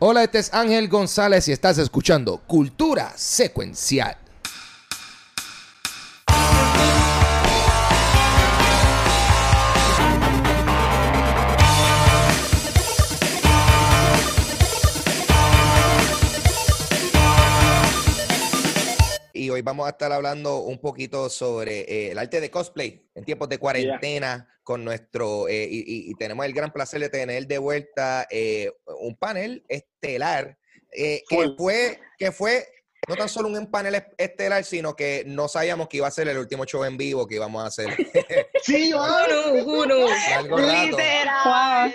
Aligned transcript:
Hola, 0.00 0.22
este 0.22 0.38
es 0.38 0.54
Ángel 0.54 0.88
González 0.88 1.48
y 1.48 1.52
estás 1.52 1.76
escuchando 1.76 2.40
Cultura 2.46 3.12
Secuencial. 3.16 4.16
Hoy 19.58 19.62
vamos 19.62 19.88
a 19.88 19.90
estar 19.90 20.12
hablando 20.12 20.58
un 20.58 20.78
poquito 20.78 21.28
sobre 21.28 21.80
eh, 21.80 22.12
el 22.12 22.18
arte 22.18 22.40
de 22.40 22.48
cosplay 22.48 23.04
en 23.16 23.24
tiempos 23.24 23.48
de 23.48 23.58
cuarentena 23.58 24.48
con 24.62 24.84
nuestro, 24.84 25.48
eh, 25.48 25.66
y, 25.68 26.14
tenemos 26.14 26.46
el 26.46 26.52
gran 26.52 26.72
placer 26.72 27.00
de 27.00 27.08
tener 27.08 27.46
de 27.48 27.58
vuelta 27.58 28.26
eh, 28.30 28.70
un 29.00 29.16
panel 29.16 29.64
estelar 29.68 30.56
que 30.92 31.24
fue, 31.56 31.98
que 32.18 32.30
fue 32.30 32.68
no 33.06 33.16
tan 33.16 33.28
solo 33.28 33.48
un 33.48 33.70
panel 33.70 33.94
es- 33.94 34.04
estelar, 34.18 34.64
sino 34.64 34.94
que 34.96 35.22
no 35.26 35.48
sabíamos 35.48 35.88
que 35.88 35.98
iba 35.98 36.06
a 36.08 36.10
ser 36.10 36.28
el 36.28 36.38
último 36.38 36.64
show 36.64 36.84
en 36.84 36.96
vivo 36.96 37.26
que 37.26 37.36
íbamos 37.36 37.62
a 37.62 37.66
hacer. 37.66 37.88
Sí, 38.62 38.92
Juro, 38.92 39.64
juro. 39.64 40.06
Literal. 40.56 41.94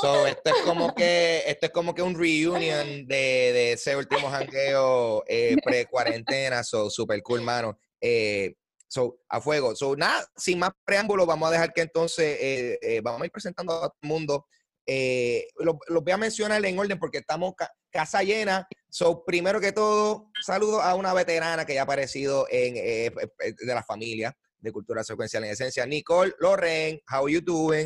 So, 0.00 0.26
esto 0.26 0.50
es 0.50 0.62
como 0.64 0.94
que 0.94 1.42
esto 1.46 1.66
es 1.66 1.72
como 1.72 1.94
que 1.94 2.02
un 2.02 2.14
reunion 2.18 3.06
de, 3.06 3.16
de 3.52 3.72
ese 3.72 3.96
último 3.96 4.28
jangueo 4.30 5.24
eh, 5.26 5.56
pre-cuarentena. 5.64 6.62
So, 6.62 6.90
super 6.90 7.20
cool, 7.22 7.40
mano. 7.40 7.78
Eh, 8.00 8.54
so, 8.86 9.18
a 9.28 9.40
fuego. 9.40 9.74
So, 9.74 9.96
nada, 9.96 10.24
sin 10.36 10.58
más 10.58 10.70
preámbulos, 10.84 11.26
vamos 11.26 11.48
a 11.48 11.52
dejar 11.52 11.72
que 11.72 11.80
entonces 11.82 12.38
eh, 12.40 12.78
eh, 12.82 13.00
vamos 13.02 13.22
a 13.22 13.24
ir 13.26 13.32
presentando 13.32 13.72
a 13.72 13.80
todo 13.88 13.96
el 14.02 14.08
mundo. 14.08 14.46
Eh, 14.86 15.46
lo- 15.56 15.78
los 15.88 16.02
voy 16.04 16.12
a 16.12 16.16
mencionar 16.18 16.64
en 16.64 16.78
orden 16.78 16.98
porque 16.98 17.18
estamos 17.18 17.54
casa 17.92 18.22
llena. 18.22 18.66
So, 18.88 19.24
primero 19.24 19.60
que 19.60 19.72
todo, 19.72 20.30
saludo 20.44 20.82
a 20.82 20.94
una 20.94 21.14
veterana 21.14 21.64
que 21.64 21.74
ya 21.74 21.80
ha 21.80 21.84
aparecido 21.84 22.46
en, 22.50 22.76
eh, 22.76 23.06
eh, 23.06 23.54
de 23.58 23.74
la 23.74 23.82
familia 23.84 24.36
de 24.58 24.72
Cultura 24.72 25.04
Secuencial 25.04 25.44
en 25.44 25.50
Esencia. 25.50 25.86
Nicole 25.86 26.32
Loren, 26.40 27.00
how 27.10 27.28
you 27.28 27.40
doing? 27.40 27.84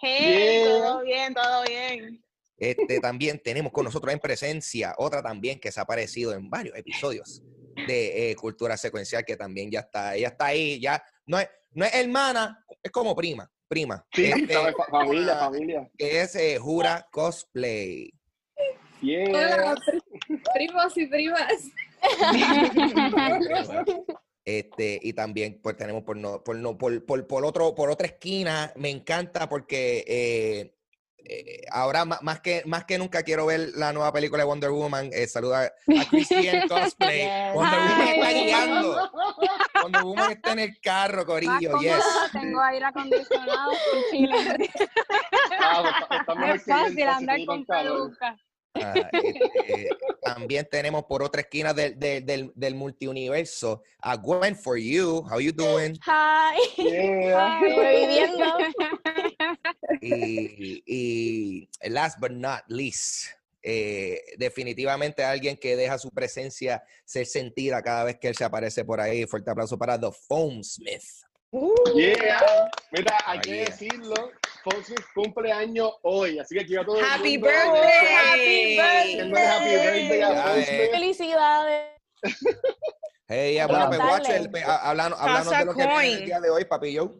Hey, 0.00 0.62
Yeah. 0.64 0.78
todo 0.82 1.02
bien, 1.02 1.34
todo 1.34 1.62
bien. 1.64 2.24
Este, 2.56 3.00
también 3.00 3.40
tenemos 3.42 3.72
con 3.72 3.84
nosotros 3.84 4.12
en 4.12 4.18
presencia 4.20 4.94
otra 4.98 5.22
también 5.22 5.58
que 5.58 5.72
se 5.72 5.80
ha 5.80 5.82
aparecido 5.84 6.32
en 6.34 6.48
varios 6.50 6.76
episodios 6.76 7.42
de 7.86 8.30
eh, 8.30 8.36
Cultura 8.36 8.76
Secuencial, 8.76 9.24
que 9.24 9.36
también 9.36 9.70
ya 9.70 9.80
está, 9.80 10.14
ella 10.14 10.28
está 10.28 10.46
ahí, 10.46 10.78
ya 10.80 11.02
no 11.26 11.38
es, 11.38 11.48
no 11.72 11.84
es 11.86 11.94
hermana, 11.94 12.62
es 12.82 12.90
como 12.90 13.14
prima, 13.16 13.50
prima. 13.66 14.04
Sí, 14.12 14.26
Este, 14.26 14.54
familia, 14.90 15.32
una- 15.32 15.38
familia. 15.38 15.90
que 15.96 16.20
es 16.20 16.34
eh, 16.34 16.58
Jura 16.58 17.06
Cosplay. 17.10 18.10
Yeah. 19.02 19.28
Hola, 19.30 19.74
pri- 19.86 20.02
primos 20.54 20.96
y 20.96 21.06
primas. 21.06 21.52
Este, 24.42 24.98
y 25.02 25.12
también 25.12 25.60
pues 25.62 25.76
tenemos 25.76 26.02
por 26.02 26.16
no, 26.16 26.42
por 26.42 26.56
no, 26.56 26.76
por, 26.76 27.04
por, 27.04 27.24
por 27.26 27.44
otro, 27.44 27.74
por 27.74 27.90
otra 27.90 28.06
esquina, 28.06 28.72
me 28.74 28.88
encanta 28.88 29.48
porque 29.50 30.02
eh, 30.08 30.74
eh, 31.18 31.60
ahora 31.70 32.04
más 32.06 32.40
que, 32.40 32.62
más 32.64 32.84
que 32.86 32.96
nunca 32.98 33.22
quiero 33.22 33.44
ver 33.46 33.68
la 33.76 33.92
nueva 33.92 34.10
película 34.12 34.42
de 34.42 34.48
Wonder 34.48 34.70
Woman. 34.70 35.10
Eh, 35.12 35.26
saluda 35.28 35.66
a 35.66 35.72
Christian 36.10 36.66
Cosplay. 36.68 37.18
Yes. 37.20 37.54
Wonder 37.54 37.78
Woman 37.80 38.08
está 38.08 38.32
guiando. 38.32 39.10
Wonder 39.82 40.02
Woman 40.02 40.32
está 40.32 40.52
en 40.52 40.58
el 40.60 40.80
carro, 40.80 41.26
Corillo. 41.26 41.78
Yes. 41.80 42.02
tengo 42.32 42.60
aire 42.62 42.86
acondicionado 42.86 43.72
y 43.72 44.10
chile. 44.10 44.70
Ah, 45.60 45.82
pues, 45.82 45.94
está- 46.02 46.16
está 46.16 46.34
mejor 46.34 46.56
Es 46.56 46.64
fácil 46.64 47.02
andar 47.08 47.44
con 47.44 47.66
peluca. 47.66 48.36
Ah, 48.74 48.94
este, 49.12 49.88
también 50.22 50.68
tenemos 50.70 51.04
por 51.04 51.22
otra 51.22 51.40
esquina 51.40 51.74
del, 51.74 51.98
del, 51.98 52.24
del, 52.24 52.52
del 52.54 52.74
multiuniverso 52.74 53.82
a 54.00 54.16
Gwen 54.16 54.56
for 54.56 54.78
You. 54.78 55.26
How 55.30 55.40
you 55.40 55.52
doing? 55.52 55.98
Hi. 56.06 56.58
Yeah. 56.76 57.60
Y, 60.02 60.82
y 60.86 61.68
last 61.90 62.18
but 62.20 62.30
not 62.30 62.62
least, 62.68 63.26
eh, 63.62 64.22
definitivamente 64.38 65.22
alguien 65.24 65.56
que 65.56 65.76
deja 65.76 65.98
su 65.98 66.10
presencia 66.10 66.82
ser 67.04 67.26
sentida 67.26 67.82
cada 67.82 68.04
vez 68.04 68.18
que 68.18 68.28
él 68.28 68.36
se 68.36 68.44
aparece 68.44 68.84
por 68.84 69.00
ahí. 69.00 69.26
Fuerte 69.26 69.50
aplauso 69.50 69.76
para 69.76 70.00
The 70.00 70.10
Foam 70.12 70.62
Smith. 70.62 71.02
Yeah. 71.94 72.70
Mira, 72.92 73.18
hay 73.26 73.40
que 73.40 73.50
yeah. 73.50 73.64
decirlo. 73.64 74.30
Fonsi 74.62 74.94
cumpleaños 75.14 75.92
hoy, 76.02 76.38
así 76.38 76.54
que 76.56 76.66
quiero 76.66 76.82
a 76.82 76.84
todo 76.84 76.98
el 76.98 77.04
Happy 77.04 77.38
mundo 77.38 77.48
birthday. 77.48 78.78
Happy 78.78 79.26
birthday 79.26 80.22
a 80.22 80.32
Ya 80.34 80.42
Fonsi. 80.42 80.76
ves. 80.76 80.90
Felicidades. 80.90 81.86
Hey, 83.28 83.58
bueno, 83.68 83.86
pues, 83.88 84.00
Watcher, 84.00 84.50
ha- 84.66 84.90
hablando, 84.90 85.16
hablando 85.16 85.50
de 85.50 85.64
lo 85.64 85.74
que 85.74 85.86
viene 85.86 86.12
el 86.14 86.24
día 86.26 86.40
de 86.40 86.50
hoy, 86.50 86.64
papi 86.64 86.96
Joe. 86.96 87.10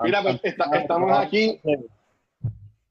Mira, 0.00 0.22
pues, 0.22 0.40
está- 0.42 0.70
estamos 0.76 1.16
aquí. 1.18 1.60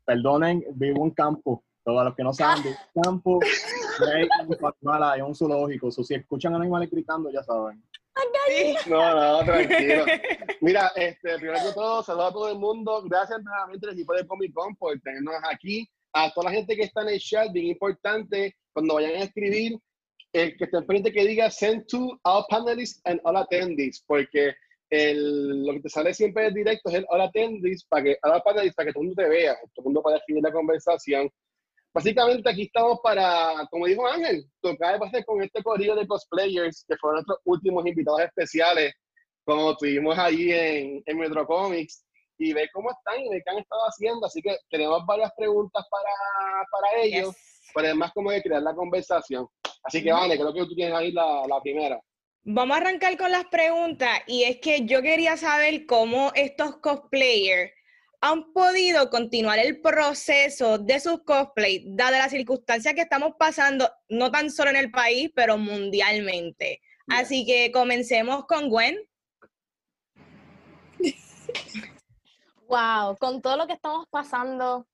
Perdonen, 0.05 0.63
vivo 0.75 1.03
en 1.05 1.11
campo. 1.11 1.63
Todos 1.83 2.03
los 2.05 2.15
que 2.15 2.23
no 2.23 2.33
saben, 2.33 2.63
vivo 2.63 2.75
en 2.95 3.01
campo. 3.03 3.39
un 4.81 5.03
hay 5.13 5.21
un 5.21 5.35
zoológico. 5.35 5.91
So, 5.91 6.03
si 6.03 6.15
escuchan 6.15 6.55
animales 6.55 6.89
gritando, 6.89 7.29
ya 7.31 7.43
saben. 7.43 7.83
No, 8.87 9.15
no, 9.15 9.45
tranquilo. 9.45 10.05
Mira, 10.61 10.91
este, 10.95 11.37
primero 11.37 11.59
que 11.65 11.73
todo, 11.73 12.03
saludos 12.03 12.29
a 12.29 12.33
todo 12.33 12.51
el 12.51 12.57
mundo. 12.57 13.03
Gracias 13.05 13.41
nuevamente 13.43 13.87
al 13.87 13.93
equipo 13.93 14.13
de 14.13 14.25
Comic 14.25 14.53
Con 14.53 14.75
por 14.75 14.99
tenernos 15.01 15.35
aquí. 15.49 15.87
A 16.13 16.31
toda 16.31 16.49
la 16.49 16.57
gente 16.57 16.75
que 16.75 16.83
está 16.83 17.01
en 17.01 17.09
el 17.09 17.19
chat, 17.19 17.51
bien 17.51 17.67
importante, 17.67 18.55
cuando 18.73 18.95
vayan 18.95 19.15
a 19.15 19.23
escribir, 19.23 19.77
el 20.33 20.57
que 20.57 20.63
esté 20.65 20.81
frente 20.83 21.11
que 21.11 21.25
diga 21.25 21.49
send 21.49 21.85
to 21.87 22.19
all 22.23 22.45
panelists 22.49 23.01
and 23.05 23.19
all 23.23 23.37
attendees, 23.37 24.03
porque 24.05 24.53
el, 24.89 25.65
lo 25.65 25.73
que 25.73 25.81
te 25.81 25.89
sale 25.89 26.13
siempre 26.13 26.47
en 26.47 26.53
directo 26.53 26.89
es 26.89 26.95
el 26.95 27.05
all 27.09 27.21
attendees, 27.21 27.85
para 27.85 28.03
que, 28.03 28.17
all 28.23 28.41
panelists, 28.43 28.75
para 28.75 28.87
que 28.87 28.93
todo 28.93 29.01
el 29.03 29.07
mundo 29.09 29.21
te 29.21 29.29
vea, 29.29 29.55
todo 29.55 29.69
el 29.77 29.83
mundo 29.83 30.01
pueda 30.01 30.17
escribir 30.17 30.43
la 30.43 30.51
conversación. 30.51 31.29
Básicamente 31.93 32.49
aquí 32.49 32.63
estamos 32.63 32.99
para, 33.01 33.67
como 33.71 33.85
dijo 33.87 34.05
Ángel, 34.07 34.45
tocar 34.61 34.99
pastel 34.99 35.25
con 35.25 35.41
este 35.41 35.63
corrido 35.63 35.95
de 35.95 36.07
cosplayers 36.07 36.85
que 36.87 36.95
fueron 36.97 37.17
nuestros 37.17 37.39
últimos 37.45 37.85
invitados 37.87 38.21
especiales, 38.21 38.93
como 39.45 39.75
tuvimos 39.75 40.17
allí 40.17 40.51
en, 40.51 41.01
en 41.05 41.17
Metro 41.17 41.45
Comics, 41.47 42.05
y 42.37 42.53
ver 42.53 42.69
cómo 42.73 42.91
están 42.91 43.19
y 43.19 43.29
ver 43.29 43.41
qué 43.43 43.51
han 43.51 43.59
estado 43.59 43.81
haciendo. 43.83 44.25
Así 44.25 44.41
que 44.41 44.55
tenemos 44.69 45.05
varias 45.05 45.31
preguntas 45.35 45.85
para, 45.89 46.65
para 46.71 47.01
ellos, 47.01 47.35
pero 47.73 47.87
además 47.87 48.11
como 48.13 48.31
de 48.31 48.41
crear 48.41 48.61
la 48.61 48.75
conversación. 48.75 49.47
Así 49.83 50.03
que 50.03 50.11
vale, 50.11 50.37
creo 50.37 50.53
que 50.53 50.65
tú 50.65 50.75
tienes 50.75 50.93
ahí 50.93 51.11
la, 51.11 51.43
la 51.47 51.61
primera. 51.61 51.99
Vamos 52.43 52.77
a 52.77 52.81
arrancar 52.81 53.17
con 53.17 53.31
las 53.31 53.45
preguntas 53.45 54.21
y 54.25 54.43
es 54.43 54.59
que 54.59 54.85
yo 54.85 55.01
quería 55.01 55.35
saber 55.35 55.85
cómo 55.85 56.31
estos 56.33 56.77
cosplayers 56.77 57.71
han 58.21 58.51
podido 58.51 59.09
continuar 59.09 59.59
el 59.59 59.79
proceso 59.81 60.77
de 60.79 60.99
sus 60.99 61.23
cosplays, 61.23 61.83
dada 61.85 62.17
la 62.17 62.29
circunstancia 62.29 62.93
que 62.93 63.01
estamos 63.01 63.33
pasando, 63.37 63.89
no 64.09 64.31
tan 64.31 64.49
solo 64.49 64.71
en 64.71 64.75
el 64.77 64.91
país, 64.91 65.31
pero 65.35 65.57
mundialmente. 65.57 66.81
Yeah. 67.07 67.19
Así 67.19 67.45
que 67.45 67.71
comencemos 67.71 68.45
con 68.45 68.69
Gwen. 68.69 68.97
Wow, 72.67 73.15
con 73.17 73.41
todo 73.41 73.55
lo 73.55 73.67
que 73.67 73.73
estamos 73.73 74.05
pasando 74.09 74.85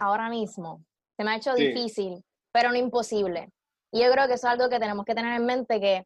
ahora 0.00 0.28
mismo, 0.28 0.84
se 1.16 1.24
me 1.24 1.30
ha 1.30 1.36
hecho 1.36 1.54
Sí. 1.54 1.68
difícil, 1.68 2.24
pero 2.52 2.70
no 2.70 2.76
imposible. 2.76 3.48
Y 3.92 4.02
yo 4.02 4.10
creo 4.10 4.26
que 4.26 4.34
eso 4.34 4.48
es 4.48 4.52
algo 4.54 4.68
que 4.68 4.80
tenemos 4.80 5.04
que 5.04 5.14
tener 5.14 5.34
en 5.34 5.46
mente, 5.46 5.80
que 5.80 6.04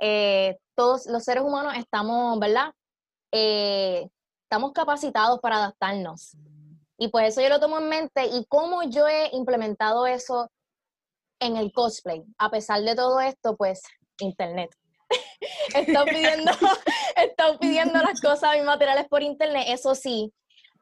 eh, 0.00 0.58
todos 0.76 1.06
los 1.06 1.24
seres 1.24 1.42
humanos 1.42 1.72
estamos, 1.78 2.38
¿verdad? 2.38 2.72
Eh, 3.32 4.06
estamos 4.44 4.72
capacitados 4.72 5.40
para 5.40 5.56
adaptarnos. 5.56 6.36
Y 6.96 7.08
pues 7.08 7.28
eso 7.28 7.40
yo 7.40 7.48
lo 7.48 7.60
tomo 7.60 7.78
en 7.78 7.88
mente 7.88 8.26
y 8.26 8.44
cómo 8.48 8.82
yo 8.84 9.08
he 9.08 9.34
implementado 9.34 10.06
eso 10.06 10.50
en 11.40 11.56
el 11.56 11.72
cosplay. 11.72 12.24
A 12.38 12.50
pesar 12.50 12.82
de 12.82 12.94
todo 12.94 13.20
esto, 13.20 13.56
pues 13.56 13.82
internet. 14.20 14.70
estado 15.74 16.04
pidiendo, 16.06 16.52
estado 17.16 17.58
pidiendo 17.58 17.98
las 18.00 18.20
cosas, 18.20 18.54
mis 18.54 18.64
materiales 18.64 19.08
por 19.08 19.22
internet. 19.22 19.64
Eso 19.68 19.94
sí, 19.94 20.32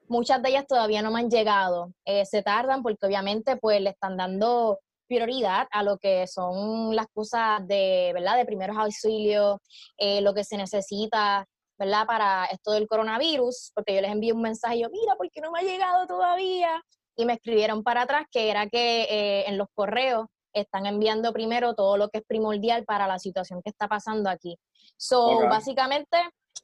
muchas 0.08 0.42
de 0.42 0.50
ellas 0.50 0.66
todavía 0.66 1.02
no 1.02 1.10
me 1.10 1.20
han 1.20 1.30
llegado. 1.30 1.92
Eh, 2.04 2.26
se 2.26 2.42
tardan 2.42 2.82
porque 2.82 3.06
obviamente 3.06 3.56
pues 3.56 3.80
le 3.80 3.90
están 3.90 4.16
dando 4.16 4.80
prioridad 5.08 5.66
a 5.70 5.82
lo 5.82 5.98
que 5.98 6.26
son 6.26 6.94
las 6.94 7.06
cosas 7.12 7.66
de, 7.66 8.12
¿verdad? 8.14 8.36
De 8.36 8.46
primeros 8.46 8.76
auxilios, 8.76 9.58
eh, 9.98 10.20
lo 10.20 10.34
que 10.34 10.44
se 10.44 10.56
necesita, 10.56 11.46
¿verdad? 11.82 12.06
Para 12.06 12.44
esto 12.44 12.70
del 12.70 12.86
coronavirus, 12.86 13.72
porque 13.74 13.96
yo 13.96 14.00
les 14.00 14.12
envié 14.12 14.32
un 14.32 14.40
mensaje 14.40 14.76
y 14.76 14.82
yo, 14.82 14.88
mira, 14.90 15.16
¿por 15.16 15.28
qué 15.32 15.40
no 15.40 15.50
me 15.50 15.58
ha 15.58 15.62
llegado 15.62 16.06
todavía? 16.06 16.80
Y 17.16 17.24
me 17.24 17.32
escribieron 17.32 17.82
para 17.82 18.02
atrás 18.02 18.26
que 18.30 18.50
era 18.50 18.68
que 18.68 19.02
eh, 19.02 19.48
en 19.48 19.58
los 19.58 19.66
correos 19.74 20.26
están 20.52 20.86
enviando 20.86 21.32
primero 21.32 21.74
todo 21.74 21.96
lo 21.96 22.08
que 22.08 22.18
es 22.18 22.24
primordial 22.24 22.84
para 22.84 23.08
la 23.08 23.18
situación 23.18 23.62
que 23.62 23.70
está 23.70 23.88
pasando 23.88 24.30
aquí. 24.30 24.56
So, 24.96 25.40
básicamente, 25.48 26.18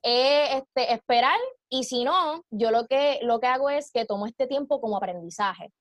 eh, 0.05 0.59
este, 0.59 0.93
esperar 0.93 1.39
y 1.69 1.83
si 1.83 2.05
no, 2.05 2.45
yo 2.51 2.71
lo 2.71 2.87
que, 2.87 3.19
lo 3.23 3.41
que 3.41 3.49
hago 3.49 3.71
es 3.71 3.91
que 3.91 4.05
tomo 4.05 4.27
este 4.27 4.47
tiempo 4.47 4.81
como 4.81 4.99
aprendizaje. 4.99 5.73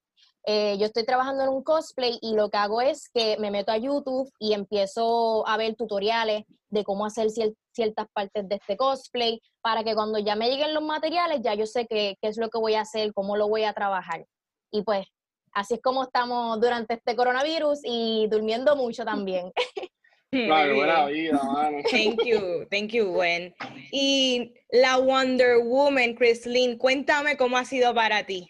Eh, 0.49 0.77
yo 0.79 0.85
estoy 0.85 1.03
trabajando 1.05 1.44
en 1.44 1.49
un 1.49 1.61
cosplay 1.61 2.17
y 2.21 2.33
lo 2.33 2.49
que 2.49 2.57
hago 2.57 2.79
es 2.79 3.09
que 3.13 3.35
me 3.38 3.51
meto 3.51 3.71
a 3.73 3.77
YouTube 3.77 4.31
y 4.39 4.53
empiezo 4.53 5.45
a 5.45 5.57
ver 5.57 5.75
tutoriales 5.75 6.45
de 6.69 6.83
cómo 6.85 7.05
hacer 7.05 7.27
cier- 7.27 7.53
ciertas 7.73 8.07
partes 8.13 8.47
de 8.47 8.55
este 8.55 8.77
cosplay 8.77 9.41
para 9.61 9.83
que 9.83 9.94
cuando 9.94 10.19
ya 10.19 10.35
me 10.38 10.49
lleguen 10.49 10.73
los 10.73 10.83
materiales 10.83 11.41
ya 11.44 11.53
yo 11.53 11.65
sé 11.65 11.85
qué, 11.85 12.15
qué 12.21 12.29
es 12.29 12.38
lo 12.38 12.49
que 12.49 12.59
voy 12.59 12.75
a 12.75 12.81
hacer, 12.81 13.13
cómo 13.13 13.35
lo 13.35 13.49
voy 13.49 13.65
a 13.65 13.73
trabajar. 13.73 14.25
Y 14.71 14.83
pues 14.83 15.05
así 15.51 15.73
es 15.73 15.81
como 15.81 16.03
estamos 16.03 16.61
durante 16.61 16.93
este 16.93 17.15
coronavirus 17.17 17.79
y 17.83 18.27
durmiendo 18.29 18.75
mucho 18.77 19.03
también. 19.03 19.51
Claro, 20.29 20.75
buena 20.75 21.05
vida, 21.05 21.41
mano. 21.41 21.77
Thank 21.89 22.25
you, 22.25 22.65
thank 22.69 22.89
you, 22.91 23.13
Gwen. 23.13 23.55
Y 23.93 24.53
la 24.69 24.97
Wonder 24.97 25.59
Woman, 25.63 26.15
Chrislyn, 26.15 26.77
cuéntame 26.77 27.38
cómo 27.38 27.57
ha 27.57 27.63
sido 27.63 27.93
para 27.95 28.25
ti. 28.25 28.45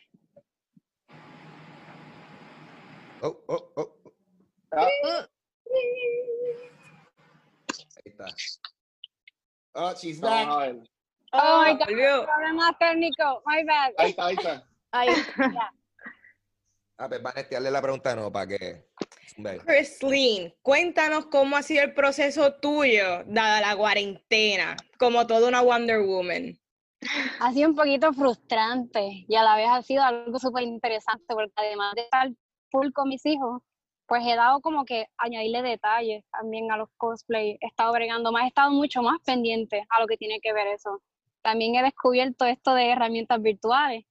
Oh, 3.28 3.44
oh, 3.50 3.74
oh. 3.76 4.14
Ah, 4.72 4.88
Ahí 7.98 8.06
está. 8.06 8.26
Oh, 9.74 9.94
she's 9.96 10.22
back. 10.22 10.48
a 10.48 10.58
ver. 10.60 10.76
Oh 11.34 11.62
my 11.66 11.74
God. 11.74 11.88
volvió. 11.88 12.26
Problema 12.26 12.78
técnico, 12.80 13.44
my 13.46 13.64
bad. 13.66 13.94
Ahí 13.98 14.10
está, 14.12 14.26
ahí 14.28 14.36
está. 14.36 14.64
Ay, 14.92 15.10
Ah, 17.00 17.08
pues 17.10 17.22
Vanesti, 17.22 17.56
hazle 17.56 17.70
la 17.70 17.82
pregunta 17.82 18.16
no 18.16 18.32
para 18.32 18.48
que. 18.48 18.88
Chrislyn, 19.66 20.52
cuéntanos 20.64 21.26
cómo 21.28 21.56
ha 21.58 21.62
sido 21.64 21.84
el 21.84 21.94
proceso 21.94 22.56
tuyo, 22.56 23.24
dada 23.26 23.62
la 23.62 23.76
cuarentena, 23.76 24.76
como 24.98 25.28
toda 25.28 25.48
una 25.50 25.62
Wonder 25.62 26.00
Woman. 26.00 26.58
Ha 27.40 27.54
sido 27.54 27.70
un 27.70 27.76
poquito 27.76 28.12
frustrante 28.14 29.26
y 29.28 29.36
a 29.36 29.44
la 29.44 29.56
vez 29.58 29.68
ha 29.70 29.84
sido 29.84 30.02
algo 30.02 30.40
súper 30.40 30.64
interesante 30.64 31.26
porque 31.28 31.54
además 31.56 31.94
de 31.94 32.02
estar 32.02 32.30
full 32.72 32.92
con 32.92 33.10
mis 33.10 33.26
hijos, 33.26 33.62
pues 34.08 34.26
he 34.26 34.36
dado 34.36 34.62
como 34.62 34.86
que 34.86 35.08
añadirle 35.18 35.62
detalles 35.62 36.24
también 36.32 36.72
a 36.72 36.78
los 36.78 36.90
cosplay. 36.98 37.58
He 37.60 37.68
estado 37.68 37.92
bregando 37.92 38.32
más, 38.32 38.46
he 38.46 38.48
estado 38.48 38.72
mucho 38.72 39.02
más 39.02 39.20
pendiente 39.26 39.86
a 39.90 40.02
lo 40.02 40.08
que 40.08 40.18
tiene 40.18 40.40
que 40.40 40.54
ver 40.54 40.68
eso. 40.68 41.02
También 41.42 41.76
he 41.76 41.84
descubierto 41.84 42.46
esto 42.46 42.74
de 42.74 42.92
herramientas 42.92 43.42
virtuales 43.42 44.06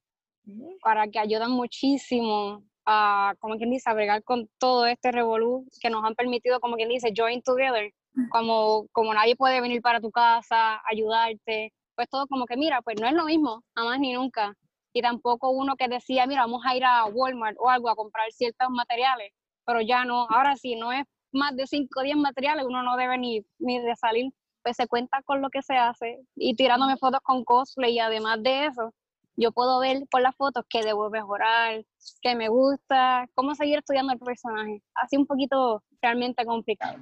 para 0.81 1.07
que 1.07 1.19
ayudan 1.19 1.51
muchísimo 1.51 2.63
a, 2.85 3.33
como 3.39 3.57
quien 3.57 3.69
dice, 3.69 3.89
a 3.89 3.93
bregar 3.93 4.23
con 4.23 4.49
todo 4.59 4.85
este 4.85 5.11
revolú 5.11 5.67
que 5.81 5.89
nos 5.89 6.03
han 6.05 6.15
permitido, 6.15 6.59
como 6.59 6.75
quien 6.77 6.89
dice, 6.89 7.13
join 7.15 7.41
together. 7.41 7.91
Como, 8.31 8.87
como 8.93 9.13
nadie 9.13 9.35
puede 9.35 9.61
venir 9.61 9.79
para 9.83 10.01
tu 10.01 10.09
casa, 10.09 10.81
ayudarte, 10.89 11.71
pues 11.95 12.09
todo 12.09 12.25
como 12.25 12.47
que, 12.47 12.57
mira, 12.57 12.81
pues 12.81 12.99
no 12.99 13.07
es 13.07 13.13
lo 13.13 13.25
mismo, 13.25 13.63
jamás 13.75 13.99
ni 13.99 14.13
nunca. 14.13 14.55
Y 14.97 15.01
tampoco 15.03 15.51
uno 15.51 15.75
que 15.75 15.87
decía, 15.87 16.25
mira, 16.25 16.41
vamos 16.41 16.63
a 16.65 16.75
ir 16.75 16.83
a 16.83 17.05
Walmart 17.05 17.55
o 17.59 17.69
algo 17.69 17.87
a 17.87 17.95
comprar 17.95 18.31
ciertos 18.31 18.67
materiales, 18.71 19.31
pero 19.63 19.79
ya 19.79 20.05
no, 20.05 20.25
ahora 20.27 20.55
sí, 20.55 20.75
no 20.75 20.91
es 20.91 21.05
más 21.31 21.55
de 21.55 21.67
5 21.67 21.99
o 21.99 22.01
10 22.01 22.17
materiales, 22.17 22.65
uno 22.65 22.81
no 22.81 22.97
debe 22.97 23.15
ni, 23.19 23.45
ni 23.59 23.79
de 23.79 23.95
salir, 23.95 24.31
pues 24.63 24.75
se 24.75 24.87
cuenta 24.87 25.21
con 25.21 25.39
lo 25.39 25.51
que 25.51 25.61
se 25.61 25.75
hace 25.75 26.17
y 26.35 26.55
tirándome 26.55 26.97
fotos 26.97 27.19
con 27.21 27.43
cosplay 27.43 27.93
y 27.93 27.99
además 27.99 28.41
de 28.41 28.65
eso, 28.65 28.91
yo 29.35 29.51
puedo 29.51 29.79
ver 29.79 30.07
por 30.09 30.23
las 30.23 30.35
fotos 30.35 30.65
que 30.67 30.81
debo 30.81 31.11
mejorar, 31.11 31.85
que 32.23 32.33
me 32.33 32.49
gusta, 32.49 33.29
cómo 33.35 33.53
seguir 33.53 33.77
estudiando 33.77 34.13
el 34.13 34.19
personaje. 34.19 34.81
Así 34.95 35.15
un 35.15 35.27
poquito 35.27 35.83
realmente 36.01 36.43
complicado. 36.43 36.97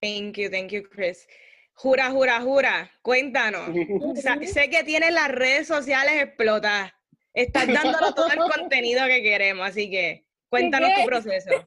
Thank 0.00 0.36
you, 0.36 0.48
thank 0.50 0.70
you, 0.70 0.84
Chris. 0.88 1.26
Jura, 1.78 2.10
jura, 2.10 2.40
jura, 2.40 2.90
cuéntanos. 3.02 3.68
Sa- 4.22 4.38
sé 4.46 4.70
que 4.70 4.82
tienes 4.82 5.12
las 5.12 5.28
redes 5.28 5.66
sociales 5.68 6.22
explotadas. 6.22 6.92
Estás 7.34 7.66
dándonos 7.66 8.14
todo 8.14 8.28
el 8.30 8.38
contenido 8.56 9.06
que 9.06 9.22
queremos, 9.22 9.68
así 9.68 9.90
que 9.90 10.24
cuéntanos 10.48 10.90
tu 11.00 11.04
proceso. 11.06 11.50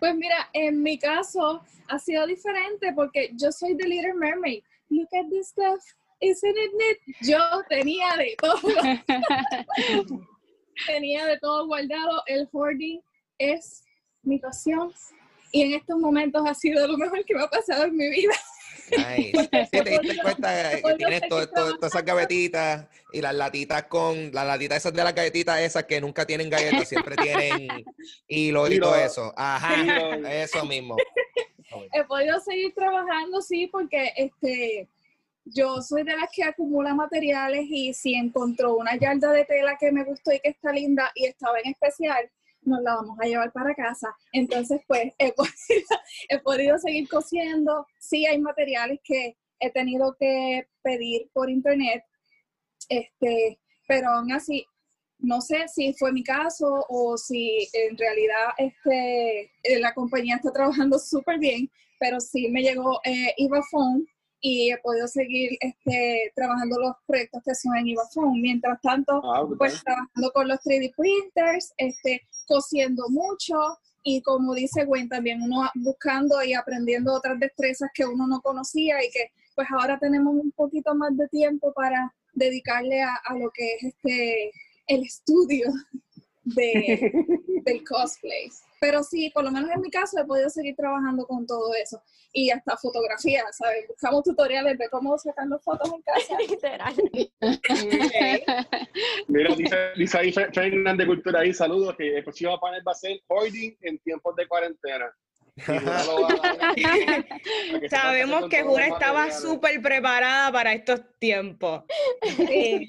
Pues 0.00 0.16
mira, 0.16 0.50
en 0.52 0.82
mi 0.82 0.98
caso 0.98 1.62
ha 1.86 1.96
sido 2.00 2.26
diferente 2.26 2.92
porque 2.92 3.30
yo 3.34 3.52
soy 3.52 3.76
The 3.76 3.86
Little 3.86 4.14
Mermaid. 4.14 4.64
Look 4.88 5.06
at 5.12 5.28
this 5.30 5.50
stuff. 5.50 5.78
Isn't 6.20 6.56
it 6.58 6.72
neat? 6.76 6.96
Yo 7.20 7.38
tenía 7.68 8.16
de 8.16 8.34
todo. 8.36 8.58
tenía 10.88 11.24
de 11.26 11.38
todo 11.38 11.68
guardado. 11.68 12.20
El 12.26 12.48
hoarding 12.50 13.00
es 13.38 13.84
mi 14.24 14.40
pasión. 14.40 14.92
Y 15.52 15.62
en 15.62 15.74
estos 15.74 15.96
momentos 16.00 16.42
ha 16.48 16.54
sido 16.54 16.84
lo 16.88 16.98
mejor 16.98 17.24
que 17.24 17.36
me 17.36 17.44
ha 17.44 17.48
pasado 17.48 17.84
en 17.84 17.96
mi 17.96 18.10
vida. 18.10 18.34
Nice. 18.96 19.32
Sí, 19.72 19.80
te 19.82 19.98
diste 19.98 20.22
cuenta 20.22 20.70
que 20.70 20.78
Porque 20.82 20.96
tienes 20.96 21.28
todo, 21.28 21.48
todas 21.48 21.92
esas 21.92 22.04
gavetitas 22.04 22.86
y 23.12 23.20
las 23.20 23.34
latitas 23.34 23.84
con 23.84 24.32
las 24.32 24.46
latitas 24.46 24.78
esas 24.78 24.92
de 24.92 25.04
las 25.04 25.14
galletitas 25.14 25.60
esas 25.60 25.84
que 25.84 26.00
nunca 26.00 26.26
tienen 26.26 26.50
galletas, 26.50 26.88
siempre 26.88 27.16
tienen 27.16 27.68
hilo 28.28 28.68
y 28.68 28.78
todo 28.78 28.94
eso. 28.96 29.32
Ajá, 29.36 29.74
eso 30.30 30.64
mismo. 30.64 30.96
he 31.92 32.04
podido 32.04 32.40
seguir 32.40 32.74
trabajando, 32.74 33.40
sí, 33.40 33.66
porque 33.66 34.12
este, 34.16 34.88
yo 35.44 35.80
soy 35.82 36.02
de 36.04 36.16
las 36.16 36.30
que 36.32 36.44
acumula 36.44 36.94
materiales 36.94 37.66
y 37.68 37.94
si 37.94 38.14
encontró 38.14 38.76
una 38.76 38.96
yarda 38.96 39.32
de 39.32 39.44
tela 39.44 39.76
que 39.78 39.92
me 39.92 40.04
gustó 40.04 40.32
y 40.32 40.40
que 40.40 40.50
está 40.50 40.72
linda 40.72 41.10
y 41.14 41.26
estaba 41.26 41.58
en 41.60 41.70
especial, 41.70 42.30
nos 42.62 42.82
la 42.82 42.94
vamos 42.96 43.18
a 43.20 43.26
llevar 43.26 43.52
para 43.52 43.74
casa. 43.74 44.14
Entonces, 44.32 44.80
pues, 44.86 45.12
he 45.18 46.38
podido, 46.40 46.78
seguir 46.78 47.08
cosiendo. 47.08 47.86
Sí, 47.98 48.26
hay 48.26 48.40
materiales 48.40 49.00
que 49.04 49.36
he 49.60 49.70
tenido 49.70 50.16
que 50.18 50.66
pedir 50.82 51.30
por 51.32 51.50
internet, 51.50 52.04
este, 52.88 53.58
pero 53.86 54.10
aún 54.10 54.32
así, 54.32 54.66
no 55.18 55.40
sé 55.40 55.68
si 55.68 55.94
fue 55.94 56.12
mi 56.12 56.24
caso 56.24 56.84
o 56.88 57.16
si 57.16 57.68
en 57.72 57.96
realidad 57.96 58.54
este, 58.58 59.52
la 59.80 59.94
compañía 59.94 60.36
está 60.36 60.52
trabajando 60.52 60.98
súper 60.98 61.38
bien, 61.38 61.70
pero 61.98 62.20
sí 62.20 62.48
me 62.48 62.62
llegó 62.62 63.00
eh, 63.04 63.34
y 64.42 64.72
he 64.72 64.78
podido 64.78 65.06
seguir 65.06 65.56
este, 65.60 66.32
trabajando 66.34 66.78
los 66.80 66.96
proyectos 67.06 67.42
que 67.44 67.54
son 67.54 67.76
en 67.76 67.94
Phone. 68.12 68.40
Mientras 68.42 68.80
tanto, 68.82 69.22
Ah, 69.24 69.46
pues 69.56 69.82
trabajando 69.84 70.32
con 70.34 70.48
los 70.48 70.58
3D 70.58 70.92
printers, 70.96 71.72
este, 71.76 72.22
cosiendo 72.46 73.08
mucho 73.08 73.54
y 74.02 74.20
como 74.22 74.52
dice 74.54 74.84
Gwen, 74.84 75.08
también 75.08 75.40
uno 75.42 75.70
buscando 75.76 76.42
y 76.42 76.54
aprendiendo 76.54 77.14
otras 77.14 77.38
destrezas 77.38 77.88
que 77.94 78.04
uno 78.04 78.26
no 78.26 78.40
conocía 78.40 79.02
y 79.04 79.10
que 79.10 79.30
pues 79.54 79.68
ahora 79.70 79.96
tenemos 80.00 80.34
un 80.34 80.50
poquito 80.50 80.92
más 80.96 81.16
de 81.16 81.28
tiempo 81.28 81.72
para 81.72 82.12
dedicarle 82.32 83.00
a, 83.00 83.14
a 83.24 83.36
lo 83.36 83.48
que 83.54 83.74
es 83.74 83.84
este 83.84 84.50
el 84.88 85.04
estudio 85.04 85.72
de, 86.44 87.12
del 87.64 87.84
cosplay. 87.84 88.48
Pero 88.80 89.02
sí, 89.04 89.30
por 89.30 89.44
lo 89.44 89.50
menos 89.52 89.70
en 89.70 89.80
mi 89.80 89.90
caso 89.90 90.18
he 90.18 90.24
podido 90.24 90.50
seguir 90.50 90.74
trabajando 90.74 91.24
con 91.26 91.46
todo 91.46 91.72
eso. 91.74 92.02
Y 92.32 92.50
hasta 92.50 92.76
fotografía, 92.78 93.44
¿sabes? 93.52 93.86
Buscamos 93.88 94.24
tutoriales 94.24 94.76
de 94.78 94.88
cómo 94.88 95.16
sacar 95.18 95.46
fotos 95.62 95.92
en 95.94 96.02
casa. 96.02 96.36
literal. 96.48 96.94
Mira, 99.28 99.54
dice, 99.54 99.76
dice 99.96 100.18
ahí 100.18 100.32
Fe- 100.32 100.50
Ferdinand 100.52 100.98
de 100.98 101.06
Cultura 101.06 101.40
ahí, 101.40 101.52
saludos, 101.52 101.94
que 101.96 102.16
el 102.16 102.24
próximo 102.24 102.58
panel 102.58 102.82
va 102.86 102.92
a 102.92 102.96
ser 102.96 103.20
hoarding 103.28 103.76
en 103.82 103.98
tiempos 104.00 104.34
de 104.36 104.48
cuarentena. 104.48 105.12
Sabemos 107.90 108.48
que 108.48 108.62
Jura 108.62 108.88
estaba 108.88 109.30
súper 109.30 109.80
preparada 109.82 110.50
para 110.52 110.72
estos 110.72 111.00
tiempos. 111.18 111.82
Eh, 112.48 112.86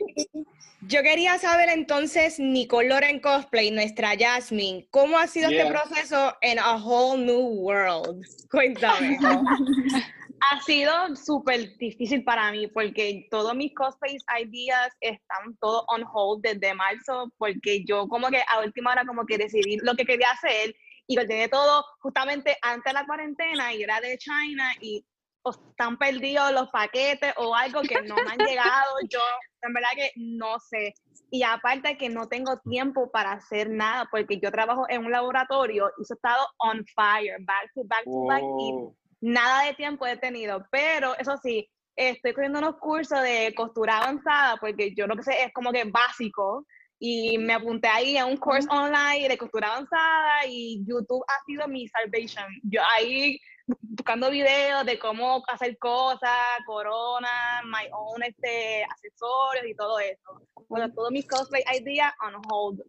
yo 0.87 1.01
quería 1.01 1.37
saber 1.37 1.69
entonces, 1.69 2.39
Nicole 2.39 2.89
Loren 2.89 3.19
Cosplay, 3.19 3.71
nuestra 3.71 4.11
Jasmine, 4.17 4.87
¿cómo 4.91 5.17
ha 5.17 5.27
sido 5.27 5.49
este 5.49 5.63
Yeah. 5.63 5.71
proceso 5.71 6.35
en 6.41 6.59
A 6.59 6.75
Whole 6.75 7.23
New 7.23 7.63
World? 7.63 8.25
Cuéntame. 8.49 9.17
ha 10.51 10.61
sido 10.61 11.15
súper 11.15 11.77
difícil 11.77 12.23
para 12.23 12.51
mí 12.51 12.67
porque 12.67 13.27
todos 13.31 13.55
mis 13.55 13.73
cosplay 13.73 14.17
ideas 14.41 14.89
están 14.99 15.55
todos 15.59 15.85
on 15.87 16.03
hold 16.11 16.43
desde 16.43 16.73
marzo 16.73 17.31
porque 17.37 17.83
yo 17.85 18.07
como 18.07 18.29
que 18.29 18.41
a 18.51 18.59
última 18.59 18.91
hora 18.91 19.05
como 19.05 19.25
que 19.25 19.37
decidí 19.37 19.77
lo 19.83 19.95
que 19.95 20.05
quería 20.05 20.27
hacer 20.31 20.75
y 21.07 21.15
tenía 21.15 21.49
todo 21.49 21.83
justamente 21.99 22.57
antes 22.61 22.93
de 22.93 22.99
la 22.99 23.05
cuarentena 23.05 23.73
y 23.73 23.83
era 23.83 23.99
de 23.99 24.17
China 24.17 24.71
y 24.79 25.05
o 25.45 25.51
están 25.51 25.97
perdidos 25.97 26.53
los 26.53 26.69
paquetes 26.69 27.33
o 27.37 27.53
algo 27.53 27.81
que 27.81 28.01
no 28.03 28.15
me 28.15 28.31
han 28.31 28.39
llegado, 28.47 28.95
yo 29.09 29.19
en 29.61 29.73
verdad 29.73 29.89
que 29.95 30.11
no 30.15 30.59
sé. 30.59 30.93
Y 31.29 31.43
aparte 31.43 31.97
que 31.97 32.09
no 32.09 32.27
tengo 32.27 32.59
tiempo 32.59 33.11
para 33.11 33.33
hacer 33.33 33.69
nada 33.69 34.07
porque 34.09 34.39
yo 34.39 34.51
trabajo 34.51 34.85
en 34.87 35.05
un 35.05 35.11
laboratorio 35.11 35.91
y 35.97 36.03
eso 36.03 36.13
ha 36.13 36.15
estado 36.15 36.47
on 36.59 36.85
fire, 36.95 37.37
back 37.45 37.71
to 37.73 37.83
back 37.85 38.03
to 38.05 38.25
back 38.25 38.41
y 38.41 38.71
Oh, 38.71 38.95
nada 39.21 39.65
de 39.65 39.73
tiempo 39.73 40.05
he 40.05 40.17
tenido, 40.17 40.65
pero 40.71 41.17
eso 41.17 41.37
sí, 41.37 41.69
estoy 41.95 42.33
cogiendo 42.33 42.59
unos 42.59 42.77
cursos 42.77 43.21
de 43.21 43.53
costura 43.55 43.97
avanzada 43.97 44.57
porque 44.57 44.93
yo 44.95 45.07
que 45.07 45.23
sé 45.23 45.43
es 45.43 45.53
como 45.53 45.71
que 45.71 45.83
básico 45.85 46.65
y 46.99 47.37
me 47.37 47.53
apunté 47.53 47.87
ahí 47.87 48.17
a 48.17 48.25
un 48.25 48.37
curso 48.37 48.69
online 48.71 49.27
de 49.27 49.37
costura 49.37 49.67
avanzada 49.73 50.45
y 50.47 50.83
YouTube 50.87 51.23
ha 51.27 51.43
sido 51.45 51.67
mi 51.67 51.87
salvation. 51.87 52.45
Yo 52.63 52.81
ahí 52.95 53.39
bu- 53.67 53.77
buscando 53.81 54.29
videos 54.29 54.85
de 54.85 54.97
cómo 54.99 55.43
hacer 55.47 55.77
cosas, 55.77 56.31
corona, 56.65 57.61
my 57.65 57.87
own 57.91 58.23
este, 58.23 58.83
accesorios 58.83 59.65
y 59.67 59.75
todo 59.75 59.99
eso. 59.99 60.41
Bueno, 60.69 60.91
todos 60.93 61.11
mis 61.11 61.27
cosplay 61.27 61.63
ideas 61.77 62.13
on 62.25 62.41
hold. 62.49 62.81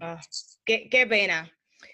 Ah, 0.00 0.20
qué, 0.64 0.88
qué 0.88 1.06
pena. 1.06 1.50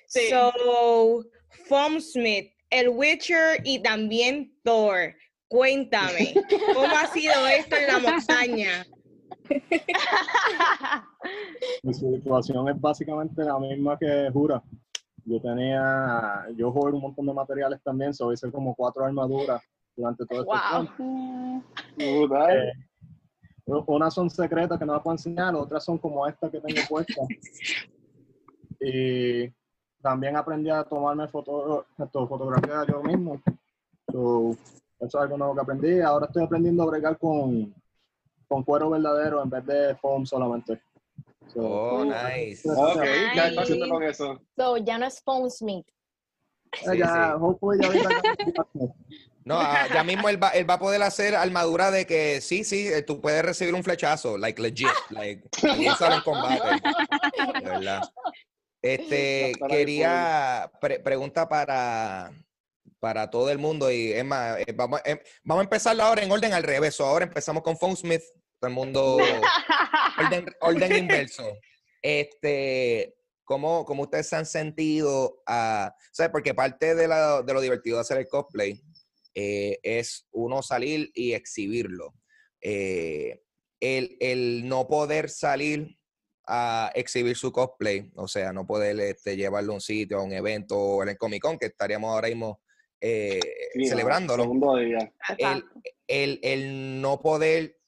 Sí. 0.07 0.29
So, 0.29 1.25
Foam 1.69 2.01
Smith, 2.01 2.53
El 2.69 2.89
Witcher 2.91 3.61
y 3.65 3.83
también 3.83 4.55
Thor. 4.63 5.15
Cuéntame, 5.49 6.35
¿cómo 6.75 6.97
ha 6.97 7.07
sido 7.09 7.47
esto 7.49 7.77
en 7.77 7.87
la 7.87 7.99
montaña? 7.99 8.87
Mi 11.83 11.93
situación 11.95 12.69
es 12.69 12.81
básicamente 12.81 13.43
la 13.45 13.59
misma 13.59 13.99
que 13.99 14.31
Jura. 14.33 14.63
Yo 15.25 15.41
tenía, 15.41 16.47
yo 16.57 16.71
jugué 16.73 16.93
un 16.93 17.01
montón 17.03 17.27
de 17.27 17.35
materiales 17.35 17.81
también, 17.83 18.15
so 18.15 18.33
hice 18.33 18.51
como 18.51 18.75
cuatro 18.75 19.05
armaduras 19.05 19.63
durante 19.97 20.25
todo 20.27 20.41
este 20.43 20.53
Wow. 20.53 20.87
tiempo. 20.87 21.63
Brutal. 21.97 22.59
Eh, 22.59 22.73
unas 23.67 24.15
son 24.15 24.31
secretas 24.31 24.79
que 24.79 24.87
no 24.87 24.95
las 24.95 25.03
puedo 25.03 25.15
enseñar, 25.15 25.55
otras 25.55 25.85
son 25.85 25.99
como 25.99 26.27
esta 26.27 26.51
que 26.51 26.61
tengo 26.61 26.81
puesta. 26.89 27.23
Y 28.83 29.53
también 30.01 30.37
aprendí 30.37 30.71
a 30.71 30.83
tomarme 30.85 31.29
foto, 31.29 31.85
esto, 31.99 32.27
fotografías 32.27 32.87
yo 32.87 33.03
mismo. 33.03 33.39
So, 34.11 34.53
eso 34.99 35.19
es 35.19 35.23
algo 35.23 35.37
nuevo 35.37 35.55
que 35.55 35.61
aprendí. 35.61 36.01
Ahora 36.01 36.25
estoy 36.25 36.45
aprendiendo 36.45 36.83
a 36.83 36.87
bregar 36.87 37.19
con, 37.19 37.75
con 38.51 38.65
cuero 38.65 38.91
verdadero 38.91 39.41
en 39.45 39.49
vez 39.49 39.65
de 39.65 39.95
foam 39.95 40.27
solamente. 40.27 40.83
So, 41.55 41.61
Oh, 41.63 42.05
nice. 42.05 42.69
Ok, 42.69 43.01
¿qué 43.01 43.29
Nice. 43.33 43.49
está 43.49 43.63
haciendo 43.63 43.89
con 43.89 44.03
eso? 44.03 44.41
So, 44.57 44.77
ya 44.79 44.99
no 44.99 45.07
es 45.07 45.23
Phone 45.23 45.49
Smith. 45.51 45.87
eh, 46.83 46.99
ya, 46.99 47.37
ya 47.81 47.95
ya- 47.95 48.23
No, 49.45 49.55
ah, 49.59 49.87
ya 49.93 50.03
mismo 50.05 50.29
él 50.29 50.43
va, 50.43 50.49
él 50.51 50.69
va 50.69 50.75
a 50.75 50.79
poder 50.79 51.01
hacer 51.03 51.35
armadura 51.35 51.91
de 51.91 52.07
que 52.07 52.41
sí, 52.41 52.63
sí, 52.65 52.89
eh, 52.89 53.03
tú 53.03 53.21
puedes 53.21 53.43
recibir 53.45 53.73
un 53.75 53.83
flechazo, 53.85 54.37
like 54.37 54.61
legit, 54.61 54.89
like, 55.11 55.49
en 55.63 56.21
combate. 56.23 56.83
De 57.61 57.65
verdad. 57.69 58.03
Este, 58.83 59.53
quería, 59.69 60.71
pre- 60.81 61.01
pregunta 61.01 61.49
para, 61.49 62.33
para 63.01 63.31
todo 63.31 63.51
el 63.51 63.59
mundo 63.59 63.91
y 63.91 64.23
más, 64.25 64.59
eh, 64.61 64.73
vamos, 64.75 65.01
eh, 65.05 65.23
vamos 65.43 65.63
a 65.63 65.65
empezar 65.65 66.01
ahora 66.01 66.23
en 66.23 66.31
orden 66.31 66.53
al 66.53 66.63
revés. 66.63 66.95
So, 66.95 67.05
ahora 67.07 67.25
empezamos 67.25 67.63
con 67.63 67.77
Phone 67.77 67.97
Smith, 67.97 68.23
todo 68.61 68.69
el 68.69 68.75
mundo, 68.75 69.17
orden, 70.19 70.47
orden 70.61 70.97
inverso. 70.97 71.45
Este, 72.03 73.17
¿cómo, 73.45 73.85
cómo 73.85 74.03
ustedes 74.03 74.29
se 74.29 74.37
han 74.37 74.47
sentido? 74.47 75.43
a 75.47 75.95
¿sabes? 76.13 76.31
Porque 76.31 76.55
parte 76.55 76.95
de, 76.95 77.09
la- 77.09 77.43
de 77.43 77.53
lo 77.55 77.61
divertido 77.61 77.97
de 77.97 78.03
hacer 78.03 78.19
el 78.19 78.29
cosplay 78.29 78.81
eh, 79.35 79.79
es 79.83 80.27
uno 80.33 80.63
salir 80.63 81.11
y 81.15 81.33
exhibirlo. 81.33 82.15
Eh, 82.61 83.43
el, 83.81 84.17
el 84.21 84.69
no 84.69 84.87
poder 84.87 85.31
salir 85.31 85.97
a 86.47 86.91
exhibir 86.95 87.37
su 87.37 87.53
cosplay, 87.53 88.11
o 88.17 88.27
sea, 88.29 88.53
no 88.53 88.67
poder 88.67 88.99
este, 89.01 89.37
llevarlo 89.37 89.73
a 89.73 89.77
un 89.77 89.81
sitio, 89.81 90.19
a 90.19 90.23
un 90.23 90.33
evento 90.33 90.77
o 90.79 91.03
en 91.03 91.11
el 91.11 91.17
Comic 91.19 91.43
Con, 91.43 91.59
que 91.59 91.67
estaríamos 91.67 92.11
ahora 92.11 92.29
mismo 92.29 92.61
eh, 93.01 93.41
Sí, 93.73 93.87
celebrándolo 93.87 94.43
Segundo 94.43 94.77
día. 94.77 95.11
el, 95.39 95.65
el, 96.07 96.41
el 96.43 97.01
no 97.01 97.21
poder 97.21 97.79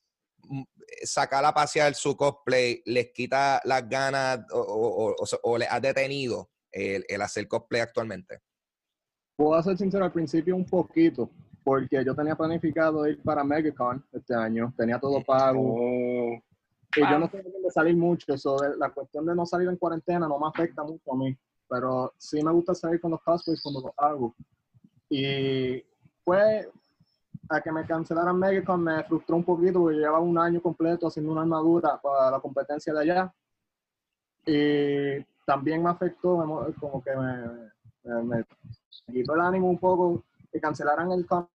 sacar 1.02 1.44
a 1.44 1.52
pasear 1.54 1.94
su 1.94 2.16
cosplay 2.16 2.82
les 2.86 3.10
quita 3.12 3.60
las 3.64 3.88
ganas 3.88 4.40
o, 4.52 4.58
o, 4.60 5.10
o- 5.10 5.14
o 5.42 5.58
les 5.58 5.70
ha 5.70 5.80
detenido 5.80 6.50
el, 6.70 7.04
el 7.08 7.22
hacer 7.22 7.46
cosplay 7.48 7.80
actualmente. 7.80 8.40
Puedo 9.36 9.62
ser 9.62 9.76
sincero 9.76 10.04
al 10.04 10.12
principio 10.12 10.54
un 10.54 10.64
poquito, 10.64 11.30
porque 11.64 12.04
yo 12.04 12.14
tenía 12.14 12.36
planificado 12.36 13.06
ir 13.06 13.20
para 13.22 13.42
MegaCon 13.42 14.04
este 14.12 14.34
año, 14.34 14.72
tenía 14.76 14.98
todo 14.98 15.22
pago, 15.24 15.60
Oh, 15.78 16.38
y 16.94 17.00
yo 17.00 17.18
no 17.18 17.24
estoy 17.24 17.42
de 17.42 17.70
salir 17.70 17.96
mucho, 17.96 18.36
so, 18.36 18.56
la 18.78 18.90
cuestión 18.90 19.24
de 19.24 19.34
no 19.34 19.46
salir 19.46 19.68
en 19.68 19.76
cuarentena 19.76 20.28
no 20.28 20.38
me 20.38 20.46
afecta 20.48 20.82
mucho 20.82 21.12
a 21.12 21.16
mí, 21.16 21.34
pero 21.68 22.12
sí 22.18 22.42
me 22.44 22.52
gusta 22.52 22.74
salir 22.74 23.00
con 23.00 23.12
los 23.12 23.22
cosplays 23.22 23.62
cuando 23.62 23.80
los 23.80 23.92
hago. 23.96 24.34
Y 25.08 25.82
fue 26.24 26.68
a 27.48 27.60
que 27.60 27.72
me 27.72 27.84
cancelaran 27.86 28.38
MegaCon 28.38 28.82
me 28.82 29.04
frustró 29.04 29.36
un 29.36 29.44
poquito 29.44 29.80
porque 29.80 29.96
llevaba 29.98 30.20
un 30.20 30.38
año 30.38 30.60
completo 30.62 31.06
haciendo 31.08 31.32
una 31.32 31.42
armadura 31.42 32.00
para 32.00 32.30
la 32.30 32.40
competencia 32.40 32.92
de 32.94 33.00
allá. 33.00 33.34
Y 34.46 35.24
también 35.46 35.82
me 35.82 35.90
afectó, 35.90 36.72
como 36.80 37.02
que 37.02 37.14
me, 37.16 37.70
me- 38.04 38.22
me 38.24 38.44
quitó 39.12 39.34
el 39.34 39.40
ánimo 39.40 39.68
un 39.70 39.78
poco 39.78 40.24
que 40.50 40.60
cancelaran 40.60 41.10
el 41.12 41.26
con 41.26 41.48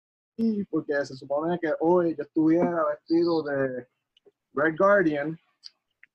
porque 0.69 0.93
se 1.07 1.15
supone 1.15 1.59
que 1.61 1.73
hoy 1.79 2.17
yo 2.17 2.25
estuviera 2.25 2.85
vestido 2.87 3.43
de 3.45 3.87
Red 4.53 4.75
Guardian 4.77 5.39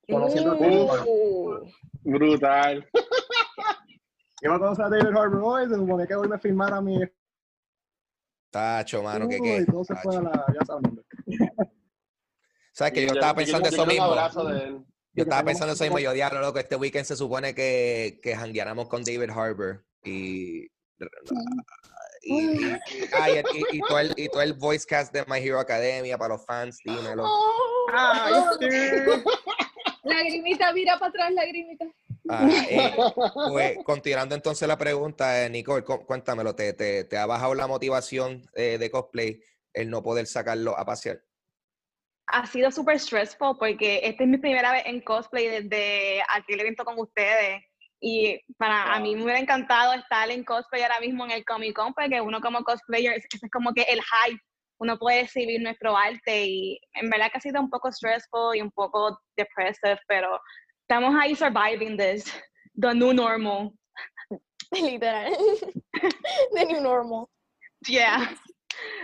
conociendo 0.09 0.51
a. 0.51 1.05
Uh, 1.07 1.65
brutal. 2.03 2.85
Iba 4.41 4.55
a 4.55 4.59
conocer 4.59 4.85
a 4.85 4.89
David 4.89 5.15
Harbour 5.15 5.41
hoy, 5.43 5.69
se 5.69 5.75
supone 5.75 6.05
que 6.05 6.15
hoy 6.15 6.27
me 6.27 6.38
filmara 6.38 6.81
mi 6.81 6.99
Tacho, 8.50 9.03
mano, 9.03 9.27
que 9.29 9.39
Uy, 9.39 9.48
qué. 9.60 9.65
todo 9.72 9.84
se 9.84 9.96
fue 9.98 10.15
a 10.18 10.22
la, 10.22 10.46
ya 10.60 10.65
saben. 10.65 11.06
Sabes 12.74 12.94
que 12.94 13.01
yo 13.06 13.13
estaba 13.13 13.34
pensando 13.36 13.68
eso 13.68 13.77
yo 13.77 13.86
quiero 13.86 13.91
mismo. 13.91 14.06
Un 14.13 14.18
abrazo 14.18 14.46
de 14.46 14.63
él. 14.63 14.86
Yo 15.13 15.24
estaba 15.24 15.44
pensando 15.44 15.74
eso 15.74 15.84
mismo. 15.84 16.00
Yo 16.00 16.13
diablo, 16.13 16.39
loco. 16.39 16.60
Este 16.60 16.75
weekend 16.75 17.06
se 17.06 17.15
supone 17.15 17.53
que, 17.53 18.20
que 18.24 18.36
jangueáramos 18.36 18.88
con 18.88 19.03
David 19.03 19.29
Harbour 19.29 19.86
y. 20.03 20.68
Y, 22.22 22.34
y, 22.36 22.65
y- 22.65 22.74
y- 23.53 23.77
y 23.77 23.79
todo 23.82 24.00
el, 24.00 24.13
y 24.18 24.27
todo 24.27 24.41
el 24.41 24.53
voice 24.53 24.86
cast 24.86 25.13
de 25.13 25.24
My 25.27 25.38
Hero 25.39 25.60
Academia 25.60 26.18
para 26.18 26.34
los 26.36 26.46
fans, 26.46 26.77
dímelo. 26.84 27.25
Ay, 27.94 28.34
sí. 28.60 28.68
Lagrimita, 30.03 30.74
mira 30.74 30.98
para 31.00 31.10
atrás, 31.10 31.32
lagrimita. 31.34 31.86
Ah, 32.29 32.48
eh, 32.69 32.95
pues, 33.50 33.77
continuando 33.83 34.36
entonces 34.36 34.67
la 34.67 34.77
pregunta, 34.77 35.43
eh, 35.43 35.50
Nicole, 35.50 35.83
cu- 35.83 36.05
cuéntamelo, 36.05 36.53
¿te, 36.55 36.74
te, 36.74 37.03
te 37.03 37.17
ha 37.17 37.25
bajado 37.25 37.55
la 37.55 37.67
motivación 37.67 38.43
eh, 38.55 38.77
de 38.77 38.91
cosplay 38.91 39.41
el 39.74 39.89
no 39.89 40.03
poder 40.03 40.27
sacarlo 40.27 40.77
a 40.77 40.86
pasear? 40.86 41.21
ha 42.31 42.45
sido 42.45 42.71
súper 42.71 43.00
stressful 43.00 43.57
porque 43.57 44.01
esta 44.03 44.24
es 44.24 44.29
mi 44.29 44.38
primera 44.38 44.71
vez 44.71 44.83
en 44.86 45.01
cosplay 45.01 45.48
desde 45.48 46.21
aquel 46.29 46.59
evento 46.59 46.86
con 46.86 47.00
ustedes. 47.00 47.63
Y 48.01 48.39
para 48.57 48.93
a 48.93 49.00
mí 49.00 49.15
me 49.15 49.24
hubiera 49.24 49.39
encantado 49.39 49.93
estar 49.93 50.29
en 50.29 50.43
cosplay 50.43 50.83
ahora 50.83 51.00
mismo 51.01 51.25
en 51.25 51.31
el 51.31 51.43
Comic 51.43 51.75
Con, 51.75 51.93
porque 51.93 52.21
uno 52.21 52.39
como 52.39 52.63
cosplayer, 52.63 53.13
ese 53.13 53.27
es 53.31 53.51
como 53.51 53.74
que 53.74 53.81
el 53.81 54.00
hype, 54.00 54.39
uno 54.79 54.98
puede 54.98 55.21
exhibir 55.21 55.62
nuestro 55.62 55.98
arte 55.98 56.45
y 56.45 56.79
en 56.93 57.09
verdad 57.09 57.29
que 57.31 57.39
ha 57.39 57.41
sido 57.41 57.59
un 57.59 57.69
poco 57.69 57.91
stressful 57.91 58.55
y 58.55 58.62
un 58.62 58.71
poco 58.71 59.19
depressive, 59.36 60.00
pero 60.07 60.39
estamos 60.89 61.13
ahí 61.22 61.36
surviving 61.36 61.96
this, 61.96 62.25
the 62.75 62.96
new 62.96 63.13
normal. 63.13 63.72
Literal. 64.74 65.31
The 66.53 66.65
new 66.65 66.81
normal. 66.81 67.29
Yeah. 67.88 68.36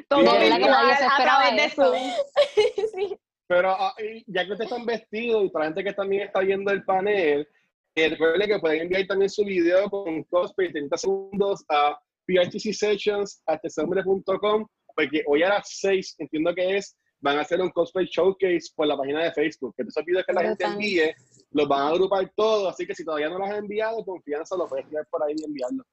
Todo 0.09 0.33
que 0.33 0.49
virtual 0.49 0.91
a 0.91 1.21
través 1.21 1.55
de. 1.55 1.69
Zoom. 1.69 1.95
sí. 2.95 3.15
Pero 3.47 3.69
ah, 3.69 3.93
ya 4.25 4.43
que 4.45 4.53
ustedes 4.53 4.71
están 4.71 4.87
vestidos 4.87 5.45
y 5.45 5.49
para 5.49 5.65
la 5.65 5.69
gente 5.69 5.83
que 5.83 5.93
también 5.93 6.23
está 6.23 6.39
viendo 6.39 6.71
el 6.71 6.83
panel, 6.83 7.47
eh, 7.95 8.09
recuerden 8.09 8.47
que 8.47 8.57
pueden 8.59 8.81
enviar 8.81 9.05
también 9.05 9.29
su 9.29 9.45
video 9.45 9.87
con 9.89 10.23
cosplay 10.23 10.71
30 10.71 10.97
segundos 10.97 11.63
a 11.69 11.99
prtcsessions.com 12.25 14.65
porque 14.95 15.23
hoy 15.27 15.43
a 15.43 15.49
las 15.49 15.77
6, 15.81 16.15
entiendo 16.17 16.55
que 16.55 16.77
es, 16.77 16.97
van 17.19 17.37
a 17.37 17.41
hacer 17.41 17.61
un 17.61 17.69
cosplay 17.69 18.05
showcase 18.05 18.71
por 18.75 18.87
la 18.87 18.97
página 18.97 19.25
de 19.25 19.31
Facebook. 19.33 19.75
Que 19.75 19.83
esos 19.83 20.03
videos 20.05 20.25
que 20.25 20.33
la 20.33 20.41
gente 20.41 20.65
envíe, 20.65 21.13
los 21.55 21.67
van 21.69 21.81
a 21.81 21.87
agrupar 21.89 22.29
todos, 22.35 22.73
así 22.73 22.85
que 22.85 22.93
si 22.93 23.05
todavía 23.05 23.29
no 23.29 23.39
los 23.39 23.49
han 23.49 23.55
enviado, 23.55 24.03
confianza, 24.03 24.57
lo 24.57 24.67
puedes 24.67 24.85
enviar 24.85 25.05
por 25.07 25.23
ahí 25.23 25.33
y 25.37 25.43
enviarlo. 25.45 25.83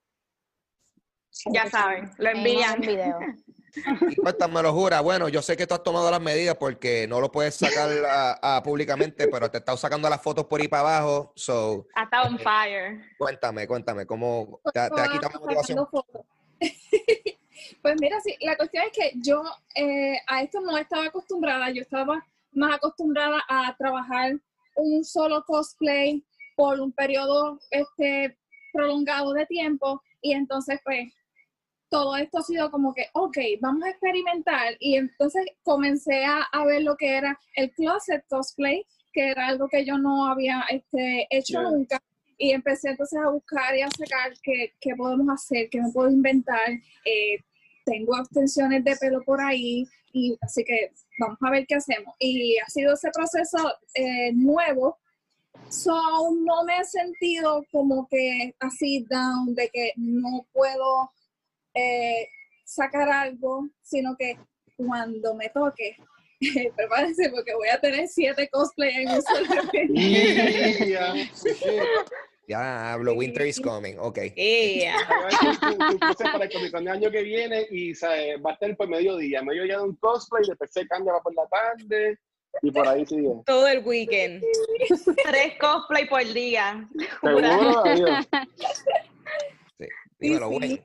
Ya 1.53 1.67
saben, 1.71 2.11
lo 2.19 2.29
envían. 2.31 2.81
video. 2.81 3.19
Y 4.07 4.17
cuéntame, 4.17 4.61
lo 4.63 4.71
jura. 4.75 5.01
Bueno, 5.01 5.31
yo 5.31 5.41
sé 5.41 5.57
que 5.57 5.67
tú 5.67 5.73
has 5.73 5.83
tomado 5.83 6.11
las 6.11 6.21
medidas 6.21 6.57
porque 6.57 7.07
no 7.09 7.21
lo 7.23 7.33
puedes 7.33 7.55
sacar 7.55 7.89
a, 8.05 8.57
a 8.57 8.63
públicamente, 8.63 9.29
pero 9.29 9.51
te 9.51 9.57
estás 9.57 9.81
sacando 9.81 10.11
las 10.11 10.21
fotos 10.21 10.45
por 10.45 10.61
ahí 10.61 10.69
para 10.69 10.97
abajo. 10.99 11.33
So, 11.37 11.87
Hasta 11.95 12.23
on 12.25 12.39
fire. 12.39 13.01
cuéntame, 13.17 13.67
cuéntame, 13.67 14.05
¿cómo 14.05 14.61
te, 14.75 14.79
ha- 14.79 14.91
te 14.91 15.01
ha 15.01 15.09
quitado 15.09 15.33
la 15.33 15.41
motivación? 15.41 15.89
Pues 17.81 17.95
mira, 17.99 18.21
sí, 18.21 18.37
la 18.41 18.57
cuestión 18.57 18.85
es 18.85 18.93
que 18.93 19.13
yo 19.15 19.43
eh, 19.75 20.19
a 20.27 20.43
esto 20.43 20.61
no 20.61 20.77
estaba 20.77 21.07
acostumbrada, 21.07 21.71
yo 21.71 21.81
estaba 21.83 22.25
más 22.53 22.75
acostumbrada 22.75 23.43
a 23.49 23.75
trabajar 23.77 24.35
un 24.77 25.05
solo 25.05 25.45
cosplay 25.45 26.25
por 26.57 26.81
un 26.81 26.93
periodo 26.93 27.59
este, 27.71 28.37
prolongado 28.73 29.33
de 29.33 29.47
tiempo 29.47 30.03
y 30.21 30.33
entonces 30.33 30.81
pues 30.85 31.13
todo 31.89 32.17
esto 32.17 32.39
ha 32.39 32.43
sido 32.43 32.71
como 32.71 32.95
que, 32.95 33.07
ok, 33.13 33.37
vamos 33.61 33.85
a 33.85 33.91
experimentar 33.91 34.75
y 34.81 34.97
entonces 34.97 35.45
comencé 35.63 36.25
a, 36.25 36.41
a 36.41 36.65
ver 36.65 36.83
lo 36.83 36.97
que 36.97 37.17
era 37.17 37.39
el 37.55 37.71
closet 37.73 38.25
cosplay, 38.29 38.87
que 39.13 39.29
era 39.29 39.49
algo 39.49 39.69
que 39.69 39.85
yo 39.85 39.99
no 39.99 40.27
había 40.27 40.65
este, 40.71 41.27
hecho 41.31 41.61
Yeah. 41.61 41.71
nunca 41.71 42.03
y 42.39 42.51
empecé 42.51 42.91
entonces 42.91 43.21
a 43.25 43.31
buscar 43.31 43.77
y 43.77 43.83
a 43.83 43.89
sacar 43.91 44.33
qué, 44.43 44.73
qué 44.81 44.97
podemos 44.97 45.29
hacer, 45.29 45.69
qué 45.71 45.81
me 45.81 45.93
puedo 45.93 46.11
inventar. 46.11 46.71
Eh, 47.05 47.39
tengo 47.85 48.17
extensiones 48.19 48.85
de 48.85 48.97
pelo 48.97 49.23
por 49.25 49.41
ahí 49.41 49.87
y 50.13 50.37
así 50.41 50.65
que 50.65 50.93
vamos 51.19 51.39
a 51.41 51.51
ver 51.51 51.67
qué 51.67 51.77
hacemos. 51.77 52.15
Y 52.19 52.59
ha 52.59 52.69
sido 52.69 52.95
ese 52.95 53.11
proceso 53.11 53.59
eh, 53.95 54.33
nuevo 54.35 54.99
So, 55.69 56.31
no 56.33 56.65
me 56.65 56.79
he 56.79 56.85
sentido 56.85 57.65
como 57.71 58.09
que 58.09 58.55
así 58.61 59.07
down, 59.09 59.55
de 59.55 59.71
que 59.71 59.93
no 59.97 60.47
puedo 60.53 61.13
eh, 61.75 62.29
sacar 62.65 63.09
algo, 63.09 63.69
sino 63.83 64.15
que 64.19 64.37
cuando 64.77 65.35
me 65.35 65.49
toque, 65.49 65.97
prepárense 66.77 67.31
porque 67.31 67.55
voy 67.55 67.69
a 67.69 67.81
tener 67.81 68.07
siete 68.09 68.51
cosplay 68.51 69.03
en 69.03 69.13
un 69.13 69.23
solo. 69.23 69.63
Ya 72.53 72.93
hablo, 72.93 73.15
winter 73.15 73.47
is 73.47 73.59
coming. 73.59 73.97
Ok. 73.99 74.19
Yeah. 74.37 74.95
Tú- 75.61 75.99
tú- 75.99 76.25
para 76.33 76.45
el 76.45 76.53
Comic 76.53 76.71
Con 76.71 76.85
del 76.85 76.95
año 76.95 77.11
que 77.11 77.23
viene 77.23 77.67
y 77.71 77.95
¿sabes? 77.95 78.37
va 78.45 78.51
a 78.51 78.53
estar 78.53 78.77
por 78.77 78.89
mediodía. 78.89 79.43
Mediodía 79.43 79.79
de 79.79 79.85
un 79.85 79.97
cosplay, 79.97 80.45
después 80.47 80.71
se 80.71 80.87
cambia 80.87 81.15
va 81.15 81.23
por 81.23 81.35
la 81.35 81.47
tarde 81.49 82.19
y 82.61 82.71
por 82.71 82.87
ahí 82.87 83.07
sigue. 83.07 83.31
Todo 83.47 83.67
el 83.69 83.83
weekend. 83.87 84.45
Tres 85.25 85.55
cosplay 85.59 86.07
por 86.07 86.25
día. 86.31 86.87
Seguro, 87.23 87.47
adiós. 87.87 88.27
Sí. 89.79 89.87
Dímelo, 90.19 90.51
sí. 90.51 90.85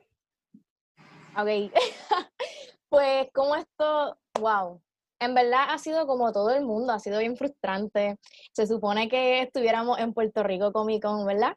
güey. 1.36 1.68
Ok. 1.68 1.72
pues 2.88 3.28
como 3.34 3.56
esto, 3.56 4.18
wow. 4.40 4.80
En 5.20 5.34
verdad 5.34 5.66
ha 5.70 5.78
sido 5.78 6.06
como 6.06 6.32
todo 6.32 6.50
el 6.50 6.64
mundo, 6.64 6.92
ha 6.92 6.98
sido 6.98 7.18
bien 7.18 7.36
frustrante. 7.36 8.16
Se 8.52 8.66
supone 8.66 9.08
que 9.08 9.42
estuviéramos 9.42 9.98
en 9.98 10.12
Puerto 10.12 10.42
Rico 10.42 10.72
Comic 10.72 11.02
Con, 11.02 11.26
¿verdad? 11.26 11.56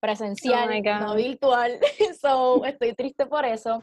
Presencial, 0.00 0.68
Oh 0.84 1.00
no 1.00 1.14
virtual. 1.14 1.78
so, 2.20 2.64
estoy 2.64 2.94
triste 2.94 3.26
por 3.26 3.44
eso. 3.44 3.82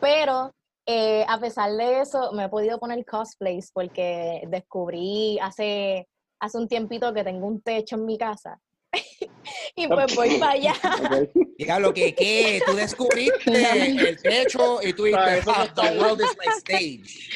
Pero 0.00 0.52
eh, 0.86 1.24
a 1.28 1.38
pesar 1.38 1.70
de 1.72 2.00
eso, 2.00 2.32
me 2.32 2.44
he 2.44 2.48
podido 2.48 2.78
poner 2.78 3.04
cosplays 3.04 3.70
porque 3.72 4.42
descubrí 4.48 5.38
hace, 5.40 6.08
hace 6.40 6.58
un 6.58 6.66
tiempito 6.66 7.12
que 7.14 7.22
tengo 7.22 7.46
un 7.46 7.60
techo 7.60 7.96
en 7.96 8.06
mi 8.06 8.18
casa. 8.18 8.58
y 9.76 9.86
pues 9.88 10.14
voy 10.14 10.38
para 10.38 10.52
allá. 10.52 10.74
Ok. 11.12 11.30
Diablo, 11.58 11.94
que 11.94 12.12
qué? 12.14 12.60
Tú 12.66 12.74
descubriste 12.74 13.52
el 14.08 14.20
techo 14.20 14.82
y 14.82 14.92
tú 14.94 15.06
eso 15.06 15.16
no 15.16 15.22
"Ah, 15.54 15.68
the 15.74 15.80
ahí". 15.82 15.98
world 15.98 16.20
is 16.20 16.36
my 16.38 16.52
stage. 16.58 17.28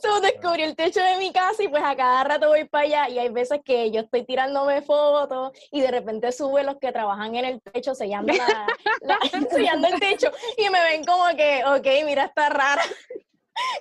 So, 0.00 0.20
descubrí 0.20 0.62
el 0.62 0.76
techo 0.76 1.00
de 1.02 1.16
mi 1.18 1.32
casa 1.32 1.62
y 1.64 1.68
pues 1.68 1.82
a 1.84 1.96
cada 1.96 2.22
rato 2.24 2.48
voy 2.48 2.64
para 2.68 2.84
allá 2.84 3.08
y 3.08 3.18
hay 3.18 3.28
veces 3.30 3.60
que 3.64 3.90
yo 3.90 4.00
estoy 4.02 4.24
tirándome 4.24 4.82
fotos 4.82 5.50
y 5.72 5.80
de 5.80 5.90
repente 5.90 6.30
sube 6.32 6.62
los 6.62 6.76
que 6.78 6.92
trabajan 6.92 7.34
en 7.34 7.44
el 7.44 7.60
techo 7.62 7.94
sellando, 7.94 8.32
la, 8.34 8.66
la- 9.00 9.18
sellando 9.50 9.88
el 9.88 9.98
techo 9.98 10.30
y 10.56 10.70
me 10.70 10.80
ven 10.82 11.04
como 11.04 11.26
que, 11.36 11.64
ok, 11.64 12.04
mira, 12.06 12.24
está 12.26 12.48
rara. 12.50 12.82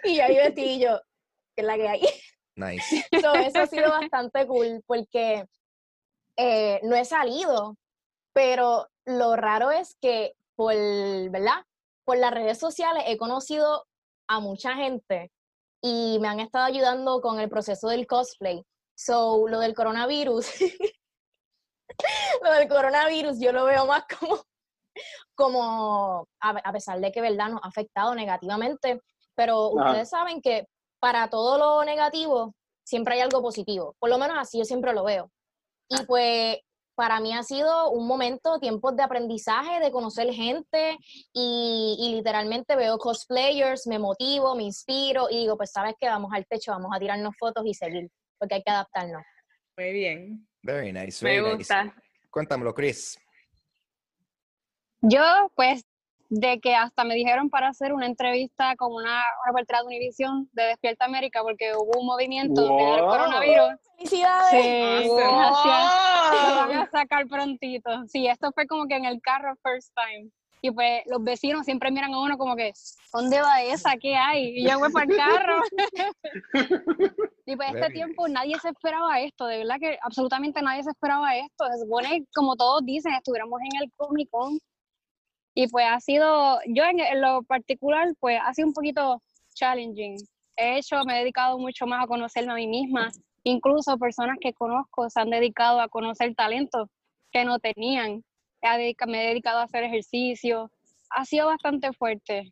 Y 0.04 0.20
ahí 0.20 0.36
vestí 0.38 0.64
y 0.64 0.80
yo, 0.80 1.00
que 1.56 1.62
es 1.62 1.66
la 1.68 1.76
que 1.76 1.88
hay. 1.88 2.02
Nice. 2.56 3.06
So, 3.22 3.34
eso 3.36 3.60
ha 3.60 3.68
sido 3.68 3.90
bastante 3.90 4.48
cool 4.48 4.82
porque 4.88 5.46
eh, 6.38 6.80
no 6.84 6.96
he 6.96 7.06
salido, 7.06 7.76
pero 8.34 8.88
lo 9.06 9.36
raro 9.36 9.72
es 9.72 9.96
que 10.02 10.34
por, 10.56 10.74
¿verdad? 11.30 11.64
Por 12.06 12.18
las 12.18 12.32
redes 12.32 12.60
sociales 12.60 13.04
he 13.08 13.18
conocido 13.18 13.86
a 14.28 14.40
mucha 14.40 14.74
gente 14.76 15.32
y 15.82 16.18
me 16.20 16.28
han 16.28 16.40
estado 16.40 16.66
ayudando 16.66 17.22
con 17.22 17.40
el 17.40 17.50
proceso 17.50 17.88
del 17.90 18.08
cosplay. 18.08 18.66
So, 18.98 19.48
lo 19.48 19.60
del 19.60 19.76
coronavirus, 19.76 20.48
lo 22.42 22.52
del 22.54 22.68
coronavirus 22.68 23.40
yo 23.40 23.52
lo 23.52 23.66
veo 23.66 23.86
más 23.86 24.04
como, 24.20 24.44
como 25.36 26.28
a, 26.42 26.50
a 26.50 26.72
pesar 26.72 27.00
de 27.00 27.12
que, 27.12 27.22
¿verdad? 27.22 27.50
Nos 27.50 27.64
ha 27.64 27.68
afectado 27.68 28.16
negativamente, 28.16 29.02
pero 29.36 29.78
Ajá. 29.78 29.90
ustedes 29.90 30.10
saben 30.10 30.42
que 30.42 30.68
para 31.00 31.30
todo 31.30 31.58
lo 31.58 31.84
negativo 31.84 32.56
siempre 32.84 33.16
hay 33.16 33.22
algo 33.22 33.42
positivo. 33.42 33.96
Por 34.00 34.10
lo 34.10 34.18
menos 34.18 34.38
así 34.40 34.58
yo 34.58 34.66
siempre 34.66 34.94
lo 34.94 35.04
veo. 35.04 35.30
Y 35.90 36.04
pues 36.06 36.58
para 36.96 37.20
mí 37.20 37.34
ha 37.34 37.44
sido 37.44 37.92
un 37.92 38.08
momento, 38.08 38.58
tiempos 38.60 38.96
de 38.96 39.04
aprendizaje, 39.04 39.80
de 39.80 39.92
conocer 39.92 40.32
gente 40.34 40.98
y, 41.34 41.98
y 42.00 42.16
literalmente 42.16 42.76
veo 42.76 42.98
cosplayers, 42.98 43.86
me 43.88 44.00
motivo, 44.00 44.56
me 44.56 44.64
inspiro 44.64 45.28
y 45.30 45.40
digo, 45.40 45.58
pues 45.58 45.72
sabes 45.72 45.94
que 46.00 46.08
vamos 46.08 46.32
al 46.34 46.46
techo, 46.48 46.72
vamos 46.72 46.92
a 46.96 47.00
tirarnos 47.00 47.36
fotos 47.38 47.64
y 47.66 47.74
seguir, 47.74 48.10
porque 48.40 48.56
hay 48.56 48.64
que 48.64 48.72
adaptarnos. 48.72 49.22
Muy 49.78 49.92
bien. 49.92 50.48
Very 50.64 50.92
nice, 50.92 51.24
Me 51.24 51.32
very 51.32 51.44
nice. 51.44 51.58
gusta. 51.58 51.94
Cuéntamelo, 52.32 52.74
Chris. 52.74 53.20
Yo, 55.02 55.22
pues, 55.56 55.84
de 56.30 56.60
que 56.60 56.76
hasta 56.76 57.04
me 57.04 57.14
dijeron 57.14 57.50
para 57.50 57.68
hacer 57.68 57.94
una 57.94 58.08
entrevista 58.08 58.76
con 58.76 58.92
una 58.94 59.22
reportera 59.46 59.82
de 59.82 59.88
Univision 59.88 60.50
de 60.54 60.64
Despierta 60.64 61.06
América 61.06 61.44
porque 61.44 61.74
hubo 61.76 62.00
un 62.00 62.08
movimiento 62.08 62.62
del 62.62 63.00
coronavirus. 63.02 63.80
¡Felicidades! 63.98 64.52
Sí, 64.52 65.10
Awesome. 65.10 65.22
gracias. 65.22 66.56
Lo 66.56 66.66
voy 66.66 66.76
a 66.76 66.90
sacar 66.92 67.28
prontito. 67.28 67.90
Sí, 68.08 68.28
esto 68.28 68.52
fue 68.54 68.68
como 68.68 68.88
que 68.88 68.96
en 68.96 69.06
el 69.06 69.22
carro 69.22 69.56
first 69.64 69.94
time. 69.96 70.30
Y 70.62 70.72
pues 70.72 71.04
los 71.06 71.24
vecinos 71.24 71.64
siempre 71.66 71.92
miran 71.92 72.14
a 72.14 72.20
uno 72.20 72.38
como 72.40 72.56
que, 72.56 72.74
¿dónde 73.14 73.40
va 73.40 73.62
esa? 73.62 73.98
¿Qué 73.98 74.16
hay? 74.16 74.58
Y 74.58 74.68
yo 74.68 74.80
voy 74.80 74.92
para 74.92 75.06
el 75.06 75.16
carro. 75.16 75.62
y 77.46 77.56
pues 77.56 77.68
este 77.68 77.80
Very 77.80 77.94
tiempo 77.94 78.28
nadie 78.28 78.58
se 78.60 78.70
esperaba 78.70 79.20
esto, 79.20 79.46
de 79.46 79.60
verdad 79.60 79.76
que 79.80 80.00
absolutamente 80.02 80.62
nadie 80.64 80.82
se 80.82 80.90
esperaba 80.90 81.36
esto. 81.36 81.66
Se 81.72 81.84
supone, 81.84 82.26
como 82.34 82.56
todos 82.56 82.84
dicen, 82.84 83.14
estuviéramos 83.14 83.60
en 83.62 83.84
el 83.84 83.92
Comic 83.96 84.28
Con. 84.32 84.58
Y 85.54 85.68
pues 85.68 85.86
ha 85.88 86.00
sido, 86.00 86.60
yo 86.68 86.84
en, 86.84 87.00
en 87.00 87.22
lo 87.22 87.44
particular, 87.44 88.08
pues 88.20 88.40
ha 88.44 88.52
sido 88.54 88.68
un 88.68 88.74
poquito 88.74 89.22
challenging. 89.54 90.18
He 90.58 90.78
hecho, 90.80 91.04
me 91.06 91.16
he 91.16 91.20
dedicado 91.20 91.60
mucho 91.60 91.86
más 91.86 92.04
a 92.04 92.08
conocerme 92.08 92.54
a 92.54 92.56
mí 92.56 92.66
misma. 92.68 93.12
Incluso 93.48 93.98
personas 94.00 94.38
que 94.42 94.54
conozco 94.54 95.08
se 95.10 95.20
han 95.20 95.30
dedicado 95.30 95.80
a 95.80 95.88
conocer 95.88 96.34
talentos 96.34 96.90
que 97.32 97.46
no 97.46 97.60
tenían. 97.60 98.24
Me 99.08 99.24
he 99.24 99.28
dedicado 99.28 99.60
a 99.60 99.64
hacer 99.64 99.84
ejercicio. 99.84 100.72
Ha 101.12 101.26
sido 101.26 101.46
bastante 101.46 101.94
fuerte, 101.94 102.52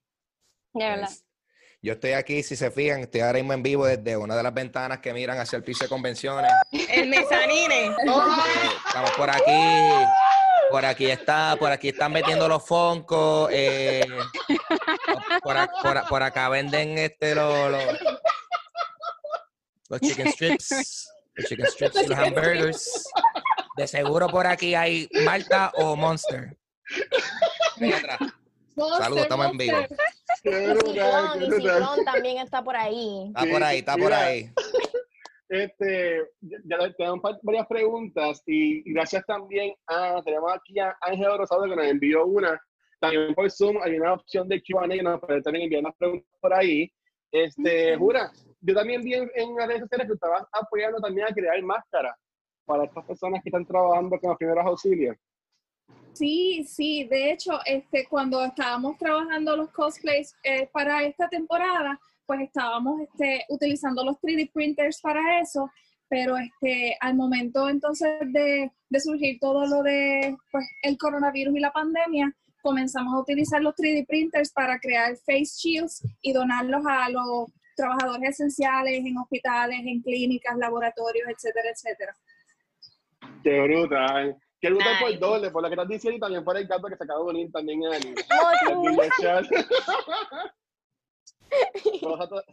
de 0.73 0.85
verdad. 0.85 1.09
Nice. 1.09 1.23
Yo 1.81 1.93
estoy 1.93 2.11
aquí, 2.11 2.43
si 2.43 2.55
se 2.55 2.69
fijan, 2.69 3.01
estoy 3.01 3.21
ahora 3.21 3.39
mismo 3.39 3.53
en 3.53 3.63
vivo 3.63 3.85
desde 3.85 4.15
una 4.15 4.35
de 4.35 4.43
las 4.43 4.53
ventanas 4.53 4.99
que 4.99 5.11
miran 5.13 5.39
hacia 5.39 5.57
el 5.57 5.63
piso 5.63 5.83
de 5.83 5.89
convenciones. 5.89 6.51
El 6.71 7.09
mezanine. 7.09 7.87
Estamos 8.87 9.11
por 9.17 9.29
aquí. 9.31 9.51
Por 10.69 10.85
aquí 10.85 11.07
está, 11.07 11.55
por 11.59 11.71
aquí 11.71 11.89
están 11.89 12.11
metiendo 12.11 12.47
los 12.47 12.65
foncos. 12.65 13.49
eh, 13.51 14.05
por 15.41 16.23
acá 16.23 16.49
venden 16.49 16.97
este 16.97 17.35
los, 17.35 17.71
los, 17.71 17.83
los 20.01 20.09
chicken 20.11 20.31
strips. 20.31 21.09
Los 21.35 21.47
chicken 21.47 21.65
strips 21.67 22.03
y 22.03 22.07
los 22.07 22.17
hamburgers. 22.17 23.09
De 23.77 23.87
seguro 23.87 24.27
por 24.27 24.45
aquí 24.45 24.75
hay 24.75 25.09
Malta 25.25 25.71
o 25.75 25.95
Monster. 25.95 26.55
Saludos, 28.75 29.23
estamos 29.23 29.51
en 29.51 29.57
vivo. 29.57 29.77
Ciclón 30.43 32.05
también 32.05 32.37
está 32.39 32.63
por 32.63 32.75
ahí. 32.75 33.27
Está 33.35 33.51
por 33.51 33.63
ahí, 33.63 33.79
está 33.79 33.97
por 33.97 34.13
ahí. 34.13 34.51
Este, 35.49 36.21
ya 36.41 36.77
tenemos 36.97 37.19
par- 37.21 37.39
varias 37.43 37.67
preguntas 37.67 38.41
y, 38.47 38.89
y 38.89 38.93
gracias 38.93 39.23
también 39.27 39.75
a, 39.85 40.19
tenemos 40.23 40.51
aquí 40.51 40.79
a 40.79 40.95
Ángel 41.01 41.37
Rosado 41.37 41.63
que 41.65 41.75
nos 41.75 41.85
envió 41.85 42.25
una. 42.25 42.59
También 42.99 43.35
por 43.35 43.51
Zoom 43.51 43.77
hay 43.83 43.97
una 43.99 44.13
opción 44.13 44.47
de 44.47 44.61
Q&A 44.63 44.87
que 44.87 45.03
nos 45.03 45.19
puede 45.19 45.41
también 45.41 45.65
enviar 45.65 45.81
unas 45.81 45.95
preguntas 45.97 46.27
por 46.41 46.53
ahí. 46.53 46.91
Este, 47.31 47.95
Jura, 47.97 48.31
yo 48.63 48.73
también 48.73 49.01
vi 49.01 49.13
en, 49.13 49.29
en 49.35 49.55
las 49.55 49.67
redes 49.67 49.81
sociales 49.81 50.07
que 50.07 50.13
estabas 50.13 50.43
apoyando 50.51 50.99
también 50.99 51.27
a 51.27 51.33
crear 51.33 51.61
máscaras 51.61 52.15
para 52.65 52.85
estas 52.85 53.05
personas 53.05 53.41
que 53.43 53.49
están 53.49 53.65
trabajando 53.65 54.17
con 54.19 54.29
los 54.29 54.37
primeros 54.37 54.65
auxilios. 54.65 55.17
Sí, 56.13 56.63
sí, 56.65 57.05
de 57.05 57.31
hecho, 57.31 57.59
este, 57.65 58.07
cuando 58.07 58.43
estábamos 58.45 58.97
trabajando 58.97 59.57
los 59.57 59.69
cosplays 59.71 60.33
eh, 60.43 60.69
para 60.71 61.03
esta 61.03 61.27
temporada, 61.27 61.99
pues 62.25 62.41
estábamos 62.41 63.01
este, 63.01 63.45
utilizando 63.49 64.03
los 64.05 64.17
3D 64.21 64.51
printers 64.53 65.01
para 65.01 65.41
eso, 65.41 65.69
pero 66.07 66.37
este, 66.37 66.95
al 67.01 67.15
momento 67.15 67.67
entonces 67.67 68.11
de, 68.31 68.71
de 68.89 68.99
surgir 68.99 69.39
todo 69.39 69.65
lo 69.65 69.81
de 69.81 70.37
pues, 70.51 70.65
el 70.83 70.97
coronavirus 70.97 71.55
y 71.55 71.59
la 71.59 71.73
pandemia, 71.73 72.33
comenzamos 72.61 73.13
a 73.13 73.19
utilizar 73.19 73.61
los 73.61 73.75
3D 73.75 74.05
printers 74.07 74.51
para 74.51 74.79
crear 74.79 75.17
face 75.17 75.51
shields 75.57 76.01
y 76.21 76.31
donarlos 76.31 76.83
a 76.87 77.09
los 77.09 77.49
trabajadores 77.75 78.29
esenciales 78.29 79.05
en 79.05 79.17
hospitales, 79.17 79.79
en 79.85 80.01
clínicas, 80.01 80.57
laboratorios, 80.57 81.27
etcétera, 81.29 81.69
etcétera. 81.71 82.15
Qué 83.43 83.59
brutal. 83.61 84.37
Qué 84.61 84.69
brutal 84.69 84.95
por 84.99 85.19
doble, 85.19 85.51
por 85.51 85.61
lo 85.61 85.67
que 85.69 85.73
estás 85.75 85.87
diciendo 85.89 86.17
y 86.17 86.19
también 86.21 86.43
por 86.43 86.55
el 86.57 86.65
gato 86.67 86.87
que 86.87 86.95
se 86.95 87.03
acaba 87.03 87.19
de 87.19 87.25
unir 87.25 87.51
también 87.51 87.83
en 87.83 87.93
el, 87.93 88.07
en 88.07 88.99
el 88.99 89.11
chat. 89.21 89.45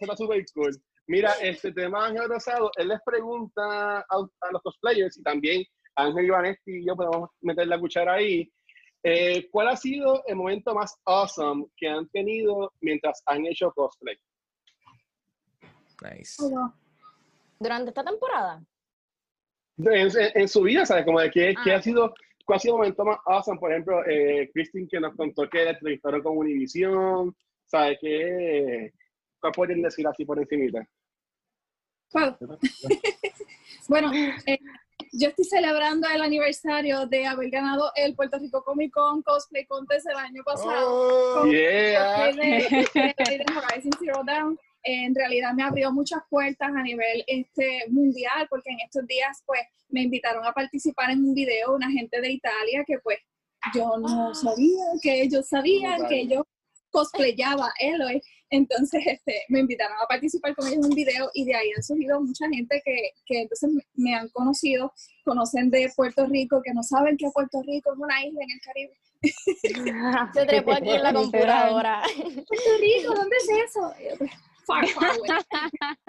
Está- 0.00 0.16
súper 0.16 0.44
cool. 0.54 0.70
Mira, 1.06 1.32
este 1.40 1.72
tema 1.72 2.06
Ángel 2.06 2.28
Rosado, 2.28 2.70
él 2.76 2.88
les 2.88 3.00
pregunta 3.04 3.98
a, 4.00 4.04
a 4.08 4.52
los 4.52 4.62
cosplayers 4.62 5.18
y 5.18 5.22
también 5.22 5.64
Ángel 5.96 6.26
Ivanetti 6.26 6.78
y 6.80 6.86
yo 6.86 6.94
podemos 6.96 7.30
meter 7.40 7.66
la 7.66 7.78
cuchara 7.80 8.14
ahí. 8.14 8.50
eh, 9.02 9.48
¿Cuál 9.50 9.68
ha 9.68 9.76
sido 9.76 10.22
el 10.26 10.36
momento 10.36 10.74
más 10.74 10.94
awesome 11.06 11.66
que 11.76 11.88
han 11.88 12.08
tenido 12.10 12.72
mientras 12.80 13.22
han 13.26 13.46
hecho 13.46 13.72
cosplay? 13.72 14.16
Nice. 16.02 16.42
Durante 17.58 17.90
esta 17.90 18.04
temporada. 18.04 18.62
en, 19.78 19.86
en- 19.88 20.10
en 20.34 20.48
su 20.48 20.62
vida, 20.62 20.84
¿sabes? 20.86 21.04
Como 21.04 21.20
de 21.20 21.30
qué, 21.30 21.54
qué 21.64 21.72
Ah. 21.72 21.76
ha 21.76 21.82
sido, 21.82 22.14
cuál 22.44 22.56
ha 22.56 22.60
sido 22.60 22.74
el 22.74 22.78
momento 22.78 23.04
más 23.04 23.18
awesome, 23.26 23.58
por 23.58 23.70
ejemplo, 23.72 24.02
eh, 24.06 24.50
Christine 24.52 24.88
que 24.88 25.00
nos 25.00 25.14
contó 25.16 25.48
que 25.48 25.64
la 25.64 25.70
entrevistaron 25.70 26.22
con 26.22 26.36
Univision, 26.36 27.34
¿sabes? 27.66 27.98
¿Qué, 28.00 28.92
¿Cuál 29.40 29.52
pueden 29.52 29.82
decir 29.82 30.06
así 30.06 30.24
por 30.24 30.38
encimita? 30.38 30.86
¿Puedo? 32.10 32.36
bueno, 33.88 34.10
eh, 34.46 34.58
yo 35.12 35.28
estoy 35.28 35.44
celebrando 35.44 36.08
el 36.08 36.20
aniversario 36.22 37.06
de 37.06 37.26
haber 37.26 37.50
ganado 37.50 37.90
el 37.96 38.14
Puerto 38.14 38.38
Rico 38.38 38.62
Comic 38.64 38.92
Con 38.92 39.22
Cosplay 39.22 39.64
Contest 39.66 40.06
el 40.08 40.16
año 40.16 40.42
pasado. 40.44 40.86
Oh. 40.88 41.40
Con 41.40 41.50
Yeah. 41.50 42.26
de, 42.26 42.32
de- 42.42 42.88
de 43.14 43.44
Horizon 43.56 43.90
Zero 43.98 44.22
Dawn. 44.24 44.58
En 44.82 45.14
realidad 45.14 45.52
me 45.54 45.62
abrió 45.62 45.92
muchas 45.92 46.20
puertas 46.28 46.70
a 46.74 46.82
nivel 46.82 47.22
este, 47.26 47.84
mundial, 47.88 48.46
porque 48.48 48.70
en 48.70 48.80
estos 48.80 49.06
días 49.06 49.42
pues 49.46 49.60
me 49.88 50.02
invitaron 50.02 50.44
a 50.46 50.52
participar 50.52 51.10
en 51.10 51.24
un 51.24 51.34
video 51.34 51.74
una 51.74 51.90
gente 51.90 52.20
de 52.20 52.32
Italia 52.32 52.84
que 52.86 52.98
pues 53.00 53.18
yo 53.74 53.98
no 53.98 54.34
sabía 54.34 54.84
que 55.02 55.22
ellos 55.22 55.46
sabían 55.48 56.06
que 56.08 56.26
yo 56.26 56.46
cosplayaba 56.90 57.70
Eloy. 57.78 58.20
Entonces, 58.52 59.02
este, 59.06 59.42
me 59.48 59.60
invitaron 59.60 59.96
a 60.02 60.06
participar 60.06 60.56
con 60.56 60.66
ellos 60.66 60.78
en 60.78 60.84
un 60.86 60.96
video 60.96 61.30
y 61.34 61.44
de 61.44 61.54
ahí 61.54 61.70
han 61.76 61.82
surgido 61.84 62.20
mucha 62.20 62.48
gente 62.48 62.82
que, 62.84 63.10
que 63.24 63.42
entonces 63.42 63.70
me- 63.94 64.14
han 64.14 64.28
conocido, 64.30 64.92
conocen 65.24 65.70
de 65.70 65.88
Puerto 65.94 66.26
Rico, 66.26 66.60
que 66.64 66.72
no 66.74 66.82
saben 66.82 67.16
que 67.16 67.30
Puerto 67.32 67.62
Rico 67.64 67.92
es 67.92 67.98
una 67.98 68.24
isla 68.24 68.40
en 68.42 68.50
el 68.50 68.60
Caribe. 68.60 69.00
Se 70.34 70.46
trepó 70.46 70.72
aquí 70.72 70.90
en 70.90 71.02
la 71.02 71.12
computadora. 71.14 72.02
Puerto 72.24 72.70
Rico, 72.80 73.14
¿dónde 73.14 73.36
es 73.36 73.48
eso? 73.68 73.92
Far, 74.70 74.86
far 74.88 75.10
away. 75.16 75.30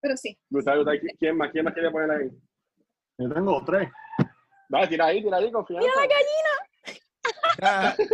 Pero 0.00 0.16
sí. 0.16 0.36
¿Quién 1.18 1.36
más? 1.36 1.50
¿Quién 1.52 1.64
más 1.64 1.74
quiere 1.74 1.90
poner 1.92 2.10
ahí? 2.10 2.30
Yo 3.18 3.32
tengo 3.32 3.64
tres. 3.64 3.88
Dale, 4.68 4.88
tira 4.88 5.06
ahí, 5.06 5.22
tira 5.22 5.36
ahí, 5.36 5.52
confianza. 5.52 5.88
Ah, 7.62 7.94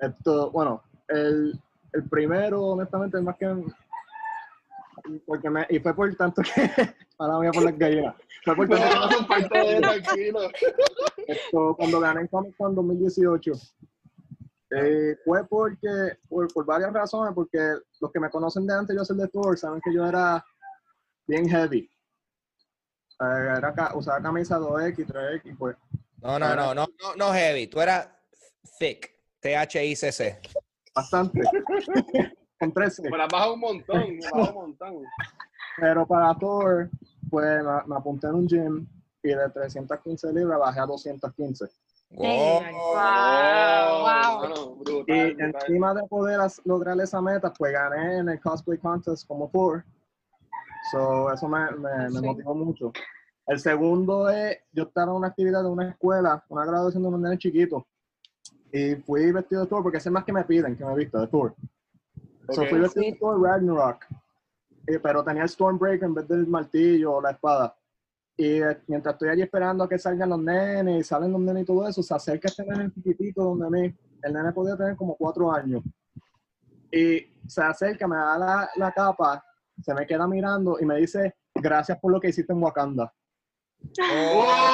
Esto, 0.00 0.50
bueno, 0.50 0.82
el, 1.08 1.60
el 1.92 2.08
primero, 2.08 2.62
honestamente, 2.62 3.18
es 3.18 3.24
más 3.24 3.36
que. 3.36 3.54
Porque 5.26 5.50
me, 5.50 5.66
y 5.68 5.78
fue 5.80 5.94
por 5.94 6.14
tanto 6.14 6.42
que. 6.42 6.70
Ahora 7.18 7.36
voy 7.36 7.48
a 7.48 7.50
poner 7.50 7.76
gallinas. 7.76 8.14
Fue 8.44 8.56
por 8.56 8.68
tanto 8.68 9.08
que 9.18 9.50
No, 9.50 9.62
de 9.62 9.80
tranquilo. 9.80 10.40
esto, 11.26 11.74
cuando 11.76 12.00
gané 12.00 12.20
en 12.22 12.28
Comic 12.28 12.56
Con 12.56 12.74
2018. 12.74 13.52
Eh, 14.70 15.16
fue 15.24 15.46
porque, 15.48 16.18
por, 16.28 16.52
por 16.52 16.64
varias 16.64 16.92
razones, 16.92 17.34
porque 17.34 17.58
los 18.00 18.12
que 18.12 18.20
me 18.20 18.30
conocen 18.30 18.66
de 18.66 18.74
antes 18.74 18.96
yo 18.96 19.04
ser 19.04 19.16
de 19.16 19.28
Thor 19.28 19.58
saben 19.58 19.80
que 19.80 19.92
yo 19.92 20.06
era 20.06 20.44
bien 21.26 21.48
heavy. 21.48 21.90
Eh, 23.20 23.54
era, 23.58 23.74
ca- 23.74 23.92
usaba 23.96 24.20
camisa 24.22 24.58
2X, 24.58 25.06
3X, 25.06 25.58
pues. 25.58 25.76
No, 26.22 26.38
no, 26.38 26.54
no, 26.54 26.74
no, 26.74 26.86
no, 27.02 27.14
no 27.16 27.32
heavy. 27.32 27.66
Tú 27.66 27.80
eras 27.80 28.08
thick. 28.78 29.10
T-H-I-C-C. 29.40 30.40
Bastante. 30.94 31.40
Con 32.58 32.72
13. 32.74 33.02
Me 33.10 33.16
la 33.16 33.26
baja 33.26 33.52
un 33.52 33.60
montón, 33.60 34.18
baja 34.20 34.50
un 34.50 34.54
montón. 34.54 35.02
Pero 35.78 36.06
para 36.06 36.34
Thor, 36.38 36.90
pues 37.30 37.62
me, 37.64 37.72
me 37.86 37.96
apunté 37.96 38.26
en 38.26 38.34
un 38.34 38.46
gym 38.46 38.86
y 39.22 39.28
de 39.28 39.48
315 39.48 40.30
libras 40.32 40.58
bajé 40.58 40.80
a 40.80 40.84
215. 40.86 41.64
Wow. 42.10 42.62
Wow. 44.02 44.78
brutal, 44.78 45.04
Y 45.06 45.34
brutal. 45.34 45.54
encima 45.62 45.94
de 45.94 46.02
poder 46.08 46.40
lograr 46.64 47.00
esa 47.00 47.20
meta, 47.20 47.52
pues 47.52 47.72
gané 47.72 48.18
en 48.18 48.28
el 48.28 48.40
cosplay 48.40 48.78
contest 48.78 49.26
como 49.26 49.48
Thor. 49.48 49.84
So, 50.90 51.32
eso 51.32 51.46
me, 51.48 51.70
me, 51.72 51.90
me 52.04 52.10
Sí. 52.10 52.20
motivó 52.26 52.54
mucho. 52.54 52.92
El 53.46 53.58
segundo 53.58 54.28
es, 54.28 54.58
yo 54.72 54.84
estaba 54.84 55.10
en 55.12 55.18
una 55.18 55.28
actividad 55.28 55.62
de 55.62 55.68
una 55.68 55.88
escuela, 55.90 56.42
una 56.48 56.64
graduación 56.64 57.02
de 57.02 57.08
un 57.08 57.22
nene 57.22 57.38
chiquito. 57.38 57.86
Y 58.72 58.94
fui 58.96 59.30
vestido 59.32 59.62
de 59.62 59.68
Thor, 59.68 59.82
porque 59.82 59.98
ese 59.98 60.08
es 60.08 60.12
más 60.12 60.24
que 60.24 60.32
me 60.32 60.44
piden 60.44 60.76
que 60.76 60.84
me 60.84 60.94
vista 60.94 61.20
de 61.20 61.26
Thor. 61.26 61.54
So, 62.50 62.62
Ok. 62.62 62.68
fui 62.70 62.80
vestido 62.80 63.06
de 63.06 63.12
Thor 63.18 63.40
Ragnarok. 63.42 64.04
Eh, 64.86 64.98
pero 64.98 65.22
tenía 65.22 65.42
el 65.42 65.48
Stormbreaker 65.48 66.04
en 66.04 66.14
vez 66.14 66.26
del 66.28 66.46
martillo 66.46 67.14
o 67.14 67.20
la 67.20 67.32
espada. 67.32 67.76
Y 68.36 68.62
eh, 68.62 68.78
mientras 68.86 69.14
estoy 69.14 69.28
allí 69.28 69.42
esperando 69.42 69.84
a 69.84 69.88
que 69.88 69.98
salgan 69.98 70.30
los 70.30 70.40
nenes 70.40 71.00
y 71.00 71.04
salen 71.04 71.32
los 71.32 71.40
nenes 71.40 71.62
y 71.62 71.66
todo 71.66 71.86
eso, 71.86 72.02
se 72.02 72.14
acerca 72.14 72.48
este 72.48 72.64
nene 72.64 72.90
chiquitito 72.92 73.44
donde 73.44 73.66
a 73.66 73.70
mí, 73.70 73.94
el 74.22 74.32
nene 74.32 74.52
podía 74.52 74.76
tener 74.76 74.96
como 74.96 75.16
cuatro 75.16 75.52
años. 75.52 75.82
Y 76.90 77.26
se 77.46 77.62
acerca, 77.62 78.08
me 78.08 78.16
da 78.16 78.38
la, 78.38 78.70
la 78.76 78.92
capa, 78.92 79.44
se 79.82 79.94
me 79.94 80.06
queda 80.06 80.26
mirando 80.26 80.78
y 80.80 80.86
me 80.86 80.96
dice, 80.96 81.34
gracias 81.54 81.98
por 81.98 82.12
lo 82.12 82.20
que 82.20 82.28
hiciste 82.28 82.52
en 82.52 82.62
Wakanda. 82.62 83.12
¡Oh! 84.02 84.70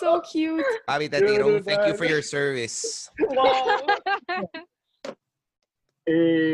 so 0.00 0.20
cute. 0.22 0.64
Papi, 0.86 1.08
te 1.08 1.20
tiró 1.22 1.46
un 1.48 1.62
thank 1.62 1.86
you 1.86 1.94
for 1.94 2.06
your 2.06 2.22
service. 2.22 3.10
Y 6.04 6.51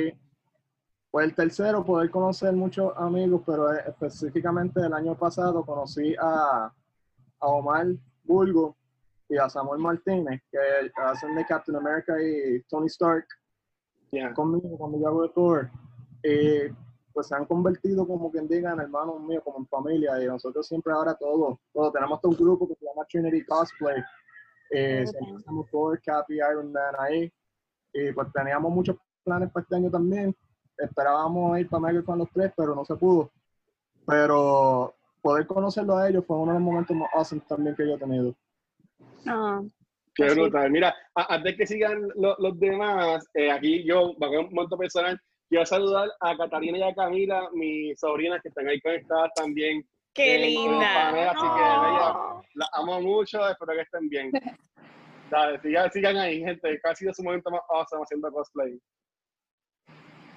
pues 1.18 1.31
el 1.31 1.35
tercero, 1.35 1.85
poder 1.85 2.12
conocer 2.12 2.52
muchos 2.52 2.92
amigos, 2.96 3.42
pero 3.44 3.74
eh, 3.74 3.83
específicamente 3.88 4.78
el 4.78 4.92
año 4.92 5.16
pasado 5.16 5.66
conocí 5.66 6.14
a, 6.14 6.72
a 7.40 7.46
Omar 7.48 7.88
Bulgo 8.22 8.76
y 9.28 9.37
a 9.37 9.48
Samuel 9.48 9.81
Martínez, 9.81 10.40
que 10.48 10.59
hacen 11.02 11.35
de 11.35 11.44
Captain 11.44 11.76
America 11.76 12.14
y 12.22 12.62
Tony 12.68 12.87
Stark 12.87 13.26
Ya. 14.12 14.33
conmigo 14.33 14.78
cuando 14.78 15.00
yo 15.00 15.09
hago 15.09 15.22
de 15.22 15.28
Thor. 15.31 15.70
Y 16.22 16.72
pues 17.12 17.26
se 17.26 17.35
han 17.35 17.46
convertido 17.46 18.07
como 18.07 18.31
quien 18.31 18.46
diga 18.46 18.72
en 18.74 18.78
hermanos 18.78 19.20
míos, 19.20 19.42
como 19.44 19.59
en 19.59 19.66
familia, 19.66 20.22
y 20.22 20.26
nosotros 20.28 20.68
siempre 20.68 20.92
ahora 20.92 21.16
todos, 21.16 21.59
todos 21.72 21.92
tenemos 21.92 22.20
todo 22.20 22.31
un 22.31 22.38
grupo 22.38 22.68
que 22.68 22.76
se 22.76 22.87
llama 22.87 23.04
Trinity 23.11 23.44
Cosplay. 23.44 24.00
Eh, 24.70 25.04
siempre 25.04 25.35
hacemos 25.35 25.68
Thor, 25.68 26.00
Cap 26.00 26.26
y 26.28 26.37
Iron 26.37 26.70
Man 26.70 26.94
ahí. 26.96 27.33
Y 27.92 28.12
pues 28.12 28.28
teníamos 28.33 28.70
muchos 28.70 28.96
planes 29.24 29.50
para 29.50 29.64
este 29.64 29.74
año 29.74 29.90
también. 29.90 30.33
Esperábamos 30.79 31.59
ir 31.59 31.69
para 31.69 31.81
Mega 31.81 32.03
con 32.05 32.19
los 32.19 32.31
tres, 32.31 32.53
pero 32.57 32.75
no 32.75 32.85
se 32.85 32.95
pudo. 32.97 33.31
Pero 34.07 34.95
poder 35.21 35.47
conocerlo 35.47 35.97
a 35.97 36.09
ellos 36.09 36.25
fue 36.27 36.37
uno 36.37 36.53
de 36.53 36.59
los 36.59 36.62
momentos 36.64 36.97
más 36.97 37.09
awesome 37.14 37.43
también 37.49 37.75
que 37.77 37.87
yo 37.87 37.95
he 37.95 37.99
tenido. 37.99 38.35
Ah, 39.27 39.61
Qué 40.14 40.25
Así. 40.25 40.35
brutal. 40.41 40.69
Mira, 40.71 40.95
a- 41.14 41.35
antes 41.35 41.57
que 41.57 41.67
sigan 41.67 42.09
lo- 42.17 42.35
los 42.38 42.59
demás, 42.59 43.25
eh, 43.35 43.53
aquí 43.53 43.85
yo, 43.85 44.14
bajo 44.19 44.41
un 44.41 44.53
momento 44.53 44.77
personal, 44.77 45.21
quiero 45.49 45.64
saludar 45.64 46.09
a 46.19 46.37
Catalina 46.37 46.79
y 46.79 46.83
a 46.83 46.95
Camila, 46.95 47.49
mis 47.53 47.99
sobrinas 48.01 48.41
que 48.43 48.49
están 48.49 48.67
ahí 48.67 48.81
conectadas 48.81 49.31
también. 49.37 49.87
Qué 50.12 50.35
eh, 50.35 50.38
linda. 50.51 51.31
así 51.31 51.41
que 51.41 51.61
ellas 51.61 52.17
las 52.55 52.69
amo 52.73 53.01
mucho, 53.01 53.49
espero 53.49 53.75
que 53.75 53.83
estén 53.83 54.09
bien. 54.09 54.33
Dale, 55.31 55.61
sigan, 55.61 55.93
sigan 55.93 56.17
ahí, 56.17 56.41
gente. 56.41 56.81
¿Cuál 56.81 56.93
ha 56.93 56.97
sido 56.97 57.12
su 57.14 57.23
momento 57.23 57.51
más 57.51 57.61
awesome 57.69 58.03
haciendo 58.03 58.33
cosplay? 58.33 58.77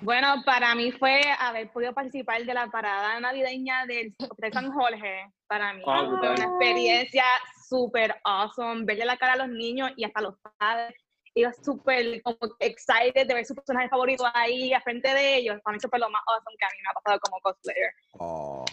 Bueno, 0.01 0.41
para 0.45 0.73
mí 0.73 0.91
fue 0.91 1.21
haber 1.39 1.71
podido 1.71 1.93
participar 1.93 2.43
de 2.43 2.53
la 2.53 2.67
parada 2.67 3.19
navideña 3.19 3.85
del 3.85 4.15
de 4.37 4.51
San 4.51 4.71
Jorge. 4.71 5.31
Para 5.47 5.73
mí 5.73 5.83
fue 5.83 6.33
una 6.33 6.43
experiencia 6.43 7.23
súper 7.69 8.15
awesome. 8.23 8.83
Verle 8.83 9.05
la 9.05 9.17
cara 9.17 9.33
a 9.33 9.37
los 9.37 9.49
niños 9.49 9.91
y 9.95 10.03
hasta 10.03 10.21
los 10.21 10.35
padres. 10.57 10.95
Iba 11.35 11.53
súper 11.53 12.21
como 12.23 12.37
excited 12.59 13.27
de 13.27 13.33
ver 13.33 13.45
su 13.45 13.53
personaje 13.53 13.89
favorito 13.89 14.25
ahí 14.33 14.73
a 14.73 14.81
frente 14.81 15.13
de 15.13 15.37
ellos. 15.37 15.59
Para 15.63 15.73
mí 15.73 15.77
eso 15.77 15.87
fue 15.87 15.99
lo 15.99 16.09
más 16.09 16.21
awesome 16.25 16.57
que 16.57 16.65
a 16.65 16.69
mí 16.69 16.77
me 16.83 16.89
ha 16.89 16.93
pasado 16.93 17.19
como 17.19 17.39
cosplayer. 17.41 17.93
Oh. 18.13 18.65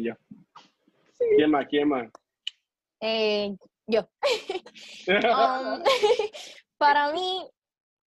Yo. 0.00 0.14
¿Quién 1.36 1.50
más? 1.50 1.66
¿Quién 1.68 1.88
más? 1.88 2.08
Eh, 3.00 3.56
yo. 3.86 4.08
Um, 5.08 5.82
para 6.78 7.10
mí, 7.12 7.48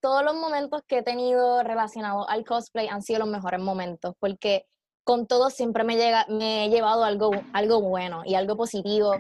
todos 0.06 0.24
los 0.24 0.36
momentos 0.36 0.84
que 0.88 1.00
he 1.00 1.02
tenido 1.02 1.64
relacionados 1.64 2.28
al 2.30 2.46
cosplay 2.46 2.88
han 2.88 3.02
sido 3.02 3.22
los 3.22 3.28
mejores 3.28 3.60
momentos, 3.60 4.14
porque 4.20 4.68
con 5.04 5.26
todo 5.26 5.50
siempre 5.50 5.84
me, 5.84 5.96
llega, 5.96 6.28
me 6.30 6.66
he 6.66 6.70
llevado 6.70 7.04
algo, 7.04 7.32
algo 7.54 7.82
bueno 7.82 8.22
y 8.24 8.36
algo 8.36 8.56
positivo. 8.56 9.16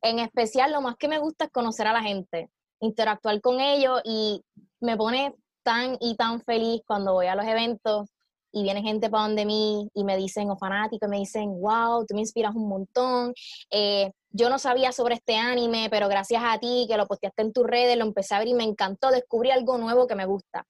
En 0.00 0.20
especial, 0.20 0.70
lo 0.70 0.82
más 0.82 0.94
que 0.94 1.08
me 1.08 1.18
gusta 1.18 1.46
es 1.46 1.50
conocer 1.50 1.88
a 1.88 1.92
la 1.92 2.02
gente, 2.02 2.48
interactuar 2.78 3.40
con 3.40 3.58
ellos 3.58 4.00
y 4.04 4.44
me 4.78 4.96
pone 4.96 5.34
tan 5.64 5.96
y 5.98 6.14
tan 6.14 6.40
feliz 6.42 6.80
cuando 6.86 7.12
voy 7.12 7.26
a 7.26 7.34
los 7.34 7.46
eventos 7.46 8.08
y 8.52 8.62
viene 8.62 8.82
gente 8.82 9.10
para 9.10 9.24
donde 9.24 9.44
mí 9.44 9.88
y 9.94 10.04
me 10.04 10.16
dicen, 10.16 10.50
o 10.50 10.56
fanáticos, 10.56 11.08
me 11.08 11.18
dicen, 11.18 11.60
wow, 11.60 12.04
tú 12.06 12.14
me 12.14 12.20
inspiras 12.20 12.54
un 12.54 12.68
montón. 12.68 13.32
Eh, 13.70 14.10
yo 14.30 14.48
no 14.48 14.58
sabía 14.58 14.92
sobre 14.92 15.14
este 15.14 15.36
anime, 15.36 15.88
pero 15.90 16.08
gracias 16.08 16.42
a 16.44 16.58
ti 16.58 16.86
que 16.88 16.96
lo 16.96 17.06
posteaste 17.06 17.42
en 17.42 17.52
tus 17.52 17.66
redes, 17.66 17.96
lo 17.96 18.04
empecé 18.04 18.34
a 18.34 18.38
ver 18.38 18.48
y 18.48 18.54
me 18.54 18.64
encantó, 18.64 19.10
descubrí 19.10 19.50
algo 19.50 19.78
nuevo 19.78 20.06
que 20.06 20.14
me 20.14 20.26
gusta. 20.26 20.66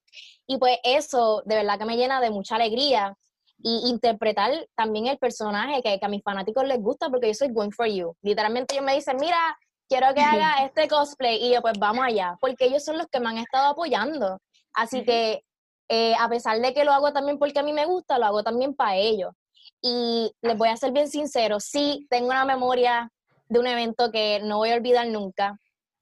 Y 0.47 0.59
pues 0.59 0.79
eso 0.83 1.43
de 1.45 1.57
verdad 1.57 1.79
que 1.79 1.85
me 1.85 1.97
llena 1.97 2.21
de 2.21 2.31
mucha 2.31 2.57
alegría 2.57 3.15
y 3.63 3.91
interpretar 3.91 4.67
también 4.75 5.07
el 5.07 5.19
personaje 5.19 5.83
que, 5.83 5.99
que 5.99 6.07
a 6.07 6.09
mis 6.09 6.23
fanáticos 6.23 6.67
les 6.67 6.81
gusta 6.81 7.11
porque 7.11 7.29
yo 7.29 7.35
soy 7.35 7.49
going 7.49 7.71
for 7.71 7.87
you. 7.87 8.15
Literalmente 8.23 8.75
ellos 8.75 8.87
me 8.87 8.95
dicen, 8.95 9.19
mira, 9.21 9.39
quiero 9.91 10.15
que 10.15 10.21
haga 10.21 10.65
este 10.65 10.89
cosplay 10.89 11.45
y 11.45 11.53
yo 11.53 11.61
pues 11.61 11.79
vamos 11.79 12.05
allá, 12.05 12.37
porque 12.41 12.67
ellos 12.67 12.85
son 12.85 12.97
los 12.97 13.09
que 13.09 13.21
me 13.21 13.29
han 13.29 13.39
estado 13.39 13.73
apoyando. 13.73 14.39
Así 14.73 15.05
que 15.05 15.43
eh, 15.93 16.15
a 16.21 16.29
pesar 16.29 16.61
de 16.61 16.73
que 16.73 16.85
lo 16.85 16.93
hago 16.93 17.13
también 17.13 17.37
porque 17.37 17.59
a 17.59 17.65
mí 17.65 17.73
me 17.73 17.85
gusta, 17.85 18.17
lo 18.17 18.27
hago 18.27 18.45
también 18.45 18.75
para 18.75 18.97
ellos. 18.97 19.33
Y 19.83 20.31
les 20.41 20.57
voy 20.57 20.69
a 20.69 20.77
ser 20.77 20.93
bien 20.93 21.09
sincero, 21.09 21.59
sí, 21.59 22.07
tengo 22.09 22.29
una 22.29 22.45
memoria 22.45 23.11
de 23.49 23.59
un 23.59 23.67
evento 23.67 24.13
que 24.13 24.41
no 24.45 24.59
voy 24.59 24.71
a 24.71 24.77
olvidar 24.77 25.09
nunca. 25.09 25.59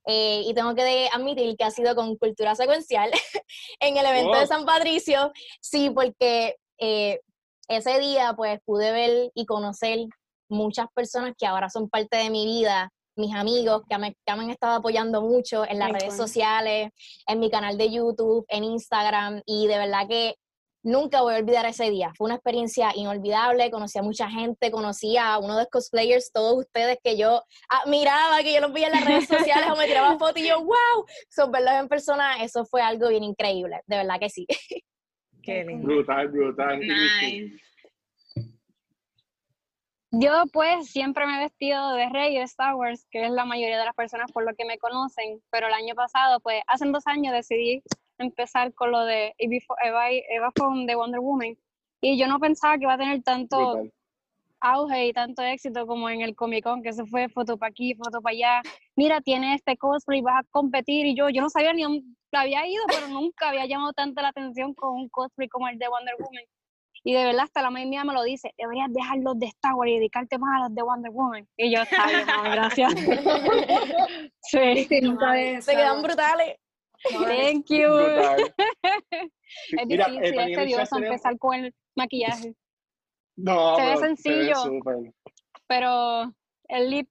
eh, 0.07 0.43
y 0.45 0.55
tengo 0.55 0.75
que 0.75 1.09
admitir 1.13 1.57
que 1.57 1.65
ha 1.65 1.71
sido 1.71 1.95
con 1.95 2.17
cultura 2.17 2.55
secuencial 2.55 3.11
en 3.81 3.97
el 3.97 4.05
evento 4.05 4.39
de. 4.39 4.47
San 4.47 4.67
Patricio. 4.67 5.33
Sí, 5.61 5.91
porque 5.91 6.57
eh, 6.79 7.21
ese 7.69 7.99
día 7.99 8.35
pues 8.37 8.61
pude 8.67 8.93
ver 8.93 9.31
y 9.35 9.47
conocer 9.47 10.01
muchas 10.51 10.87
personas 10.95 11.33
que 11.39 11.47
ahora 11.47 11.71
son 11.71 11.89
parte 11.89 12.19
de 12.19 12.31
mi 12.31 12.45
vida, 12.45 12.91
mis 13.19 13.35
amigos 13.35 13.83
que 13.89 13.99
me, 13.99 14.15
que 14.25 14.35
me 14.35 14.45
han 14.45 14.51
estado 14.51 14.77
apoyando 14.77 15.21
mucho 15.23 15.65
en 15.69 15.79
las 15.79 15.91
redes 15.91 16.15
cool. 16.15 16.27
sociales, 16.27 16.91
en 17.27 17.41
mi 17.41 17.51
canal 17.51 17.77
de 17.77 17.91
YouTube, 17.91 18.47
en 18.49 18.65
Instagram 18.65 19.43
y 19.45 19.67
de 19.67 19.79
verdad 19.79 20.09
que 20.09 20.37
nunca 20.83 21.21
voy 21.21 21.35
a 21.35 21.39
olvidar 21.39 21.67
ese 21.67 21.91
día. 21.91 22.13
Fue 22.17 22.27
una 22.27 22.37
experiencia 22.37 22.91
inolvidable, 22.95 23.71
conocí 23.71 23.99
a 23.99 24.03
mucha 24.03 24.31
gente, 24.31 24.71
conocí 24.71 25.17
a 25.17 25.39
uno 25.39 25.55
de 25.55 25.63
los 25.63 25.71
cosplayers, 25.71 26.31
todos 26.33 26.59
ustedes 26.59 26.99
que 27.03 27.17
yo 27.17 27.43
admiraba, 27.69 28.39
que 28.43 28.55
yo 28.55 28.61
los 28.61 28.73
veía 28.73 28.87
en 28.87 28.95
las 28.95 29.05
redes 29.05 29.29
sociales 29.29 29.69
o 29.71 29.77
me 29.77 29.87
tiraba 29.87 30.17
fotos 30.19 30.43
y 30.43 30.49
yo, 30.49 30.61
wow, 30.61 31.05
son 31.29 31.51
verlos 31.51 31.75
en 31.75 31.89
persona, 31.89 32.43
eso 32.43 32.65
fue 32.65 32.81
algo 32.81 33.09
bien 33.09 33.25
increíble, 33.25 33.81
de 33.87 33.97
verdad 33.97 34.19
que 34.21 34.31
sí. 34.31 34.47
Qué 35.43 35.65
lindo. 35.67 35.87
Brutal, 35.87 36.29
brutal. 36.29 36.81
Nice. 36.81 37.68
Yo 40.11 40.45
pues 40.53 40.91
siempre 40.91 41.27
me 41.27 41.37
he 41.37 41.45
vestido 41.45 41.93
de 41.93 42.09
Rey 42.09 42.35
de 42.35 42.43
Star 42.43 42.75
Wars, 42.75 43.07
que 43.11 43.27
es 43.27 43.31
la 43.31 43.45
mayoría 43.45 43.79
de 43.79 43.85
las 43.85 43.95
personas 43.95 44.33
por 44.33 44.45
lo 44.45 44.55
que 44.55 44.65
me 44.65 44.79
conocen, 44.79 45.43
pero 45.51 45.67
el 45.67 45.75
año 45.75 45.95
pasado, 45.95 46.41
pues 46.41 46.63
hace 46.67 46.87
dos 46.87 47.07
años 47.07 47.35
decidí 47.35 47.83
empezar 48.17 48.73
con 48.73 48.91
lo 48.91 49.05
de 49.05 49.35
Eva, 49.37 50.09
Eva, 50.31 50.53
de 50.87 50.95
Wonder 50.95 51.21
Woman 51.21 51.59
y 52.01 52.19
yo 52.19 52.27
no 52.27 52.39
pensaba 52.39 52.79
que 52.79 52.85
iba 52.85 52.95
a 52.95 52.99
tener 52.99 53.23
tanto 53.23 53.83
auge 54.61 55.07
y 55.07 55.13
tanto 55.13 55.43
éxito 55.43 55.87
como 55.87 56.09
en 56.11 56.23
el 56.23 56.35
Comic 56.35 56.65
Con, 56.65 56.83
que 56.83 56.93
se 56.93 57.05
fue 57.05 57.29
foto 57.29 57.59
para 57.59 57.71
aquí, 57.71 57.95
foto 57.95 58.21
para 58.21 58.33
allá. 58.33 58.63
Mira, 58.97 59.21
tiene 59.21 59.55
este 59.55 59.77
cosplay, 59.77 60.21
vas 60.21 60.41
a 60.41 60.47
competir 60.51 61.07
y 61.07 61.15
yo, 61.15 61.29
yo 61.29 61.43
no 61.43 61.51
sabía 61.51 61.73
ni 61.73 61.83
dónde 61.83 62.05
había 62.33 62.67
ido, 62.67 62.83
pero 62.89 63.09
nunca 63.09 63.51
había 63.51 63.67
llamado 63.67 63.93
tanto 63.93 64.21
la 64.23 64.29
atención 64.29 64.75
con 64.75 64.95
un 64.95 65.09
cosplay 65.09 65.49
como 65.49 65.69
el 65.69 65.79
de 65.79 65.89
Wonder 65.89 66.15
Woman. 66.19 66.45
Y 67.09 67.15
de 67.15 67.25
verdad, 67.25 67.45
hasta 67.45 67.63
la 67.63 67.71
mami 67.71 67.87
mía 67.87 68.05
me 68.05 68.13
lo 68.13 68.23
dice, 68.23 68.53
deberías 68.59 68.93
dejar 68.93 69.17
los 69.21 69.39
de 69.39 69.47
Star 69.47 69.73
Wars 69.73 69.91
y 69.91 69.95
dedicarte 69.95 70.37
más 70.37 70.61
a 70.61 70.65
los 70.65 70.75
de 70.75 70.83
Wonder 70.83 71.11
Woman. 71.11 71.49
Y 71.57 71.75
yo, 71.75 71.81
está 71.81 72.07
bien, 72.07 72.27
mami, 72.27 72.51
gracias. 72.51 72.93
sí, 74.43 74.85
Sí, 74.85 75.01
nunca 75.01 75.31
ves 75.31 75.65
Se 75.65 75.75
quedan 75.75 76.03
brutales. 76.03 76.57
thank 77.11 77.65
you. 77.71 77.89
Brutal. 77.89 78.55
Es 79.79 79.87
Mira, 79.87 80.05
difícil, 80.09 80.39
eh, 80.39 80.45
es 80.53 80.59
tedioso 80.59 80.99
empezar 80.99 81.39
con 81.39 81.55
el 81.55 81.75
maquillaje. 81.97 82.55
No, 83.39 83.77
Se 83.77 83.87
ve 83.87 83.97
sencillo. 83.97 84.57
pero 85.67 86.31
el 86.65 86.91
lip 86.91 87.09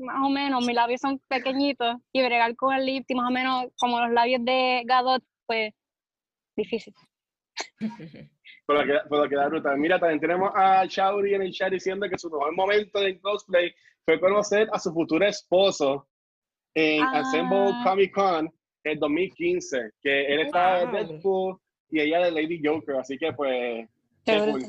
más 0.00 0.16
o 0.24 0.30
menos, 0.30 0.66
mis 0.66 0.74
labios 0.74 1.00
son 1.00 1.20
pequeñitos 1.28 1.94
y 2.12 2.24
bregar 2.24 2.56
con 2.56 2.74
el 2.74 2.84
lip 2.84 3.06
más 3.14 3.28
o 3.28 3.32
menos 3.32 3.66
como 3.78 4.00
los 4.00 4.10
labios 4.10 4.44
de 4.44 4.82
Gadot, 4.84 5.22
pues 5.46 5.72
difícil. 6.56 6.92
Pero 8.68 8.84
queda, 8.84 9.02
pero 9.08 9.28
queda 9.30 9.48
brutal. 9.48 9.78
Mira, 9.78 9.98
también 9.98 10.20
tenemos 10.20 10.50
a 10.54 10.84
Shauri 10.86 11.32
en 11.34 11.40
el 11.42 11.52
chat 11.52 11.72
diciendo 11.72 12.06
que 12.08 12.18
su 12.18 12.28
mejor 12.30 12.54
momento 12.54 13.02
en 13.02 13.18
cosplay 13.18 13.72
fue 14.04 14.20
conocer 14.20 14.68
a 14.72 14.78
su 14.78 14.92
futuro 14.92 15.26
esposo 15.26 16.06
en 16.74 17.02
Ah. 17.02 17.20
Assemble 17.20 17.72
Comic 17.82 18.12
Con 18.12 18.52
en 18.84 18.98
2015, 18.98 19.92
que 20.02 20.26
él 20.26 20.40
estaba 20.40 20.84
Wow. 20.84 20.92
de 20.92 21.04
Deadpool 21.04 21.56
y 21.90 22.00
ella 22.00 22.18
de 22.26 22.30
Lady 22.30 22.60
Joker, 22.62 22.96
así 22.96 23.16
que 23.16 23.32
pues... 23.32 23.88
Cool. 24.26 24.62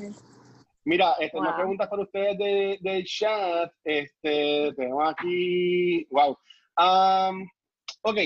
Mira, 0.86 1.14
este, 1.20 1.38
Wow. 1.38 1.56
preguntas 1.58 1.88
para 1.90 2.02
ustedes 2.04 2.38
de- 2.38 2.78
del 2.82 3.04
chat. 3.04 3.70
Este, 3.84 4.74
tenemos 4.78 5.10
aquí. 5.12 6.06
Wow. 6.10 6.38
Um, 6.78 7.46
ok, 8.04 8.18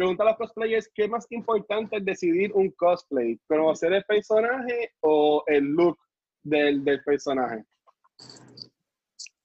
pregunta 0.00 0.22
a 0.22 0.28
los 0.28 0.36
cosplayers: 0.38 0.90
¿qué 0.94 1.04
es 1.04 1.10
más 1.10 1.26
importante 1.30 1.98
es 1.98 2.04
decidir 2.06 2.50
un 2.54 2.70
cosplay? 2.70 3.38
¿Conocer 3.46 3.92
el 3.92 4.02
personaje 4.04 4.94
o 5.00 5.44
el 5.46 5.64
look 5.64 5.98
del, 6.42 6.82
del 6.82 7.02
personaje? 7.02 7.64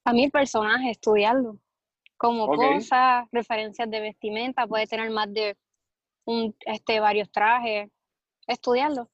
A 0.05 0.13
mí 0.13 0.23
el 0.23 0.31
personaje, 0.31 0.91
estudiarlo, 0.91 1.57
como 2.15 2.45
Ok. 2.45 2.57
cosas, 2.57 3.27
referencias 3.33 3.89
de 3.89 3.99
vestimenta, 3.99 4.65
puede 4.65 4.87
tener 4.87 5.09
más 5.09 5.33
de 5.33 5.57
un, 6.23 6.55
este, 6.65 7.01
varios 7.01 7.29
trajes, 7.29 7.89
estudiarlo. 8.47 9.09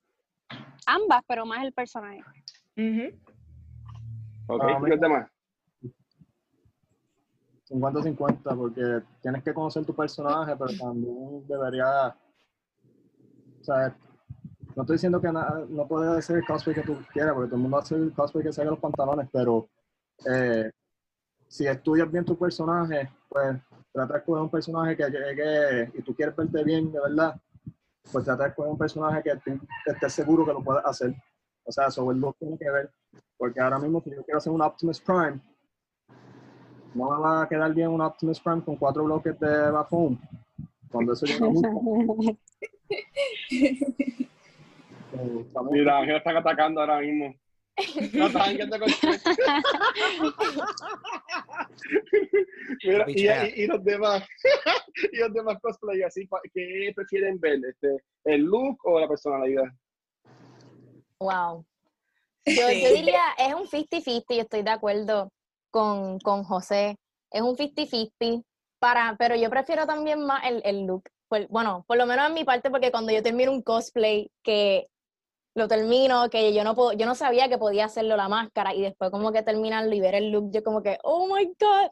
Ambas, 0.85 1.23
pero 1.27 1.47
más 1.47 1.63
el 1.63 1.73
personaje. 1.73 2.21
Ujú. 2.77 3.17
Ok, 4.47 4.63
Ah, 4.63 4.79
¿y 4.85 4.89
los 4.89 4.99
demás? 4.99 5.31
50-50, 7.71 8.55
porque 8.55 9.01
tienes 9.21 9.43
que 9.43 9.53
conocer 9.53 9.85
tu 9.85 9.95
personaje, 9.95 10.55
pero 10.57 10.71
también 10.77 11.47
debería. 11.47 12.15
O 13.59 13.63
sea, 13.63 13.95
no 14.75 14.83
estoy 14.83 14.95
diciendo 14.95 15.21
que 15.21 15.31
na- 15.31 15.63
no 15.69 15.87
puedes 15.87 16.17
hacer 16.17 16.37
el 16.37 16.45
cosplay 16.45 16.75
que 16.75 16.81
tú 16.81 16.97
quieras, 17.13 17.33
porque 17.33 17.47
todo 17.47 17.55
el 17.57 17.61
mundo 17.61 17.77
hace 17.77 17.95
el 17.95 18.13
cosplay 18.13 18.43
que 18.43 18.53
se 18.53 18.61
haga 18.61 18.71
los 18.71 18.79
pantalones, 18.79 19.29
pero 19.31 19.67
eh, 20.29 20.71
si 21.47 21.67
estudias 21.67 22.11
bien 22.11 22.25
tu 22.25 22.37
personaje, 22.37 23.09
pues 23.29 23.57
trata 23.91 24.13
de 24.13 24.19
escoger 24.19 24.41
un 24.43 24.49
personaje 24.49 24.95
que 24.97 25.03
llegue 25.09 25.91
y 25.93 26.01
tú 26.01 26.15
quieres 26.15 26.35
verte 26.35 26.63
bien, 26.63 26.91
de 26.91 26.99
verdad, 26.99 27.35
pues 28.11 28.25
trata 28.25 28.43
de 28.43 28.49
escoger 28.49 28.71
un 28.71 28.77
personaje 28.77 29.21
que 29.23 29.35
tú 29.37 29.59
estés 29.85 30.13
seguro 30.13 30.45
que 30.45 30.53
lo 30.53 30.63
puedas 30.63 30.85
hacer. 30.85 31.13
O 31.63 31.71
sea, 31.71 31.91
sobre 31.91 32.15
el 32.15 32.21
look 32.21 32.37
tiene 32.39 32.57
que 32.57 32.69
ver, 32.71 32.91
porque 33.37 33.59
ahora 33.59 33.77
mismo 33.79 34.01
si 34.01 34.09
yo 34.11 34.23
quiero 34.23 34.39
hacer 34.39 34.51
un 34.51 34.61
Optimus 34.61 34.99
Prime, 35.01 35.39
no 36.93 37.09
me 37.11 37.19
va 37.21 37.41
a 37.43 37.49
quedar 37.49 37.73
bien 37.73 37.89
un 37.89 38.01
Optimus 38.01 38.39
Prime 38.39 38.61
con 38.63 38.75
cuatro 38.75 39.03
bloques 39.03 39.39
de 39.39 39.71
bafón. 39.71 40.19
Cuando 40.91 41.13
eso 41.13 41.25
llega 41.25 41.47
Mira, 45.71 45.97
Ángel 45.99 46.15
están 46.17 46.37
atacando 46.37 46.81
ahora 46.81 46.99
mismo. 46.99 47.33
No, 48.13 48.27
están 48.27 48.57
que 48.57 48.67
te. 48.67 48.77
Mira, 52.83 53.05
y, 53.07 53.27
y- 53.27 53.63
y 53.63 53.67
los 53.67 53.83
demás, 53.83 54.23
y 55.11 55.17
los 55.17 55.33
demás 55.33 55.57
cosplay 55.61 56.01
así, 56.03 56.27
¿qué 56.53 56.91
prefieren 56.95 57.39
ver? 57.39 57.59
Este, 57.69 57.97
¿El 58.25 58.41
look 58.43 58.77
o 58.83 58.99
la 58.99 59.07
personalidad? 59.07 59.63
Wow. 61.19 61.65
Yo, 62.45 62.53
yo 62.53 62.67
Sí. 62.69 62.93
diría, 62.95 63.21
es 63.37 63.53
un 63.53 63.67
50-50, 63.67 64.35
yo 64.35 64.41
estoy 64.41 64.63
de 64.63 64.71
acuerdo 64.71 65.31
con, 65.71 66.19
con 66.19 66.43
José. 66.43 66.97
Es 67.31 67.41
un 67.41 67.55
50-50, 67.55 68.43
para, 68.79 69.15
pero 69.17 69.35
yo 69.35 69.49
prefiero 69.49 69.85
también 69.87 70.23
más 70.25 70.43
el, 70.45 70.61
el 70.65 70.85
look. 70.85 71.03
Bueno, 71.49 71.85
por 71.87 71.97
lo 71.97 72.05
menos 72.05 72.27
en 72.27 72.33
mi 72.33 72.43
parte, 72.43 72.69
porque 72.69 72.91
cuando 72.91 73.11
yo 73.13 73.23
termino 73.23 73.51
un 73.51 73.61
cosplay, 73.61 74.29
que 74.43 74.87
lo 75.55 75.67
termino, 75.67 76.29
que 76.29 76.53
yo 76.53 76.63
no 76.63 76.75
puedo, 76.75 76.93
yo 76.93 77.05
no 77.05 77.15
sabía 77.15 77.47
que 77.49 77.57
podía 77.57 77.85
hacerlo 77.85 78.17
la 78.17 78.27
máscara, 78.27 78.73
y 78.73 78.81
después 78.81 79.11
como 79.11 79.31
que 79.31 79.43
terminarlo 79.43 79.93
y 79.93 79.99
ver 80.01 80.15
el 80.15 80.29
look, 80.31 80.51
yo 80.51 80.63
como 80.63 80.81
que, 80.81 80.97
oh 81.03 81.27
my 81.33 81.45
God. 81.59 81.89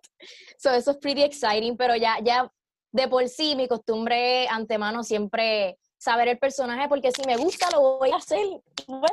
So, 0.58 0.72
eso 0.72 0.92
es 0.92 0.98
pretty 0.98 1.24
exciting, 1.24 1.78
pero 1.78 1.96
ya, 1.96 2.18
ya 2.22 2.52
de 2.92 3.08
por 3.08 3.28
sí 3.30 3.56
mi 3.56 3.68
costumbre 3.68 4.48
antemano 4.50 5.04
siempre 5.04 5.78
saber 5.98 6.28
el 6.30 6.40
personaje, 6.40 6.88
porque 6.90 7.12
si 7.12 7.22
me 7.26 7.38
gusta 7.38 7.70
lo 7.72 7.98
voy 8.00 8.12
a 8.12 8.16
hacer. 8.18 8.46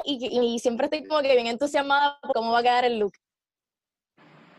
Y, 0.05 0.29
y- 0.41 0.55
y 0.55 0.59
siempre 0.59 0.87
estoy 0.87 1.07
como 1.07 1.21
que 1.23 1.35
bien 1.35 1.47
entusiasmada 1.49 2.19
por 2.23 2.33
cómo 2.33 2.53
va 2.53 2.61
a 2.61 2.63
quedar 2.63 2.85
el 2.85 2.99
look. 2.99 3.13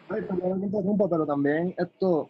Ay, 0.09 0.21
perdona 0.21 0.55
que 0.55 0.59
te 0.61 0.65
interrumpa, 0.67 1.09
pero 1.09 1.25
también 1.25 1.75
esto, 1.77 2.29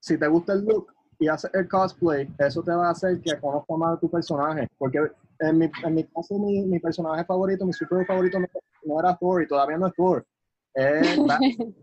si 0.00 0.18
te 0.18 0.26
gusta 0.28 0.52
el 0.52 0.64
look 0.64 0.92
y 1.18 1.28
haces 1.28 1.50
el 1.54 1.68
cosplay, 1.68 2.28
eso 2.38 2.62
te 2.62 2.72
va 2.72 2.88
a 2.88 2.90
hacer 2.92 3.20
que 3.20 3.38
conozca 3.38 3.76
más 3.76 3.96
a 3.96 4.00
tu 4.00 4.10
personaje. 4.10 4.68
Porque 4.78 4.98
en 5.40 5.58
mi, 5.58 5.70
en 5.84 5.94
mi 5.94 6.04
caso, 6.04 6.38
mi, 6.38 6.62
mi 6.62 6.78
personaje 6.78 7.24
favorito, 7.24 7.66
mi 7.66 7.72
super 7.72 8.06
favorito 8.06 8.38
no, 8.38 8.46
no 8.84 9.00
era 9.00 9.16
Thor 9.16 9.42
y 9.42 9.48
todavía 9.48 9.76
no 9.78 9.88
es 9.88 9.94
Thor. 9.94 10.26
Es 10.74 11.18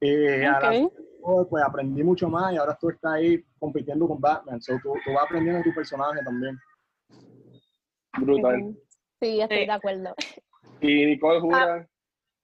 y 0.00 0.44
ahora 0.44 0.72
pues 1.50 1.62
aprendí 1.62 2.02
mucho 2.02 2.28
más 2.30 2.52
y 2.52 2.56
ahora 2.56 2.76
tú 2.80 2.88
estás 2.88 3.12
ahí 3.14 3.44
compitiendo 3.58 4.08
con 4.08 4.20
Batman. 4.20 4.60
So, 4.62 4.74
tú, 4.82 4.94
tú 5.04 5.12
vas 5.12 5.24
aprendiendo 5.24 5.62
tu 5.62 5.74
personaje 5.74 6.20
también. 6.24 6.56
Brutal. 8.18 8.74
Sí, 9.20 9.40
estoy 9.40 9.58
Sí. 9.58 9.66
de 9.66 9.72
acuerdo. 9.72 10.14
Y 10.80 11.04
Nicole 11.06 11.40
jura. 11.40 11.89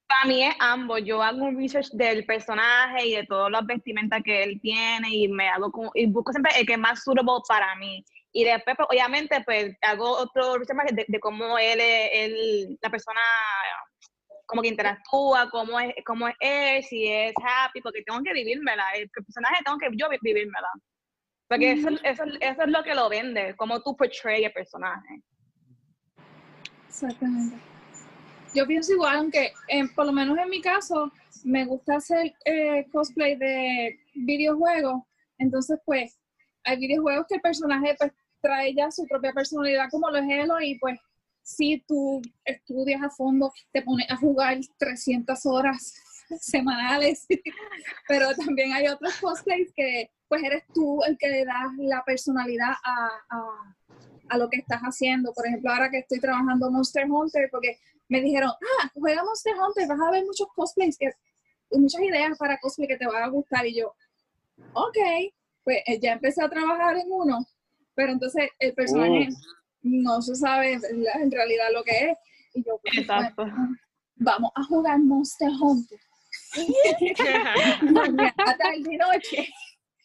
Para 0.07 0.25
mí 0.25 0.43
es 0.43 0.55
ambos. 0.59 1.01
Yo 1.03 1.21
hago 1.21 1.43
un 1.43 1.57
research 1.57 1.89
del 1.91 2.25
personaje 2.25 3.07
y 3.07 3.15
de 3.15 3.25
todas 3.25 3.51
las 3.51 3.65
vestimentas 3.65 4.21
que 4.23 4.43
él 4.43 4.59
tiene 4.61 5.09
y 5.09 5.27
me 5.27 5.49
hago 5.49 5.71
como, 5.71 5.91
y 5.93 6.05
busco 6.05 6.31
siempre 6.31 6.53
el 6.57 6.65
que 6.65 6.73
es 6.73 6.79
más 6.79 7.03
suitable 7.03 7.31
para 7.47 7.75
mí. 7.75 8.03
Y 8.31 8.43
después, 8.45 8.75
pues, 8.77 8.87
obviamente, 8.89 9.41
pues 9.45 9.75
hago 9.81 10.09
otro 10.09 10.57
research 10.57 10.91
de, 10.91 11.05
de 11.07 11.19
cómo 11.19 11.57
él, 11.57 11.79
es- 11.81 12.09
él, 12.13 12.77
la 12.81 12.89
persona 12.89 13.19
como 14.45 14.61
que 14.61 14.69
interactúa, 14.69 15.49
cómo 15.49 15.77
es, 15.79 15.93
cómo 16.05 16.27
es 16.29 16.35
él, 16.39 16.83
si 16.83 17.07
es 17.07 17.33
happy, 17.43 17.81
porque 17.81 18.01
tengo 18.03 18.21
que 18.23 18.31
vivírmela. 18.31 18.89
El 18.91 19.09
personaje 19.09 19.61
tengo 19.65 19.77
que 19.77 19.89
yo 19.93 20.07
vi- 20.09 20.17
vivírmela. 20.21 20.69
Porque 21.49 21.73
eso, 21.73 21.89
eso, 22.03 22.23
eso 22.39 22.61
es 22.61 22.67
lo 22.69 22.83
que 22.83 22.95
lo 22.95 23.09
vende, 23.09 23.55
cómo 23.57 23.81
tú 23.81 23.95
portray 23.97 24.45
el 24.45 24.53
personaje. 24.53 25.21
Exactamente. 26.87 27.57
Yo 28.57 28.65
pienso 28.65 28.91
igual, 28.93 29.17
aunque 29.17 29.53
eh, 29.67 29.87
por 29.95 30.07
lo 30.07 30.11
menos 30.11 30.35
en 30.35 30.49
mi 30.49 30.61
caso 30.61 31.11
me 31.43 31.63
gusta 31.65 31.97
hacer 31.97 32.33
eh, 32.43 32.87
cosplay 32.91 33.35
de 33.35 33.99
videojuegos, 34.15 35.03
entonces 35.37 35.79
pues 35.85 36.17
hay 36.63 36.79
videojuegos 36.79 37.27
que 37.29 37.35
el 37.35 37.41
personaje 37.41 37.95
pues 37.99 38.11
trae 38.41 38.73
ya 38.73 38.89
su 38.89 39.05
propia 39.05 39.31
personalidad 39.31 39.91
como 39.91 40.09
lo 40.09 40.17
es 40.17 40.25
Elo 40.27 40.59
y 40.59 40.79
pues 40.79 40.99
si 41.43 41.83
tú 41.87 42.19
estudias 42.43 43.03
a 43.03 43.11
fondo, 43.11 43.53
te 43.71 43.83
pones 43.83 44.09
a 44.09 44.17
jugar 44.17 44.57
300 44.79 45.45
horas 45.45 45.93
semanales, 46.41 47.27
pero 48.07 48.33
también 48.33 48.73
hay 48.73 48.87
otros 48.87 49.17
cosplays 49.17 49.71
que 49.75 50.09
pues 50.27 50.43
eres 50.43 50.63
tú 50.73 51.03
el 51.03 51.15
que 51.19 51.29
le 51.29 51.45
das 51.45 51.75
la 51.77 52.03
personalidad 52.03 52.71
a, 52.83 53.09
a, 53.29 53.75
a 54.29 54.37
lo 54.39 54.49
que 54.49 54.57
estás 54.57 54.81
haciendo. 54.81 55.31
Por 55.31 55.45
ejemplo, 55.45 55.71
ahora 55.71 55.91
que 55.91 55.99
estoy 55.99 56.19
trabajando 56.19 56.71
Monster 56.71 57.05
Hunter, 57.09 57.49
porque 57.51 57.77
me 58.09 58.21
dijeron, 58.21 58.49
ah, 58.49 58.91
juega 58.93 59.23
Monster 59.23 59.53
Hunter, 59.55 59.87
vas 59.87 59.99
a 59.99 60.11
ver 60.11 60.25
muchos 60.25 60.47
cosplays, 60.55 60.97
que, 60.97 61.11
muchas 61.71 62.01
ideas 62.01 62.37
para 62.37 62.57
cosplay 62.59 62.87
que 62.87 62.97
te 62.97 63.07
van 63.07 63.23
a 63.23 63.27
gustar. 63.27 63.65
Y 63.65 63.75
yo, 63.75 63.93
ok, 64.73 64.97
pues 65.63 65.79
eh, 65.85 65.99
ya 65.99 66.13
empecé 66.13 66.43
a 66.43 66.49
trabajar 66.49 66.97
en 66.97 67.11
uno, 67.11 67.45
pero 67.93 68.11
entonces 68.11 68.49
el 68.59 68.73
personaje 68.73 69.29
no 69.81 70.21
se 70.21 70.35
sabe 70.35 70.73
en 70.73 71.31
realidad 71.31 71.67
lo 71.73 71.83
que 71.83 72.11
es. 72.11 72.17
Y 72.53 72.63
yo, 72.63 72.79
pues, 72.81 72.97
Exacto. 72.99 73.43
bueno, 73.43 73.77
vamos 74.15 74.51
a 74.55 74.63
jugar 74.63 74.99
Monster 74.99 75.49
Hunter. 75.61 75.99
Mañana, 77.91 78.33
tarde 78.35 78.83
y 78.89 78.97
noche. 78.97 79.47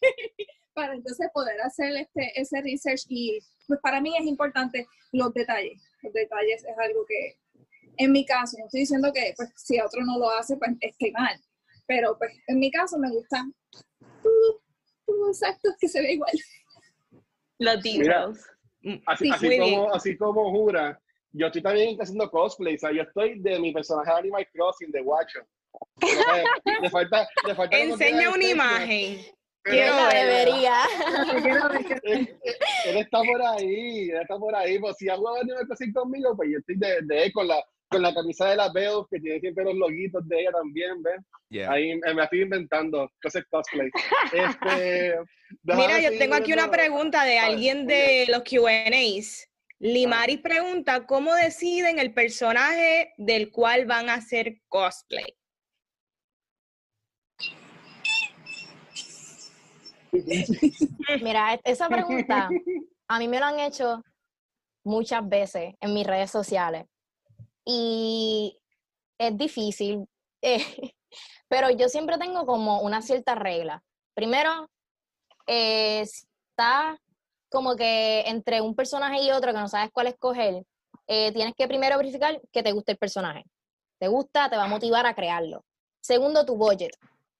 para 0.74 0.94
entonces 0.94 1.28
poder 1.32 1.60
hacer 1.60 1.96
este, 1.96 2.40
ese 2.40 2.60
research 2.62 3.02
y 3.08 3.38
pues 3.66 3.80
para 3.80 4.00
mí 4.00 4.16
es 4.18 4.26
importante 4.26 4.86
los 5.12 5.32
detalles. 5.34 5.82
Los 6.02 6.12
detalles 6.12 6.64
es 6.64 6.78
algo 6.78 7.04
que, 7.06 7.36
en 8.02 8.12
mi 8.12 8.24
caso, 8.24 8.56
no 8.58 8.66
estoy 8.66 8.80
diciendo 8.80 9.12
que 9.12 9.32
pues, 9.36 9.50
si 9.56 9.80
otro 9.80 10.04
no 10.04 10.18
lo 10.18 10.30
hace, 10.30 10.56
pues 10.56 10.72
esté 10.80 11.12
mal, 11.12 11.38
pero 11.86 12.16
pues 12.18 12.32
en 12.48 12.58
mi 12.58 12.70
caso 12.70 12.98
me 12.98 13.10
gusta 13.10 13.44
todo, 14.22 14.62
todo 15.06 15.28
exacto 15.28 15.70
que 15.80 15.88
se 15.88 16.00
ve 16.00 16.12
igual. 16.14 16.32
Los 17.58 17.82
Mira. 17.84 18.26
details. 18.26 18.46
Así, 19.06 19.24
Sí, 19.26 19.30
así 19.30 19.46
muy 19.46 19.58
como, 19.58 19.94
así 19.94 20.16
como 20.16 20.50
Jura, 20.50 21.00
yo 21.32 21.46
estoy 21.46 21.62
también 21.62 21.96
haciendo 22.00 22.30
cosplay, 22.30 22.74
o 22.74 22.78
sea, 22.78 22.92
yo 22.92 23.02
estoy 23.02 23.38
de 23.40 23.58
mi 23.60 23.72
personaje 23.72 24.10
de 24.10 24.18
Animal 24.18 24.48
Crossing, 24.52 24.90
de 24.90 25.00
Watcher. 25.02 25.46
Le 26.82 26.90
falta, 26.90 27.26
le 27.46 27.54
falta 27.54 27.78
Enseña 27.78 28.30
una 28.30 28.44
imagen. 28.44 29.24
Pero 29.64 29.76
Quiero 29.76 29.96
verla. 30.08 30.24
debería. 30.24 30.76
Él, 32.84 32.96
está 32.96 33.22
por 33.22 33.40
ahí, 33.40 34.10
él 34.10 34.20
está 34.20 34.36
por 34.36 34.54
ahí. 34.54 34.78
Pues 34.78 34.96
si 34.96 35.08
ha 35.08 35.16
jugado 35.16 35.36
Animal 35.40 35.66
Crossing 35.66 35.92
conmigo, 35.92 36.36
pues 36.36 36.50
yo 36.50 36.58
estoy 36.58 36.76
de, 36.76 37.00
de 37.02 37.32
con 37.32 37.46
la, 37.46 37.64
con 37.92 38.02
la 38.02 38.14
camisa 38.14 38.48
de 38.48 38.56
la 38.56 38.72
Belle, 38.72 39.04
que 39.10 39.20
tiene 39.20 39.38
siempre 39.40 39.64
los 39.64 39.74
loguitos 39.74 40.26
de 40.26 40.40
ella 40.40 40.50
también, 40.52 41.02
¿ves? 41.02 41.20
Yeah. 41.50 41.70
Ahí 41.70 41.94
me 41.96 42.14
la 42.14 42.24
estoy 42.24 42.42
inventando, 42.42 43.08
cosas 43.22 43.44
cosplay. 43.50 43.90
Este, 44.32 45.14
Mira, 45.64 46.00
yo 46.00 46.18
tengo 46.18 46.34
aquí 46.34 46.52
una 46.52 46.70
pregunta 46.70 47.24
de 47.24 47.38
alguien 47.38 47.86
de 47.86 48.26
los 48.28 48.42
QAs. 48.42 49.48
Limaris 49.78 50.40
pregunta, 50.40 51.06
¿cómo 51.06 51.34
deciden 51.34 51.98
el 51.98 52.14
personaje 52.14 53.12
del 53.18 53.50
cual 53.50 53.84
van 53.84 54.08
a 54.08 54.14
hacer 54.14 54.60
cosplay? 54.68 55.36
Mira, 61.22 61.54
e- 61.54 61.60
esa 61.64 61.88
pregunta 61.88 62.48
a 63.08 63.18
mí 63.18 63.28
me 63.28 63.40
lo 63.40 63.46
han 63.46 63.60
hecho 63.60 64.02
muchas 64.84 65.28
veces 65.28 65.74
en 65.80 65.94
mis 65.94 66.06
redes 66.06 66.30
sociales 66.30 66.84
y 67.64 68.58
es 69.18 69.36
difícil, 69.36 70.06
eh, 70.42 70.58
pero 71.48 71.70
yo 71.70 71.88
siempre 71.88 72.18
tengo 72.18 72.46
como 72.46 72.80
una 72.80 73.02
cierta 73.02 73.34
regla. 73.34 73.82
Primero, 74.14 74.68
eh, 75.46 76.00
está 76.00 76.98
como 77.50 77.76
que 77.76 78.22
entre 78.26 78.60
un 78.60 78.74
personaje 78.74 79.22
y 79.22 79.30
otro 79.30 79.52
que 79.52 79.58
no 79.58 79.68
sabes 79.68 79.90
cuál 79.92 80.06
escoger, 80.06 80.64
eh, 81.06 81.32
tienes 81.32 81.54
que 81.54 81.68
primero 81.68 81.98
verificar 81.98 82.40
que 82.50 82.62
te 82.62 82.72
guste 82.72 82.92
el 82.92 82.98
personaje. 82.98 83.44
Te 83.98 84.08
gusta, 84.08 84.48
te 84.48 84.56
va 84.56 84.64
a 84.64 84.68
motivar 84.68 85.06
a 85.06 85.14
crearlo. 85.14 85.64
Segundo, 86.00 86.44
tu 86.44 86.56
budget. 86.56 86.92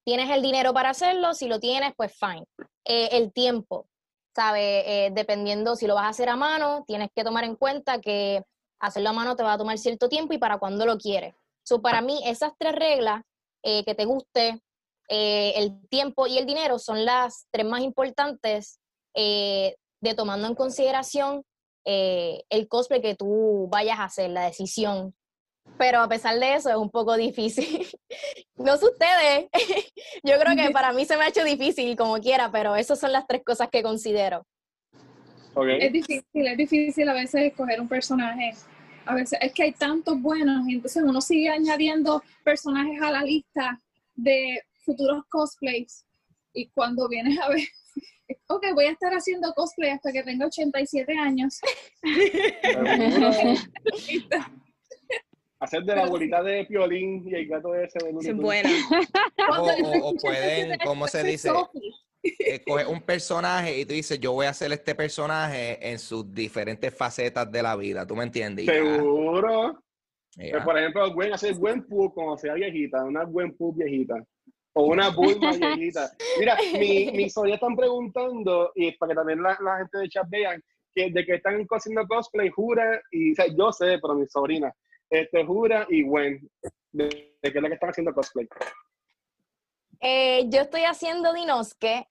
¿Tienes 0.04 0.30
el 0.30 0.42
dinero 0.42 0.72
para 0.74 0.90
hacerlo? 0.90 1.34
Si 1.34 1.48
lo 1.48 1.58
tienes, 1.58 1.92
pues 1.96 2.12
fine. 2.14 2.44
Eh, 2.84 3.08
el 3.12 3.32
tiempo, 3.32 3.86
¿sabes? 4.34 5.14
Dependiendo 5.14 5.76
si 5.76 5.86
lo 5.86 5.94
vas 5.94 6.04
a 6.04 6.08
hacer 6.08 6.28
a 6.28 6.36
mano, 6.36 6.84
tienes 6.86 7.08
que 7.14 7.24
tomar 7.24 7.44
en 7.44 7.56
cuenta 7.56 8.00
que 8.00 8.42
hacerlo 8.82 9.10
a 9.10 9.12
mano 9.12 9.36
te 9.36 9.42
va 9.42 9.54
a 9.54 9.58
tomar 9.58 9.78
cierto 9.78 10.08
tiempo 10.08 10.34
y 10.34 10.38
para 10.38 10.58
cuándo 10.58 10.84
lo 10.84 10.98
quieres. 10.98 11.34
So, 11.64 11.80
para 11.80 12.02
mí, 12.02 12.20
esas 12.26 12.52
tres 12.58 12.74
reglas, 12.74 13.22
eh, 13.62 13.84
que 13.84 13.94
te 13.94 14.04
guste, 14.04 14.60
eh, 15.08 15.52
el 15.56 15.88
tiempo 15.88 16.26
y 16.26 16.36
el 16.36 16.46
dinero, 16.46 16.78
son 16.78 17.04
las 17.04 17.46
tres 17.50 17.66
más 17.66 17.82
importantes 17.82 18.80
eh, 19.14 19.76
de 20.00 20.14
tomando 20.14 20.48
en 20.48 20.54
consideración 20.54 21.44
eh, 21.84 22.42
el 22.50 22.68
cosplay 22.68 23.00
que 23.00 23.14
tú 23.14 23.68
vayas 23.70 23.98
a 23.98 24.04
hacer, 24.04 24.30
la 24.30 24.44
decisión. 24.44 25.14
Pero 25.78 26.00
a 26.00 26.08
pesar 26.08 26.38
de 26.38 26.54
eso, 26.54 26.70
es 26.70 26.76
un 26.76 26.90
poco 26.90 27.16
difícil. 27.16 27.86
no 28.56 28.76
sé 28.76 28.86
ustedes. 28.86 29.48
Yo 30.24 30.38
creo 30.40 30.56
que 30.56 30.72
para 30.72 30.92
mí 30.92 31.04
se 31.04 31.16
me 31.16 31.24
ha 31.24 31.28
hecho 31.28 31.44
difícil 31.44 31.96
como 31.96 32.18
quiera, 32.18 32.50
pero 32.50 32.74
esas 32.74 32.98
son 32.98 33.12
las 33.12 33.26
tres 33.26 33.42
cosas 33.44 33.68
que 33.70 33.82
considero. 33.82 34.44
Es 35.78 35.92
difícil, 35.92 36.46
es 36.46 36.56
difícil 36.56 37.08
a 37.08 37.12
veces 37.12 37.42
escoger 37.42 37.80
un 37.80 37.88
personaje. 37.88 38.54
A 39.06 39.14
veces 39.14 39.38
es 39.42 39.52
que 39.52 39.64
hay 39.64 39.72
tantos 39.72 40.20
buenos 40.20 40.66
y 40.68 40.74
entonces 40.74 41.02
uno 41.02 41.20
sigue 41.20 41.48
añadiendo 41.48 42.22
personajes 42.44 43.00
a 43.02 43.10
la 43.10 43.22
lista 43.22 43.80
de 44.14 44.60
futuros 44.84 45.24
cosplays. 45.28 46.04
Y 46.54 46.68
cuando 46.68 47.08
vienes 47.08 47.38
a 47.40 47.48
ver, 47.48 47.60
ok, 48.48 48.66
voy 48.74 48.84
a 48.86 48.90
estar 48.92 49.12
haciendo 49.12 49.52
cosplay 49.54 49.90
hasta 49.90 50.12
que 50.12 50.22
tenga 50.22 50.46
87 50.46 51.12
años. 51.18 51.60
Hacer 55.60 55.84
de 55.84 55.94
la 55.94 56.06
bolita 56.06 56.42
de 56.42 56.64
Piolín 56.66 57.22
y 57.24 57.34
el 57.36 57.46
gato 57.46 57.72
ese 57.76 57.96
de 58.04 58.10
es 58.30 58.36
buena. 58.36 58.68
O, 59.48 59.62
o- 59.62 60.08
o 60.08 60.14
pueden, 60.16 60.76
¿cómo 60.84 61.06
se 61.06 61.22
dice? 61.22 61.50
Eh, 62.22 62.62
coges 62.64 62.86
un 62.86 63.02
personaje 63.02 63.80
y 63.80 63.84
tú 63.84 63.94
dices, 63.94 64.20
yo 64.20 64.32
voy 64.32 64.46
a 64.46 64.50
hacer 64.50 64.72
este 64.72 64.94
personaje 64.94 65.90
en 65.90 65.98
sus 65.98 66.32
diferentes 66.32 66.94
facetas 66.96 67.50
de 67.50 67.62
la 67.62 67.74
vida, 67.74 68.06
¿tú 68.06 68.14
me 68.14 68.22
entiendes? 68.22 68.66
Ya, 68.66 68.74
Seguro. 68.74 69.82
ya. 70.36 70.52
Pues, 70.52 70.64
por 70.64 70.78
ejemplo, 70.78 71.12
Gwen 71.14 71.32
hacer 71.32 71.54
Gwen 71.56 71.84
Pooh 71.86 72.14
como 72.14 72.38
sea 72.38 72.54
viejita, 72.54 73.04
una 73.04 73.24
Gwen 73.24 73.56
Pooh 73.56 73.74
viejita. 73.74 74.14
O 74.74 74.84
una 74.84 75.10
Bulma 75.10 75.52
viejita. 75.76 76.10
Mira, 76.38 76.56
mi, 76.78 77.10
mi 77.12 77.28
sobrina 77.28 77.56
están 77.56 77.76
preguntando, 77.76 78.70
y 78.74 78.92
para 78.92 79.10
que 79.10 79.16
también 79.16 79.42
la, 79.42 79.58
la 79.60 79.78
gente 79.78 79.98
de 79.98 80.08
chat 80.08 80.26
vean, 80.30 80.62
que 80.94 81.10
de 81.10 81.24
que 81.24 81.34
están 81.34 81.66
haciendo 81.70 82.06
cosplay, 82.06 82.50
Jura, 82.50 83.00
y 83.10 83.32
o 83.32 83.34
sea, 83.34 83.46
yo 83.46 83.72
sé, 83.72 83.98
pero 84.00 84.14
mi 84.14 84.26
sobrina, 84.28 84.72
este, 85.10 85.44
Jura 85.44 85.86
y 85.90 86.02
Gwen, 86.04 86.48
de, 86.92 87.04
de 87.42 87.52
que 87.52 87.58
es 87.58 87.62
la 87.62 87.68
que 87.68 87.74
están 87.74 87.90
haciendo 87.90 88.14
cosplay. 88.14 88.48
Eh, 90.00 90.44
yo 90.48 90.62
estoy 90.62 90.82
haciendo 90.82 91.32
Dinosuke. 91.32 92.08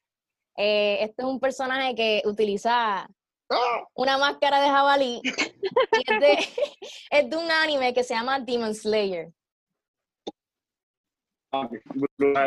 Eh, 0.57 0.97
este 1.01 1.21
es 1.21 1.27
un 1.27 1.39
personaje 1.39 1.95
que 1.95 2.21
utiliza 2.25 3.09
¡Ah! 3.49 3.87
una 3.93 4.17
máscara 4.17 4.61
de 4.61 4.67
jabalí. 4.67 5.21
y 5.23 6.13
es, 6.13 6.19
de, 6.19 6.37
es 7.11 7.29
de 7.29 7.37
un 7.37 7.49
anime 7.51 7.93
que 7.93 8.03
se 8.03 8.13
llama 8.13 8.39
Demon 8.39 8.73
Slayer. 8.73 9.31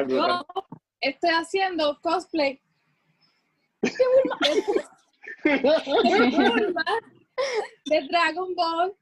Yo 0.08 0.46
estoy 1.00 1.30
haciendo 1.30 2.00
cosplay 2.00 2.62
de 3.82 3.90
Bulma, 6.30 6.84
de 7.84 8.08
Dragon 8.08 8.54
Ball. 8.54 8.96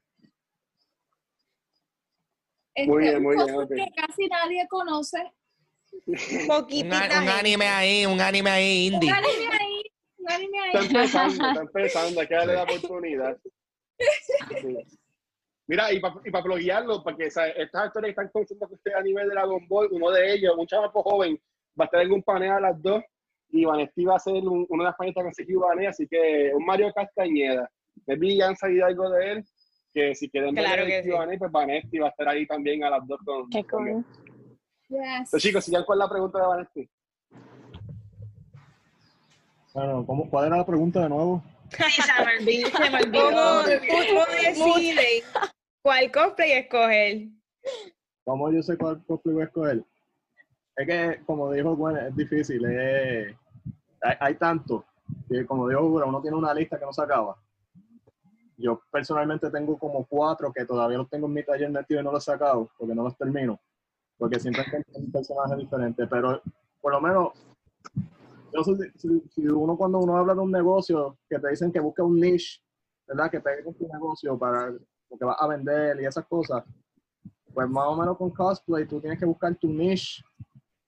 Este, 2.75 2.91
Muy 2.91 3.03
bien, 3.03 3.23
muy 3.23 3.37
que 3.37 3.87
casi 3.95 4.27
nadie 4.27 4.67
conoce. 4.67 5.31
Un, 6.05 6.47
Poquitita 6.47 6.95
un 6.95 7.01
gente. 7.11 7.31
anime 7.31 7.67
ahí, 7.67 8.05
un 8.05 8.19
anime 8.19 8.49
ahí 8.49 8.87
Un 8.89 8.93
indie. 8.95 9.11
anime 9.11 9.47
ahí, 9.59 9.81
un 10.17 10.31
anime 10.31 10.57
Está 10.67 10.79
ahí. 10.79 10.85
empezando, 10.87 11.47
está 11.49 11.61
empezando, 11.61 12.21
hay 12.21 12.27
que 12.27 12.35
darle 12.35 12.53
la 12.55 12.63
oportunidad. 12.63 13.37
Sí. 14.61 14.77
Mira, 15.67 15.93
y 15.93 15.99
para 16.01 16.15
y 16.25 16.29
pa 16.31 16.41
bloguearlo, 16.41 17.03
porque 17.03 17.31
sea, 17.31 17.47
estas 17.47 17.83
actores 17.85 18.07
que 18.07 18.11
están 18.11 18.29
conociendo 18.33 18.67
que 18.67 18.73
usted 18.73 18.93
a 18.93 19.01
nivel 19.01 19.27
de 19.29 19.33
Dragon 19.35 19.65
Ball, 19.67 19.87
uno 19.91 20.11
de 20.11 20.33
ellos, 20.33 20.53
un 20.57 20.67
chamaco 20.67 21.01
joven, 21.03 21.39
va 21.79 21.85
a 21.85 21.87
estar 21.87 22.01
en 22.01 22.11
un 22.11 22.21
panel 22.23 22.51
a 22.51 22.59
las 22.59 22.81
dos, 22.81 23.01
y 23.49 23.63
Vanesti 23.63 24.03
va 24.03 24.15
a 24.17 24.19
ser 24.19 24.33
un- 24.33 24.65
una 24.69 24.83
de 24.83 24.87
las 24.89 24.97
panelistas 24.97 25.23
con 25.23 25.33
Sergio 25.33 25.59
Vané, 25.61 25.87
así 25.87 26.05
que 26.07 26.51
un 26.53 26.65
Mario 26.65 26.91
Castañeda. 26.93 27.69
Me 28.07 28.15
vi 28.17 28.37
ya 28.37 28.47
han 28.49 28.57
sabido 28.57 28.85
algo 28.87 29.09
de 29.11 29.31
él, 29.31 29.43
que 29.93 30.13
si 30.15 30.29
quieren 30.29 30.53
Claro 30.55 30.85
ver 30.85 31.03
que 31.03 31.11
a 31.13 31.15
Vané, 31.17 31.37
pues 31.37 31.51
Vanesti 31.51 31.99
va 31.99 32.07
a 32.07 32.09
estar 32.09 32.27
ahí 32.27 32.45
también 32.45 32.83
a 32.83 32.89
las 32.89 33.07
dos 33.07 33.19
con, 33.23 33.49
Qué 33.49 33.63
con 33.63 33.87
él. 33.87 34.03
Yes. 34.93 35.01
Entonces, 35.01 35.41
chicos, 35.41 35.65
sigan 35.65 35.83
con 35.85 35.97
la 35.97 36.07
pregunta 36.07 36.39
de 36.39 36.45
Vanesti. 36.47 36.89
Bueno, 39.73 40.05
¿cómo, 40.05 40.29
¿cuál 40.29 40.45
era 40.47 40.57
la 40.57 40.65
pregunta 40.65 41.01
de 41.01 41.09
nuevo? 41.09 41.43
Sí, 41.71 42.01
se 42.03 42.23
me 42.23 42.37
olvidó, 42.37 42.67
se 42.69 42.89
me 42.91 42.97
olvidó. 43.01 43.23
¿Cómo, 43.31 44.03
cómo 44.07 44.25
deciden 44.75 45.23
¿Cuál 45.81 46.11
cosplay 46.11 46.51
escoger? 46.51 47.27
¿Cómo 48.23 48.51
yo 48.51 48.61
sé 48.61 48.77
cuál 48.77 49.03
cosplay 49.05 49.33
voy 49.33 49.41
a 49.41 49.45
escoger? 49.47 49.83
Es 50.75 50.87
que, 50.87 51.23
como 51.25 51.51
dijo 51.51 51.75
Gwen, 51.75 51.97
es 51.97 52.15
difícil. 52.15 52.63
es- 52.65 53.35
hay, 54.01 54.15
hay 54.19 54.35
tanto. 54.35 54.85
que, 55.27 55.43
como 55.45 55.67
dijo 55.67 55.81
Gura, 55.89 56.05
uno 56.05 56.21
tiene 56.21 56.37
una 56.37 56.53
lista 56.53 56.77
que 56.77 56.85
no 56.85 56.93
se 56.93 57.01
acaba. 57.01 57.35
Yo 58.57 58.79
personalmente 58.91 59.49
tengo 59.49 59.77
como 59.79 60.05
cuatro 60.05 60.53
que 60.53 60.65
todavía 60.65 60.99
los 60.99 61.09
tengo 61.09 61.25
en 61.25 61.33
mi 61.33 61.43
taller 61.43 61.71
metido 61.71 61.99
y 61.99 62.03
no 62.03 62.11
los 62.11 62.23
he 62.27 62.31
sacado 62.31 62.69
porque 62.77 62.93
no 62.93 63.03
los 63.03 63.17
termino. 63.17 63.59
Porque 64.17 64.39
siempre 64.39 64.63
encuentro 64.65 64.93
un 64.95 65.11
personaje 65.11 65.55
diferente. 65.57 66.07
Pero 66.07 66.41
por 66.81 66.93
lo 66.93 67.01
menos, 67.01 67.29
yo 68.53 68.63
sé 68.63 68.91
si, 68.97 69.21
si- 69.31 69.47
uno 69.47 69.75
cuando 69.75 69.99
uno 69.99 70.17
habla 70.17 70.33
de 70.33 70.39
un 70.41 70.51
negocio 70.51 71.17
que 71.29 71.39
te 71.39 71.49
dicen 71.49 71.71
que 71.71 71.79
busque 71.79 72.01
un 72.01 72.19
niche, 72.19 72.61
¿verdad? 73.07 73.29
Que 73.31 73.39
pegue 73.41 73.63
con 73.63 73.73
tu 73.73 73.87
negocio 73.87 74.37
para 74.37 74.69
lo 74.69 75.17
que 75.17 75.25
vas 75.25 75.37
a 75.39 75.47
vender 75.47 75.99
y 76.01 76.05
esas 76.05 76.25
cosas. 76.25 76.63
Pues 77.53 77.69
más 77.69 77.85
o 77.87 77.95
menos 77.97 78.17
con 78.17 78.29
cosplay 78.31 78.85
tú 78.87 78.99
tienes 78.99 79.19
que 79.19 79.25
buscar 79.25 79.55
tu 79.55 79.67
niche 79.67 80.23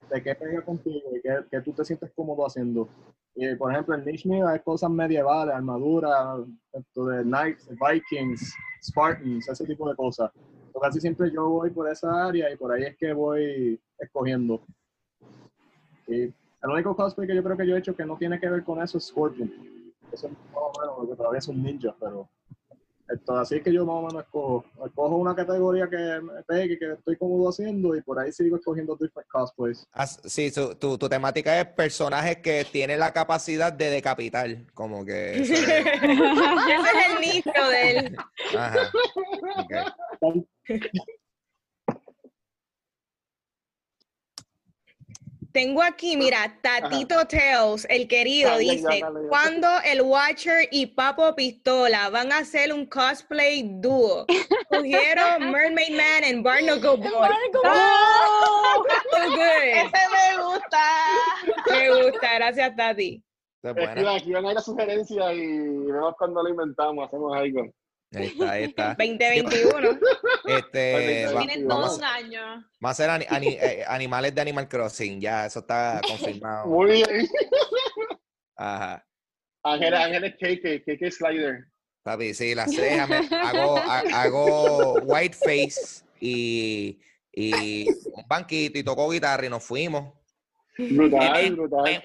de 0.10 0.22
qué 0.22 0.36
pega 0.36 0.64
contigo 0.64 1.10
y 1.16 1.22
qué, 1.22 1.46
qué 1.50 1.62
tú 1.62 1.72
te 1.74 1.84
sientes 1.86 2.12
cómodo 2.16 2.46
haciendo. 2.46 2.88
Y 3.36 3.54
por 3.56 3.72
ejemplo, 3.72 3.96
el 3.96 4.06
niche 4.06 4.30
mío 4.30 4.50
es 4.50 4.62
cosas 4.62 4.90
medievales, 4.90 5.54
armadura, 5.54 6.38
esto 6.72 7.06
de 7.08 7.24
knights, 7.24 7.68
vikings, 7.70 8.54
spartans, 8.82 9.50
ese 9.50 9.66
tipo 9.66 9.90
de 9.90 9.96
cosas. 9.96 10.32
Casi 10.82 11.00
siempre 11.00 11.32
yo 11.32 11.50
voy 11.50 11.70
por 11.72 11.90
esa 11.90 12.28
área 12.28 12.52
y 12.52 12.58
por 12.58 12.72
ahí 12.72 12.84
es 12.84 12.98
que 12.98 13.14
voy 13.14 13.80
escogiendo. 13.98 14.62
Y 16.08 16.24
el 16.24 16.70
único 16.70 16.96
cosplay 16.96 17.28
que 17.28 17.36
yo 17.36 17.44
creo 17.44 17.58
que 17.58 17.66
yo 17.66 17.76
he 17.76 17.80
hecho 17.80 17.96
que 17.96 18.06
no 18.06 18.18
tiene 18.18 18.40
que 18.40 18.50
ver 18.50 18.64
con 18.64 18.82
eso 18.82 18.98
es 18.98 19.06
Scorpion. 19.06 19.52
Es 20.12 20.24
más 20.24 20.34
o 20.54 20.72
menos, 20.80 20.96
porque 20.98 21.16
todavía 21.16 21.40
es 21.40 21.48
un 21.48 21.64
ninja, 21.64 21.96
pero 22.00 22.30
esto, 23.08 23.38
así 23.38 23.56
es 23.56 23.64
que 23.64 23.72
yo 23.74 23.86
más 23.86 23.96
o 23.98 24.02
menos 24.08 24.24
escojo. 24.24 24.66
Escojo 24.86 25.16
una 25.18 25.36
categoría 25.36 25.88
que 25.90 25.98
me 26.22 26.44
pegue, 26.48 26.78
que 26.80 26.94
estoy 26.94 27.16
cómodo 27.18 27.50
haciendo 27.50 27.96
y 27.96 28.02
por 28.02 28.20
ahí 28.20 28.32
sigo 28.32 28.58
escogiendo 28.58 28.96
different 28.96 29.30
cosplays. 29.30 29.86
As- 29.92 30.20
Sí, 30.26 30.50
su- 30.50 30.76
tu, 30.76 30.98
tu 30.98 31.08
temática 31.08 31.60
es 31.60 31.68
personajes 31.68 32.38
que 32.38 32.66
tienen 32.72 33.00
la 33.00 33.14
capacidad 33.14 33.72
de 33.72 33.90
decapitar, 33.90 34.50
como 34.74 35.06
que... 35.06 35.34
Ese 35.42 35.54
es 35.54 35.86
el 37.10 37.22
nicho 37.22 37.68
de 37.70 37.92
él. 37.98 38.16
Ajá. 38.58 38.92
ok. 39.58 39.74
Tengo 45.56 45.82
aquí, 45.82 46.18
mira, 46.18 46.54
Tatito 46.62 47.26
Tales, 47.28 47.88
el 47.90 48.10
querido, 48.10 48.50
Dale, 48.50 48.64
dice, 48.64 49.00
dale. 49.02 49.30
¿cuándo 49.30 49.70
el 49.86 50.02
Watcher 50.02 50.68
y 50.70 50.88
Papo 50.88 51.34
Pistola 51.34 52.10
van 52.10 52.34
a 52.34 52.40
hacer 52.40 52.74
un 52.74 52.86
cosplay 52.88 53.64
dúo? 53.80 54.26
Sugiero 54.70 55.40
Mermaid 55.40 55.92
Man 55.92 56.24
and 56.26 56.44
Barnacle 56.44 56.98
Boy. 56.98 57.30
Oh, 57.64 58.84
so 59.14 59.30
good. 59.30 59.40
Ese 59.40 60.02
me 60.12 60.44
gusta. 60.44 60.84
Me 61.72 62.04
gusta, 62.04 62.36
gracias 62.36 62.76
Tati. 62.76 63.24
Eso 63.64 63.70
es 63.70 63.76
buena. 63.76 63.92
Escriban, 63.92 64.16
escriban 64.18 64.46
ahí 64.48 64.54
la 64.56 64.62
sugerencia 64.62 65.34
y 65.34 65.48
vemos 65.90 66.16
cuando 66.18 66.44
lo 66.44 66.50
inventamos, 66.50 67.08
hacemos 67.08 67.34
algo. 67.34 67.62
Ahí 68.16 68.26
está, 68.28 68.52
ahí 68.52 68.64
está. 68.64 68.88
2021. 68.98 70.00
Este, 70.48 71.26
va- 71.34 71.40
Tienen 71.42 71.68
vamos. 71.68 71.86
todo 71.88 71.98
un 71.98 72.04
año. 72.04 72.66
va 72.84 72.90
a 72.90 72.94
ser 72.94 73.10
ani- 73.10 73.26
ani- 73.30 73.58
eh, 73.60 73.84
animales 73.88 74.34
de 74.36 74.42
Animal 74.42 74.68
Crossing, 74.68 75.20
ya, 75.20 75.46
eso 75.46 75.60
está 75.60 76.02
confirmado. 76.08 76.68
Muy 76.68 76.92
bien. 76.92 77.28
Ajá. 78.58 79.06
Ángeles, 79.64 80.00
Ángeles 80.00 80.34
KK, 80.40 80.84
KK 80.86 81.12
Slider. 81.12 81.66
Papi, 82.04 82.34
sí, 82.36 82.54
las 82.54 82.72
cejas, 82.74 83.10
me- 83.10 83.28
hago, 83.36 83.78
ha- 83.78 84.04
hago 84.22 84.94
white 85.06 85.36
face 85.36 86.04
y, 86.20 87.00
y 87.34 87.88
un 87.90 88.28
banquito 88.28 88.78
y 88.78 88.84
tocó 88.84 89.10
guitarra 89.10 89.46
y 89.46 89.50
nos 89.50 89.64
fuimos. 89.64 90.14
Brutal, 90.78 91.56
brutal. 91.56 92.02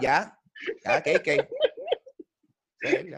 Ya, 0.00 0.35
ya, 0.84 0.98
ok, 0.98 1.06
ok. 1.20 1.48
Sí, 2.80 3.10
ya. 3.10 3.16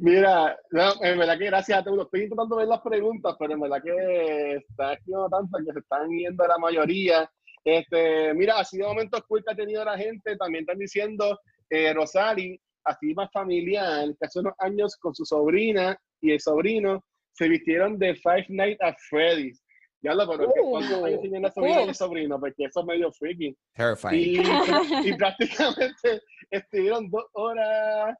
Mira, 0.00 0.56
no, 0.70 0.92
en 1.02 1.18
verdad 1.18 1.38
que 1.38 1.46
gracias 1.46 1.80
a 1.80 1.84
todos. 1.84 2.04
Estoy 2.04 2.22
intentando 2.22 2.56
ver 2.56 2.68
las 2.68 2.80
preguntas, 2.80 3.34
pero 3.36 3.54
en 3.54 3.60
verdad 3.60 3.82
que 3.82 4.54
está 4.56 4.92
escribiendo 4.92 5.28
tantas 5.28 5.64
que 5.66 5.72
se 5.72 5.78
están 5.80 6.08
yendo 6.10 6.46
la 6.46 6.58
mayoría. 6.58 7.30
Este, 7.64 8.32
mira, 8.34 8.60
ha 8.60 8.64
sido 8.64 8.88
momentos 8.88 9.22
cool 9.26 9.42
que 9.44 9.52
ha 9.52 9.56
tenido 9.56 9.84
la 9.84 9.98
gente. 9.98 10.36
También 10.36 10.62
están 10.62 10.78
diciendo, 10.78 11.40
eh, 11.68 11.92
Rosali, 11.92 12.60
así 12.84 13.12
más 13.12 13.28
familiar, 13.32 14.06
que 14.18 14.26
hace 14.26 14.38
unos 14.38 14.54
años 14.58 14.96
con 14.96 15.14
su 15.14 15.24
sobrina 15.24 15.98
y 16.20 16.30
el 16.30 16.40
sobrino 16.40 17.04
se 17.32 17.48
vistieron 17.48 17.98
de 17.98 18.14
Five 18.14 18.46
Nights 18.50 18.80
at 18.80 18.94
Freddy's. 19.10 19.60
Ya 20.00 20.14
lo, 20.14 20.28
pero 20.28 20.52
que 20.52 20.60
¿cuántos 20.60 21.02
años 21.02 21.20
tiene 21.20 21.40
la 21.40 21.50
sobrina 21.50 21.82
y 21.82 21.94
sobrino? 21.94 22.38
Porque 22.38 22.64
eso 22.64 22.80
es 22.80 22.86
medio 22.86 23.12
freaky. 23.12 23.56
Terrifying. 23.74 24.14
Y, 24.14 24.38
y 25.08 25.16
prácticamente 25.16 26.22
estuvieron 26.50 27.10
dos 27.10 27.24
horas. 27.32 28.16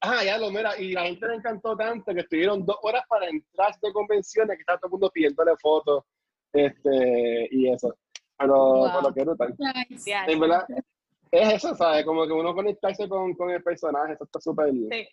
Ah, 0.00 0.24
ya 0.24 0.36
lo 0.38 0.50
mira, 0.50 0.76
y 0.80 0.92
la 0.92 1.02
gente 1.04 1.28
le 1.28 1.34
encantó 1.36 1.76
tanto 1.76 2.12
que 2.12 2.20
estuvieron 2.20 2.64
dos 2.66 2.76
horas 2.82 3.04
para 3.08 3.28
entrar 3.28 3.72
de 3.80 3.92
convenciones, 3.92 4.56
que 4.56 4.62
está 4.62 4.76
todo 4.76 4.86
el 4.88 4.90
mundo 4.92 5.10
pidiéndole 5.14 5.52
fotos, 5.60 6.04
este, 6.52 7.48
y 7.52 7.70
eso. 7.70 7.94
Pero, 8.36 8.54
Wow. 8.54 8.90
pero 9.00 9.14
qué 9.14 9.22
brutal. 9.22 9.54
Nice. 9.88 10.12
En 10.26 10.40
verdad, 10.40 10.64
es 11.30 11.52
eso, 11.54 11.74
¿sabes? 11.76 12.04
Como 12.04 12.26
que 12.26 12.32
uno 12.32 12.52
conectarse 12.52 13.08
con, 13.08 13.34
con 13.34 13.50
el 13.50 13.62
personaje, 13.62 14.14
eso 14.14 14.24
está 14.24 14.40
súper, 14.40 14.72
Sí. 14.72 15.08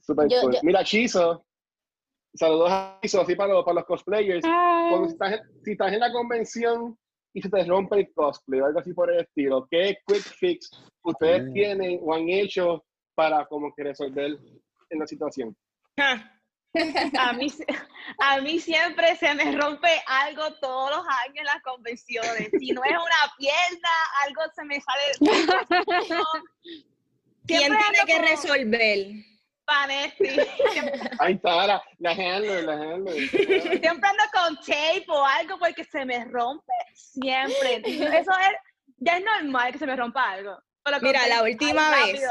súper 0.00 0.28
cool. 0.28 0.52
yo- 0.54 0.60
Mira, 0.62 0.84
Chizo, 0.84 1.44
saludos 2.38 2.70
a 2.70 2.98
así 3.02 3.34
para 3.34 3.52
los, 3.52 3.64
para 3.64 3.74
los 3.76 3.84
cosplayers. 3.84 4.44
Cuando 4.44 5.08
estás, 5.08 5.40
si 5.64 5.72
estás 5.72 5.92
en 5.92 6.00
la 6.00 6.12
convención 6.12 6.96
y 7.34 7.42
se 7.42 7.50
te 7.50 7.64
rompe 7.64 7.96
el 7.96 8.12
cosplay 8.14 8.60
o 8.60 8.66
algo 8.66 8.80
así 8.80 8.92
por 8.94 9.12
el 9.12 9.20
estilo, 9.20 9.66
¿qué 9.70 9.98
quick 10.06 10.22
fix 10.22 10.70
ustedes 11.02 11.48
Mm. 11.48 11.52
tienen 11.52 12.00
o 12.02 12.14
han 12.14 12.28
hecho 12.28 12.84
para 13.14 13.46
como 13.46 13.72
que 13.74 13.84
resolver 13.84 14.38
en 14.90 14.98
la 14.98 15.06
situación? 15.06 15.56
A 17.18 17.32
mí, 17.32 17.46
a 18.18 18.40
mí 18.42 18.60
siempre 18.60 19.16
se 19.16 19.34
me 19.34 19.52
rompe 19.52 19.88
algo 20.06 20.52
todos 20.60 20.90
los 20.96 21.06
años 21.24 21.38
en 21.38 21.44
las 21.44 21.62
convenciones. 21.62 22.50
Si 22.58 22.70
no 22.72 22.84
es 22.84 22.92
una 22.92 23.34
pierna, 23.38 23.88
algo 24.22 24.42
se 24.54 24.64
me 24.64 24.78
sale. 24.80 25.02
¿Quién 27.46 27.72
tiene 27.72 27.98
que 28.06 28.12
como 28.12 28.28
resolver? 28.28 29.06
Vanetti. 29.68 30.28
Ahí 31.20 31.34
está, 31.34 31.66
la, 31.66 31.82
la 31.98 32.10
handler, 32.10 32.64
la 32.64 32.72
handler. 32.72 33.28
siempre 33.28 34.08
ando 34.08 34.24
con 34.32 34.56
tape 34.56 35.04
o 35.08 35.24
algo 35.24 35.58
porque 35.58 35.84
se 35.84 36.06
me 36.06 36.24
rompe 36.24 36.72
siempre. 36.94 37.82
Eso 37.84 38.30
es, 38.30 38.56
ya 38.96 39.18
es 39.18 39.24
normal 39.24 39.72
que 39.72 39.78
se 39.78 39.86
me 39.86 39.94
rompa 39.94 40.30
algo. 40.30 40.58
Mira, 41.02 41.28
la 41.28 41.42
última 41.42 41.90
vez. 41.90 42.22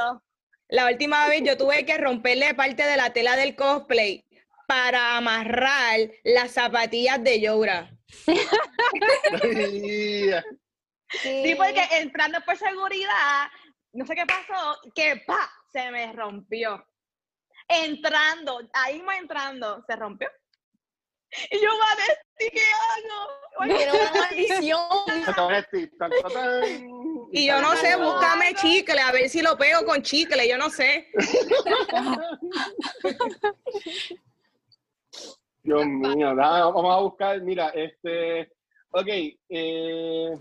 La 0.69 0.87
última 0.87 1.29
vez 1.29 1.43
yo 1.45 1.57
tuve 1.57 1.85
que 1.85 1.97
romperle 1.97 2.53
parte 2.53 2.83
de 2.83 2.97
la 2.97 3.13
tela 3.13 3.37
del 3.37 3.55
cosplay 3.55 4.25
para 4.67 5.15
amarrar 5.15 5.99
las 6.23 6.51
zapatillas 6.51 7.23
de 7.23 7.41
Yora. 7.41 7.91
Sí, 11.09 11.55
porque 11.55 11.81
entrando 11.91 12.41
por 12.41 12.57
seguridad, 12.57 13.47
no 13.93 14.05
sé 14.05 14.13
qué 14.13 14.25
pasó, 14.25 14.77
que 14.93 15.23
pa, 15.25 15.49
se 15.71 15.89
me 15.89 16.11
rompió. 16.11 16.85
Entrando, 17.67 18.59
ahí 18.73 18.95
mismo 18.95 19.11
entrando, 19.11 19.83
se 19.85 19.95
rompió. 19.95 20.27
Y 21.51 21.61
yo, 21.61 21.69
Vanesti, 21.77 22.49
¿qué 22.51 22.61
hago? 22.73 23.37
Era 23.65 23.93
una 23.93 24.11
maldición. 24.21 24.79
Y 27.31 27.47
yo 27.47 27.61
no 27.61 27.75
sé, 27.75 27.95
búscame 27.97 28.53
chicle, 28.55 29.01
a 29.01 29.11
ver 29.11 29.27
si 29.29 29.41
lo 29.41 29.57
pego 29.57 29.83
con 29.85 30.01
chicle, 30.01 30.47
yo 30.47 30.57
no 30.57 30.69
sé. 30.69 31.09
Dios 35.63 35.85
mío, 35.85 36.33
nada, 36.33 36.71
vamos 36.71 36.95
a 36.95 36.99
buscar, 37.01 37.41
mira, 37.41 37.67
este, 37.69 38.53
ok, 38.91 39.07
eh, 39.49 40.37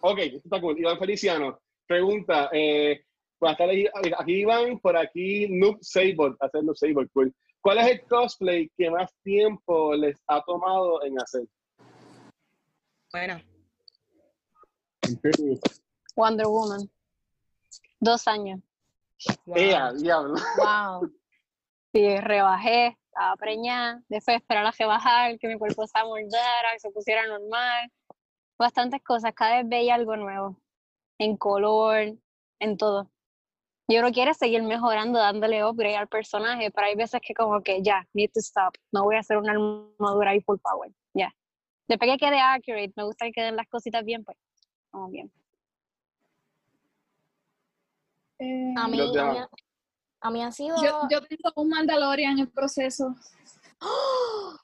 ok, 0.00 0.18
esto 0.18 0.40
está 0.42 0.60
cool. 0.60 0.80
Iván 0.80 0.98
Feliciano, 0.98 1.60
pregunta, 1.86 2.50
eh, 2.52 3.03
pues 3.44 4.14
aquí 4.18 4.32
Iván, 4.40 4.78
por 4.80 4.96
aquí 4.96 5.46
Noob 5.50 5.78
Sable, 5.82 6.36
hacer 6.40 6.64
Noob 6.64 7.10
cool. 7.12 7.34
¿Cuál 7.60 7.78
es 7.78 7.86
el 7.88 8.06
cosplay 8.06 8.70
que 8.76 8.90
más 8.90 9.10
tiempo 9.22 9.94
les 9.94 10.22
ha 10.28 10.42
tomado 10.42 11.02
en 11.02 11.20
hacer? 11.20 11.42
Bueno, 13.12 13.40
Wonder 16.16 16.46
Woman. 16.46 16.90
Dos 18.00 18.26
años. 18.28 18.60
wow. 19.46 19.56
Ea, 19.56 19.92
diablo. 19.92 20.34
Wow. 20.56 21.12
Sí, 21.92 22.16
rebajé, 22.18 22.98
estaba 23.06 23.36
preñada, 23.36 24.02
después 24.08 24.38
esperar 24.38 24.66
a 24.66 24.72
rebajar, 24.72 25.38
que 25.38 25.48
mi 25.48 25.58
cuerpo 25.58 25.86
se 25.86 25.98
amoldara, 25.98 26.72
que 26.72 26.80
se 26.80 26.90
pusiera 26.90 27.26
normal. 27.26 27.90
Bastantes 28.58 29.02
cosas, 29.02 29.32
cada 29.34 29.58
vez 29.58 29.68
veía 29.68 29.94
algo 29.94 30.16
nuevo, 30.16 30.60
en 31.18 31.36
color, 31.36 32.16
en 32.58 32.76
todo. 32.76 33.13
Y 33.86 33.98
uno 33.98 34.10
quiere 34.12 34.32
seguir 34.32 34.62
mejorando, 34.62 35.18
dándole 35.18 35.62
upgrade 35.64 35.96
al 35.96 36.08
personaje, 36.08 36.70
pero 36.70 36.86
hay 36.86 36.94
veces 36.94 37.20
que 37.20 37.34
como 37.34 37.62
que 37.62 37.82
ya, 37.82 38.06
need 38.14 38.30
to 38.32 38.40
stop, 38.40 38.74
no 38.92 39.04
voy 39.04 39.16
a 39.16 39.20
hacer 39.20 39.36
una 39.36 39.52
armadura 39.52 40.30
ahí 40.30 40.40
full 40.40 40.56
power, 40.62 40.90
ya. 41.12 41.30
Después 41.86 42.10
que 42.12 42.16
quede 42.16 42.40
accurate, 42.40 42.92
me 42.96 43.04
gusta 43.04 43.26
que 43.26 43.32
queden 43.32 43.56
las 43.56 43.68
cositas 43.68 44.02
bien, 44.02 44.24
pues, 44.24 44.38
vamos 44.90 45.10
bien. 45.10 45.30
Eh, 48.38 48.74
A 48.76 48.88
mí, 48.88 49.00
a 49.00 49.04
mí, 49.04 49.12
demás. 49.12 49.48
a 50.20 50.30
mí 50.30 50.42
ha 50.42 50.50
sido... 50.50 50.76
yo, 50.82 51.02
yo 51.10 51.20
tengo 51.22 51.52
un 51.56 51.68
Mandalorian 51.68 52.38
en 52.38 52.50
proceso. 52.50 53.14
¡Oh! 53.80 54.56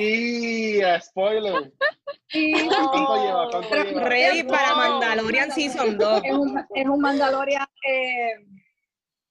Y 0.00 0.80
spoiler. 1.00 1.72
Y 2.32 2.52
¿Cuánto 2.66 3.24
lleva? 3.24 3.48
¿Cuánto 3.50 3.68
Pero- 3.70 3.84
lleva? 3.84 4.00
Ready 4.08 4.42
para 4.44 4.68
No. 4.70 4.76
Mandalorian 4.76 5.50
Season 5.52 5.96
2. 5.98 6.22
es 6.24 6.32
un, 6.32 6.58
es 6.74 6.86
un 6.86 7.00
Mandalorian. 7.00 7.66
eh, 7.88 8.46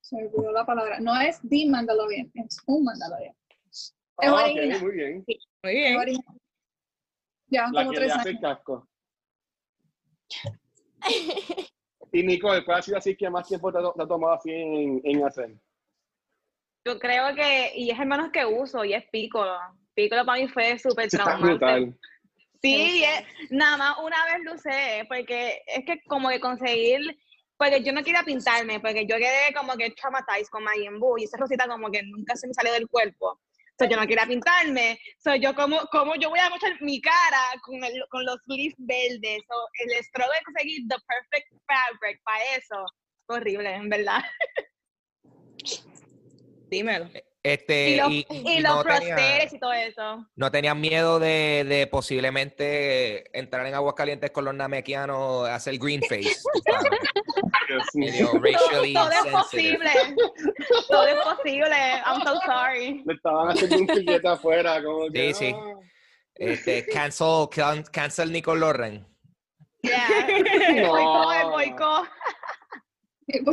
se 0.02 0.16
me 0.18 0.24
olvidó 0.28 0.52
la 0.52 0.66
palabra. 0.66 1.00
No 1.00 1.20
es 1.20 1.40
The 1.50 1.66
Mandalorian, 1.70 2.32
es 2.36 2.58
un 2.66 2.84
Mandalorian. 2.84 3.36
Es 3.70 3.96
ok, 4.18 4.24
original. 4.44 4.82
muy 4.82 4.92
bien. 4.92 5.24
Muy 5.28 5.36
es 5.64 5.74
bien. 5.74 5.98
original. 5.98 6.38
Llevan 7.48 7.74
La 7.74 7.82
como 7.82 7.92
que 7.94 8.00
le 8.00 8.06
tres 8.06 8.18
hace 8.18 8.30
el 8.30 8.38
años. 8.38 8.58
casco. 8.58 8.88
Y 12.12 12.24
Nicole, 12.24 12.64
¿cuál 12.64 12.80
ha 12.80 12.82
sido 12.82 12.98
así 12.98 13.16
que 13.16 13.30
más 13.30 13.48
tiempo 13.48 13.72
te 13.72 13.80
ha, 13.80 13.82
te 13.92 14.04
ha 14.04 14.08
tomado 14.08 14.34
así 14.34 14.52
en, 14.52 15.02
en 15.04 15.26
hacer? 15.26 15.56
Yo 16.86 17.00
creo 17.00 17.34
que, 17.34 17.72
y 17.76 17.90
es 17.90 18.00
el 18.00 18.06
menos 18.06 18.30
que 18.32 18.46
uso, 18.46 18.84
y 18.86 18.94
es 18.94 19.04
Piccolo. 19.10 19.58
Piccolo 19.96 20.26
para 20.26 20.42
mí 20.42 20.48
fue 20.48 20.78
súper 20.80 21.10
brutal. 21.40 21.98
Sí, 22.62 23.04
es- 23.04 23.52
nada 23.52 23.78
más 23.78 23.98
una 24.00 24.26
vez 24.26 24.44
lo 24.44 24.54
usé, 24.54 25.06
porque 25.08 25.62
es 25.68 25.86
que 25.86 26.02
como 26.08 26.30
que 26.30 26.40
conseguir, 26.40 27.02
porque 27.58 27.84
yo 27.84 27.92
no 27.94 28.04
quería 28.04 28.24
pintarme, 28.24 28.80
porque 28.80 29.06
yo 29.06 29.18
quedé 29.18 29.54
como 29.54 29.74
que 29.76 29.92
traumatized 29.92 30.48
con 30.50 30.64
Majin 30.64 31.00
Buu, 31.00 31.18
y 31.18 31.26
esa 31.26 31.38
rosita 31.38 31.68
como 31.68 31.92
que 31.92 32.02
nunca 32.04 32.36
se 32.36 32.48
me 32.48 32.54
salió 32.54 32.72
del 32.74 32.88
cuerpo. 32.88 33.40
So, 33.78 33.86
yo 33.86 33.98
no 33.98 34.06
quería 34.08 34.26
pintarme. 34.28 35.00
So, 35.18 35.36
yo 35.36 35.54
como, 35.56 35.80
como 35.92 36.16
yo 36.16 36.30
voy 36.30 36.40
a 36.40 36.50
mostrar 36.50 36.80
mi 36.82 37.02
cara 37.02 37.54
con, 37.64 37.84
el- 37.84 38.06
con 38.10 38.24
los 38.24 38.38
leaves 38.48 38.76
verdes. 38.78 39.42
So, 39.48 39.56
el 39.80 40.04
struggle 40.04 40.38
de 40.38 40.44
conseguir 40.46 40.88
the 40.88 40.96
perfect 41.08 41.52
fabric 41.68 42.22
para 42.24 42.44
eso. 42.56 42.86
Horrible, 43.28 43.74
en 43.74 43.90
verdad. 43.90 44.24
Dímelo. 46.70 47.10
Este, 47.46 47.90
y 47.90 47.96
los, 47.98 48.10
y, 48.10 48.26
y 48.30 48.52
y 48.54 48.60
los 48.62 48.74
no, 48.74 48.84
tenía- 48.86 49.44
y 49.52 49.60
todo 49.60 49.74
eso. 49.74 50.26
no 50.38 50.50
tenían 50.50 50.80
miedo 50.80 51.20
de, 51.20 51.66
de 51.68 51.88
posiblemente 51.88 53.38
entrar 53.38 53.66
en 53.68 53.74
aguas 53.76 53.96
calientes 53.96 54.32
con 54.32 54.46
los 54.46 54.56
namekianos, 54.56 55.50
hacer 55.50 55.78
green 55.78 56.02
face. 56.04 56.38
Todo, 57.68 58.40
racially 58.40 58.94
todo 58.94 59.12
es 59.12 59.26
posible. 59.32 59.90
todo 60.88 61.08
es 61.08 61.16
posible. 61.16 61.76
I'm 62.06 62.22
so 62.24 62.40
sorry. 62.46 63.04
Le 63.06 63.14
estaban 63.14 63.50
haciendo 63.50 63.78
un 63.78 63.88
piquete 63.88 64.28
afuera, 64.28 64.82
como 64.84 65.10
que. 65.12 65.34
Sí, 65.34 65.48
sí. 65.48 65.56
ah. 65.56 65.80
Este, 66.36 66.86
cancel, 66.88 67.48
can- 67.52 67.84
cancel 67.92 68.32
Nicole 68.32 68.60
Loren. 68.62 69.06
Yeah. 69.82 70.08
No. 70.82 70.92
Boicot, 70.92 71.34
el 71.36 71.50
boicot. 71.50 72.08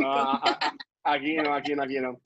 No, 0.01 0.11
a- 0.13 0.41
a- 1.03 1.13
aquí 1.13 1.35
no, 1.35 1.53
aquí 1.53 1.75
no, 1.75 1.83
aquí 1.83 1.99
no. 1.99 2.19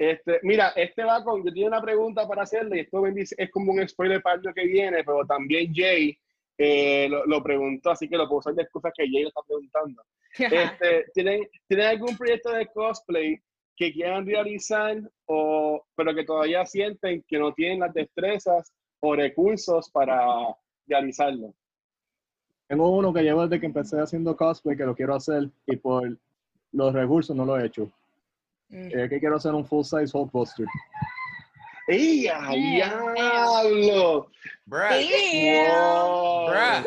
Este, 0.00 0.40
mira, 0.44 0.68
este 0.76 1.04
va 1.04 1.22
con, 1.22 1.44
yo 1.44 1.52
tengo 1.52 1.66
una 1.66 1.82
pregunta 1.82 2.26
para 2.26 2.44
hacerle 2.44 2.78
y 2.78 2.80
esto 2.80 3.04
es 3.06 3.50
como 3.50 3.72
un 3.72 3.86
spoiler 3.86 4.22
para 4.22 4.36
el 4.36 4.46
año 4.46 4.54
que 4.54 4.64
viene, 4.64 5.04
pero 5.04 5.26
también 5.26 5.74
Jay 5.74 6.16
eh, 6.56 7.06
lo, 7.10 7.26
lo 7.26 7.42
preguntó, 7.42 7.90
así 7.90 8.08
que 8.08 8.16
lo 8.16 8.26
puedo 8.26 8.38
usar 8.38 8.54
de 8.54 8.62
excusas 8.62 8.94
que 8.96 9.06
Jay 9.06 9.24
lo 9.24 9.28
está 9.28 9.42
preguntando. 9.46 10.02
Este, 10.38 11.04
¿tienen, 11.12 11.46
¿Tienen 11.68 11.86
algún 11.86 12.16
proyecto 12.16 12.50
de 12.50 12.66
cosplay 12.68 13.38
que 13.76 13.92
quieran 13.92 14.24
realizar, 14.24 14.96
o, 15.26 15.84
pero 15.94 16.14
que 16.14 16.24
todavía 16.24 16.64
sienten 16.64 17.22
que 17.28 17.38
no 17.38 17.52
tienen 17.52 17.80
las 17.80 17.92
destrezas 17.92 18.72
o 19.00 19.14
recursos 19.14 19.90
para 19.90 20.16
realizarlo? 20.86 21.52
Tengo 22.68 22.88
uno 22.96 23.12
que 23.12 23.20
llevo 23.22 23.46
desde 23.46 23.60
que 23.60 23.66
empecé 23.66 24.00
haciendo 24.00 24.34
cosplay 24.34 24.78
que 24.78 24.86
lo 24.86 24.96
quiero 24.96 25.14
hacer 25.14 25.50
y 25.66 25.76
por 25.76 26.16
los 26.72 26.94
recursos 26.94 27.36
no 27.36 27.44
lo 27.44 27.58
he 27.58 27.66
hecho. 27.66 27.92
Mm. 28.70 28.98
Es 28.98 29.10
que 29.10 29.20
quiero 29.20 29.36
hacer 29.36 29.52
un 29.52 29.66
full 29.66 29.84
size 29.84 30.10
Hulkbuster. 30.12 30.66
¡Ey, 31.88 32.28
a 32.28 32.50
diablo! 32.50 34.30
Bruh, 34.64 34.88
bruh. 36.46 36.84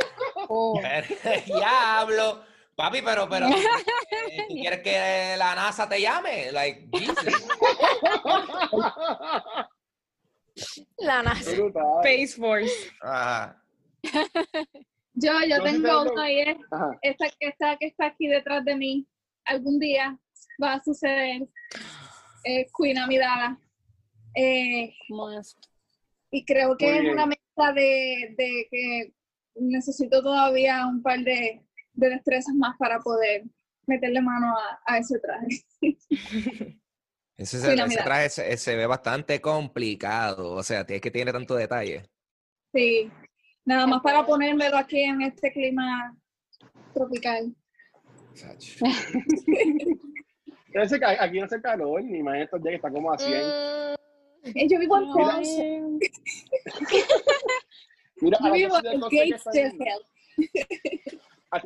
Oh. 0.48 0.80
Diablo. 1.46 2.46
Papi, 2.76 3.02
pero, 3.02 3.28
pero, 3.30 3.48
eh, 3.50 4.46
¿tú 4.48 4.56
quieres 4.56 4.82
que 4.82 5.36
la 5.38 5.56
NASA 5.56 5.88
te 5.90 6.02
llame? 6.02 6.52
Like, 6.52 6.88
Jesus. 6.94 7.48
La 10.98 11.22
NASA. 11.22 11.52
Space 11.52 12.36
Force. 12.36 12.92
Ajá. 13.02 13.62
Yo, 15.16 15.32
yo 15.48 15.62
tengo 15.62 16.02
uno 16.02 16.28
y 16.28 16.40
es 16.40 16.58
esta, 17.02 17.26
esta 17.40 17.78
que 17.78 17.88
está 17.88 18.06
aquí 18.08 18.28
detrás 18.28 18.66
de 18.66 18.76
mí. 18.76 19.06
Algún 19.46 19.78
día 19.80 20.18
va 20.62 20.74
a 20.74 20.84
suceder. 20.84 21.48
Eh, 22.44 22.68
Queen 22.78 22.98
Amidala. 22.98 23.58
Eh, 24.36 24.94
y 26.32 26.46
creo 26.46 26.76
que 26.76 26.98
es 26.98 27.14
una 27.14 27.26
mezcla 27.28 27.72
de, 27.74 28.34
de 28.38 28.68
que 28.70 29.14
necesito 29.56 30.22
todavía 30.24 30.88
un 30.88 31.02
par 31.04 31.20
de, 31.20 31.62
de 31.94 32.10
destrezas 32.10 32.56
más 32.56 32.76
para 32.78 33.00
poder 33.00 33.44
meterle 33.86 34.22
mano 34.22 34.56
a, 34.58 34.80
a 34.86 34.98
ese 34.98 35.20
traje. 35.20 35.64
Ese, 37.36 37.60
Sí, 37.60 37.96
traje 37.96 38.30
se, 38.30 38.58
se 38.58 38.76
ve 38.76 38.86
bastante 38.86 39.42
complicado. 39.42 40.52
O 40.52 40.62
sea, 40.62 40.82
es 40.88 41.02
que 41.02 41.10
tiene 41.10 41.32
tanto 41.32 41.56
detalle. 41.56 42.06
Sí, 42.72 43.12
nada 43.66 43.88
más 43.88 44.02
para 44.04 44.24
ponérmelo 44.24 44.78
aquí 44.78 45.02
en 45.02 45.24
este 45.24 45.52
clima 45.52 46.16
tropical. 46.94 47.56
Parece 50.74 51.00
que 51.00 51.06
aquí 51.06 51.40
no 51.40 51.46
hace 51.46 51.62
calor, 51.62 52.04
ni 52.04 52.24
más 52.24 52.40
estos 52.40 52.62
días 52.62 52.72
que 52.72 52.76
está 52.78 52.92
como 52.92 53.12
a 53.12 53.18
100. 53.18 53.38
Mm, 53.38 53.96
Eh, 54.46 54.68
Yo 54.70 54.80
vivo 54.80 54.98
en 54.98 55.12
Ponce, 55.12 55.82
Mira, 58.22 58.38
yo 58.44 58.54
vivo 58.54 58.76
hablando 58.76 59.08
así 59.08 59.18
de 59.18 59.24
en 59.24 59.32
cosplay 59.32 59.72
que 59.72 59.78
Gates 59.78 60.04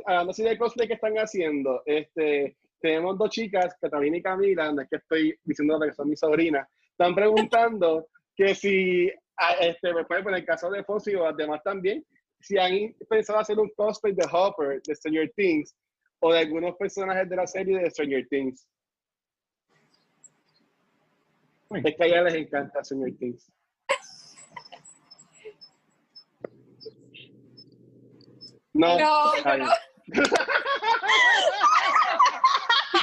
hablando 0.05 0.31
así 0.31 0.43
de 0.43 0.57
cosplay 0.57 0.87
que 0.87 0.93
están 0.93 1.13
haciendo, 1.15 1.81
este, 1.85 2.57
tenemos 2.79 3.17
dos 3.17 3.29
chicas, 3.29 3.75
Catalina 3.81 4.17
y 4.17 4.21
Camila, 4.21 4.71
no 4.71 4.81
es 4.81 4.89
que 4.89 4.97
estoy 4.97 5.39
diciendo 5.43 5.79
que 5.79 5.93
son 5.93 6.09
mis 6.09 6.19
sobrinas, 6.19 6.67
están 6.91 7.15
preguntando 7.15 8.07
que 8.35 8.53
si, 8.53 9.11
este, 9.59 9.91
por 9.91 10.35
el 10.35 10.45
caso 10.45 10.69
de 10.69 10.83
Fonsi 10.83 11.15
o 11.15 11.23
las 11.25 11.37
demás 11.37 11.63
también, 11.63 12.05
si 12.39 12.57
han 12.57 12.93
pensado 13.09 13.39
hacer 13.39 13.57
un 13.57 13.69
cosplay 13.75 14.13
de 14.13 14.25
Hopper, 14.31 14.81
de 14.83 14.95
Stranger 14.95 15.31
Things, 15.35 15.75
o 16.19 16.33
de 16.33 16.39
algunos 16.39 16.75
personajes 16.75 17.29
de 17.29 17.35
la 17.35 17.47
serie 17.47 17.79
de 17.79 17.89
Stranger 17.89 18.27
Things. 18.27 18.67
Es 21.71 21.95
que 21.95 22.03
a 22.03 22.05
ella 22.07 22.21
les 22.23 22.33
encanta 22.35 22.83
Stranger 22.83 23.17
Things. 23.17 23.51
No, 28.73 28.97
No, 28.99 29.33
yo. 29.57 29.65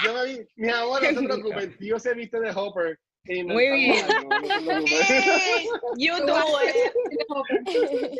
Yo 0.04 0.14
me 0.14 0.24
vi, 0.24 0.48
mi 0.56 0.70
amor, 0.70 1.02
no 1.02 1.20
se 1.20 1.26
preocupen, 1.26 1.76
tío 1.78 1.98
se 1.98 2.14
viste 2.14 2.38
de 2.40 2.50
Hopper. 2.50 2.98
y 3.24 3.42
no 3.42 3.54
Muy 3.54 3.68
bien. 3.70 4.06
mal, 4.06 4.28
no, 4.28 4.40
no 4.40 4.46
se 4.46 4.60
preocupen. 4.60 5.96
You 5.96 6.16
do 6.26 6.36
it. 6.62 8.18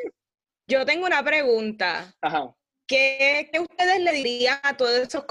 Yo 0.66 0.84
tengo 0.86 1.06
una 1.06 1.22
pregunta. 1.22 2.14
Ajá. 2.20 2.54
¿Qué, 2.86 3.48
qué 3.52 3.60
ustedes 3.60 4.00
le 4.00 4.12
dirían 4.12 4.58
a 4.62 4.76
todos 4.76 4.92
esos 4.92 5.24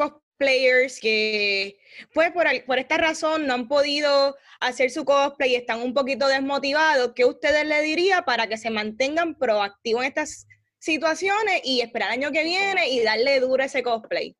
cosplayers 0.43 0.99
que, 0.99 1.77
pues, 2.13 2.31
por, 2.31 2.45
por 2.65 2.79
esta 2.79 2.97
razón 2.97 3.47
no 3.47 3.53
han 3.53 3.67
podido 3.67 4.35
hacer 4.59 4.89
su 4.89 5.05
cosplay 5.05 5.51
y 5.51 5.55
están 5.55 5.81
un 5.81 5.93
poquito 5.93 6.27
desmotivados? 6.27 7.13
¿Qué 7.15 7.25
ustedes 7.25 7.65
le 7.65 7.81
dirían 7.81 8.23
para 8.25 8.47
que 8.47 8.57
se 8.57 8.69
mantengan 8.69 9.35
proactivos 9.35 10.03
en 10.03 10.07
estas 10.07 10.47
situaciones 10.79 11.61
y 11.63 11.81
esperar 11.81 12.13
el 12.13 12.23
año 12.23 12.31
que 12.31 12.43
viene 12.43 12.89
y 12.89 13.03
darle 13.03 13.39
duro 13.39 13.63
ese 13.63 13.83
cosplay? 13.83 14.35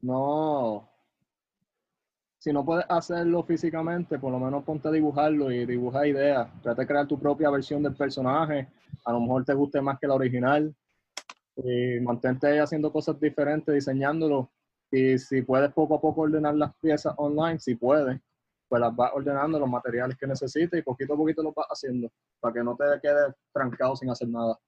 No. 0.00 0.88
Si 2.38 2.52
no 2.52 2.64
puedes 2.64 2.84
hacerlo 2.88 3.44
físicamente, 3.44 4.18
por 4.18 4.32
lo 4.32 4.40
menos 4.40 4.64
ponte 4.64 4.88
a 4.88 4.90
dibujarlo 4.90 5.52
y 5.52 5.64
dibuja 5.64 6.08
ideas. 6.08 6.48
Trata 6.60 6.82
de 6.82 6.88
crear 6.88 7.06
tu 7.06 7.18
propia 7.18 7.50
versión 7.50 7.82
del 7.84 7.94
personaje. 7.94 8.66
A 9.04 9.12
lo 9.12 9.20
mejor 9.20 9.44
te 9.44 9.54
guste 9.54 9.80
más 9.80 9.98
que 10.00 10.08
la 10.08 10.14
original. 10.14 10.74
Y 11.56 12.00
mantente 12.00 12.60
haciendo 12.60 12.92
cosas 12.92 13.18
diferentes, 13.20 13.74
diseñándolo. 13.74 14.50
Y 14.90 15.18
si 15.18 15.42
puedes 15.42 15.72
poco 15.72 15.96
a 15.96 16.00
poco 16.00 16.22
ordenar 16.22 16.54
las 16.54 16.74
piezas 16.76 17.14
online, 17.16 17.58
si 17.58 17.74
puedes, 17.74 18.20
pues 18.68 18.80
las 18.80 18.94
vas 18.94 19.10
ordenando 19.14 19.58
los 19.58 19.68
materiales 19.68 20.16
que 20.16 20.26
necesites 20.26 20.78
y 20.78 20.82
poquito 20.82 21.14
a 21.14 21.16
poquito 21.16 21.42
lo 21.42 21.52
vas 21.52 21.66
haciendo 21.68 22.10
para 22.40 22.54
que 22.54 22.64
no 22.64 22.76
te 22.76 22.84
quedes 23.02 23.34
trancado 23.52 23.96
sin 23.96 24.10
hacer 24.10 24.28
nada. 24.28 24.58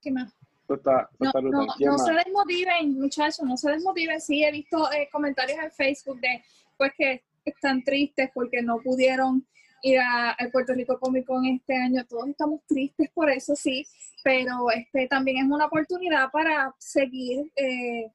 ¿Qué 0.00 0.10
más? 0.10 0.34
Está, 0.68 1.08
No, 1.18 1.30
no, 1.32 1.40
brutal. 1.40 1.66
¿Quién 1.76 1.90
no 1.90 1.98
se 1.98 2.12
desmotiven, 2.12 2.94
muchachos, 2.98 3.44
no 3.44 3.56
se 3.56 3.70
desmotiven. 3.70 4.20
Sí, 4.20 4.42
he 4.42 4.50
visto 4.50 4.90
eh, 4.92 5.08
comentarios 5.12 5.58
en 5.58 5.70
Facebook 5.70 6.20
de 6.20 6.42
pues 6.76 6.92
que 6.96 7.22
están 7.44 7.82
tristes 7.84 8.30
porque 8.34 8.62
no 8.62 8.78
pudieron 8.78 9.46
ir 9.82 9.98
a- 10.00 10.30
al 10.32 10.50
Puerto 10.50 10.72
Rico 10.74 10.98
Comic 10.98 11.26
Con 11.26 11.44
este 11.46 11.74
año. 11.76 12.04
Todos 12.06 12.28
estamos 12.28 12.60
tristes 12.66 13.10
por 13.12 13.30
eso, 13.30 13.54
sí, 13.56 13.84
pero 14.24 14.70
este 14.70 15.06
también 15.08 15.38
es 15.38 15.44
una 15.50 15.66
oportunidad 15.66 16.30
para 16.30 16.74
seguir 16.78 17.50
eh, 17.56 18.10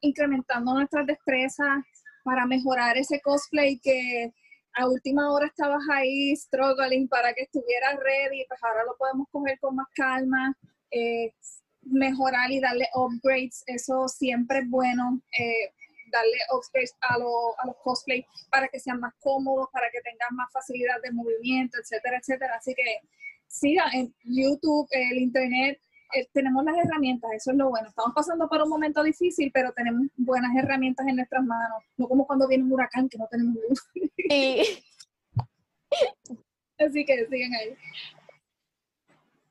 incrementando 0.00 0.74
nuestras 0.74 1.06
destrezas, 1.06 1.84
para 2.24 2.46
mejorar 2.46 2.96
ese 2.96 3.20
cosplay 3.20 3.78
que 3.78 4.32
a 4.74 4.88
última 4.88 5.30
hora 5.32 5.46
estabas 5.46 5.82
ahí 5.92 6.34
struggling 6.36 7.08
para 7.08 7.32
que 7.34 7.42
estuviera 7.42 7.88
ready, 7.96 8.44
pues 8.48 8.60
ahora 8.62 8.84
lo 8.84 8.96
podemos 8.96 9.26
coger 9.30 9.58
con 9.60 9.76
más 9.76 9.88
calma. 9.94 10.56
eh, 10.92 11.32
mejorar 11.82 12.50
y 12.50 12.60
darle 12.60 12.86
upgrades, 12.94 13.62
eso 13.66 14.06
siempre 14.08 14.58
es 14.58 14.68
bueno, 14.68 15.20
eh, 15.38 15.72
darle 16.10 16.38
upgrades 16.54 16.94
a, 17.00 17.18
lo- 17.18 17.58
a 17.60 17.66
los 17.66 17.76
cosplay 17.82 18.24
para 18.50 18.68
que 18.68 18.78
sean 18.80 19.00
más 19.00 19.14
cómodos, 19.20 19.68
para 19.72 19.90
que 19.90 20.00
tengan 20.02 20.34
más 20.36 20.50
facilidad 20.52 21.00
de 21.02 21.12
movimiento, 21.12 21.78
etcétera, 21.80 22.18
etcétera. 22.18 22.56
Así 22.56 22.74
que 22.74 23.00
siga 23.46 23.84
en 23.92 24.14
YouTube, 24.24 24.86
el 24.90 25.18
internet, 25.18 25.80
eh, 26.14 26.26
tenemos 26.32 26.64
las 26.64 26.76
herramientas, 26.76 27.30
eso 27.34 27.50
es 27.52 27.56
lo 27.56 27.70
bueno. 27.70 27.88
Estamos 27.88 28.12
pasando 28.14 28.48
por 28.48 28.60
un 28.62 28.68
momento 28.68 29.02
difícil, 29.02 29.50
pero 29.54 29.72
tenemos 29.72 30.06
buenas 30.16 30.50
herramientas 30.56 31.06
en 31.06 31.16
nuestras 31.16 31.44
manos, 31.44 31.82
no 31.96 32.08
como 32.08 32.26
cuando 32.26 32.48
viene 32.48 32.64
un 32.64 32.72
huracán 32.72 33.08
que 33.08 33.18
no 33.18 33.26
tenemos 33.28 33.54
luz. 33.68 33.80
Así 36.78 37.04
que 37.04 37.26
sigan 37.26 37.52
ahí. 37.54 37.76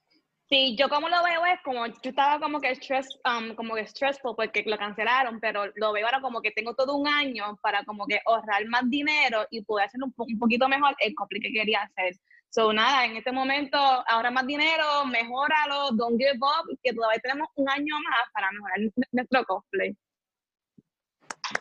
Sí, 0.51 0.75
yo 0.75 0.89
como 0.89 1.07
lo 1.07 1.23
veo 1.23 1.45
es 1.45 1.61
como, 1.63 1.85
yo 1.87 1.93
estaba 2.03 2.37
como 2.37 2.59
que 2.59 2.71
stress, 2.75 3.07
um, 3.25 3.55
como 3.55 3.73
que 3.75 3.87
stressful 3.87 4.35
porque 4.35 4.63
lo 4.67 4.77
cancelaron, 4.77 5.39
pero 5.39 5.67
lo 5.75 5.93
veo 5.93 6.05
ahora 6.05 6.19
como 6.19 6.41
que 6.41 6.51
tengo 6.51 6.75
todo 6.75 6.97
un 6.97 7.07
año 7.07 7.57
para 7.61 7.85
como 7.85 8.05
que 8.05 8.19
ahorrar 8.25 8.65
más 8.65 8.81
dinero 8.89 9.47
y 9.49 9.63
poder 9.63 9.85
hacer 9.85 10.03
un, 10.03 10.11
po- 10.11 10.25
un 10.25 10.37
poquito 10.37 10.67
mejor 10.67 10.93
el 10.99 11.15
cosplay 11.15 11.39
que 11.41 11.53
quería 11.53 11.83
hacer. 11.83 12.15
So, 12.49 12.73
nada, 12.73 13.05
en 13.05 13.15
este 13.15 13.31
momento 13.31 13.77
ahorra 13.77 14.29
más 14.29 14.45
dinero, 14.45 15.05
mejóralo, 15.05 15.91
don't 15.91 16.19
give 16.19 16.37
up, 16.41 16.77
que 16.83 16.91
todavía 16.91 17.19
tenemos 17.21 17.47
un 17.55 17.69
año 17.69 17.95
más 18.03 18.29
para 18.33 18.51
mejorar 18.51 18.77
nuestro 19.13 19.45
cosplay. 19.45 19.95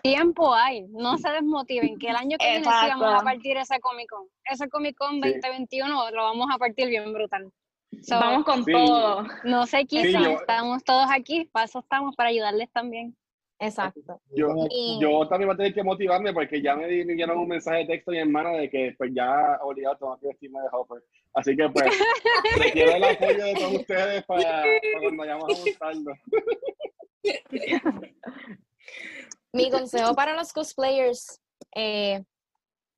Tiempo 0.02 0.52
hay, 0.52 0.82
no 0.88 1.16
se 1.16 1.30
desmotiven, 1.30 1.96
que 1.96 2.08
el 2.08 2.16
año 2.16 2.38
que 2.38 2.50
viene 2.50 2.64
sí 2.64 2.88
vamos 2.88 3.14
a 3.14 3.22
partir 3.22 3.56
ese 3.56 3.78
Comic 3.78 4.08
Con. 4.08 4.26
Ese 4.44 4.68
Comic 4.68 4.96
Con 4.96 5.22
Sí. 5.22 5.30
2021 5.40 6.10
lo 6.10 6.22
vamos 6.24 6.48
a 6.52 6.58
partir 6.58 6.88
bien 6.88 7.12
brutal. 7.12 7.52
So, 8.02 8.14
Vamos 8.18 8.44
con 8.44 8.64
Sí. 8.64 8.72
todo. 8.72 9.24
No 9.44 9.66
se 9.66 9.78
Sí, 9.80 9.86
quiten, 9.86 10.22
yo- 10.22 10.30
estamos 10.30 10.82
todos 10.84 11.06
aquí, 11.10 11.44
para 11.52 11.64
eso 11.66 11.80
estamos, 11.80 12.14
para 12.16 12.28
ayudarles 12.30 12.70
también. 12.72 13.16
exacto. 13.58 14.20
Yo, 14.34 14.48
Y- 14.70 14.98
yo 15.02 15.28
también 15.28 15.48
voy 15.48 15.54
a 15.54 15.56
tener 15.58 15.74
que 15.74 15.82
motivarme 15.82 16.32
porque 16.32 16.62
ya 16.62 16.74
me 16.76 16.86
di- 16.88 17.04
me 17.04 17.12
dieron 17.14 17.36
un 17.38 17.48
mensaje 17.48 17.78
de 17.80 17.86
texto 17.86 18.10
a 18.10 18.14
mi 18.14 18.20
hermana 18.20 18.50
de 18.52 18.70
que 18.70 18.94
pues 18.96 19.10
ya 19.14 19.58
obligado 19.62 19.96
tengo 19.98 20.18
que 20.18 20.28
vestirme 20.28 20.60
de 20.60 20.68
Hopper. 20.72 21.02
Así 21.34 21.54
que 21.56 21.68
pues 21.68 21.84
requiero 22.86 22.92
el 22.92 23.04
apoyo 23.04 23.44
de 23.44 23.54
todos 23.54 23.72
ustedes 23.74 24.24
para, 24.24 24.42
para 24.42 25.00
cuando 25.02 25.16
vayamos 25.18 25.44
a 25.44 25.58
montarlo. 25.64 26.12
Mi 29.52 29.70
consejo 29.70 30.14
para 30.14 30.34
los 30.34 30.52
cosplayers, 30.52 31.40
eh, 31.74 32.22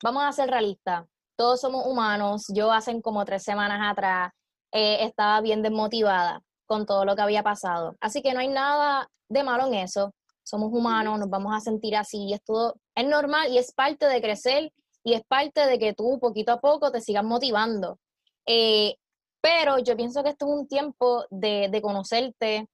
vamos 0.03 0.23
a 0.23 0.33
ser 0.33 0.51
realistas. 0.51 1.07
Todos 1.37 1.61
somos 1.61 1.87
humanos. 1.87 2.45
Yo 2.55 2.71
hace 2.71 3.01
como 3.01 3.25
tres 3.25 3.43
semanas 3.43 3.81
atrás 3.83 4.31
eh, 4.73 5.05
estaba 5.05 5.41
bien 5.41 5.63
desmotivada 5.63 6.43
con 6.67 6.87
todo 6.87 7.05
lo 7.05 7.15
que 7.15 7.23
había 7.23 7.43
pasado. 7.43 7.97
Así 8.01 8.23
que 8.23 8.33
no 8.33 8.41
hay 8.41 8.49
nada 8.49 9.09
de 9.29 9.45
malo 9.45 9.67
en 9.67 9.75
eso. 9.75 10.15
Somos 10.43 10.73
humanos, 10.73 11.19
nos 11.19 11.31
vamos 11.31 11.55
a 11.55 11.61
sentir 11.61 11.97
así. 11.97 12.29
y 12.29 12.35
Es 12.35 12.43
todo, 12.43 12.77
es 12.95 13.07
normal 13.07 13.53
y 13.53 13.59
es 13.59 13.73
parte 13.73 14.07
de 14.07 14.21
crecer 14.21 14.73
y 15.05 15.15
es 15.15 15.23
parte 15.27 15.67
de 15.67 15.79
que 15.79 15.95
tú 15.95 16.19
poquito 16.21 16.53
a 16.53 16.61
poco 16.61 16.91
te 16.91 17.01
sigas 17.01 17.25
motivando. 17.25 17.99
Eh, 18.47 18.97
pero 19.41 19.79
yo 19.79 19.97
pienso 19.97 20.23
que 20.23 20.31
esto 20.31 20.47
es 20.47 20.53
un 20.53 20.69
tiempo 20.69 21.27
de, 21.31 21.69
de 21.71 21.83
conocerte. 21.83 22.69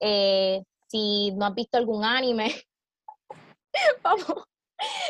Eh, 0.00 0.62
si 0.88 1.32
no 1.32 1.46
has 1.46 1.54
visto 1.54 1.78
algún 1.78 2.04
anime, 2.04 2.52
vamos, 4.02 4.44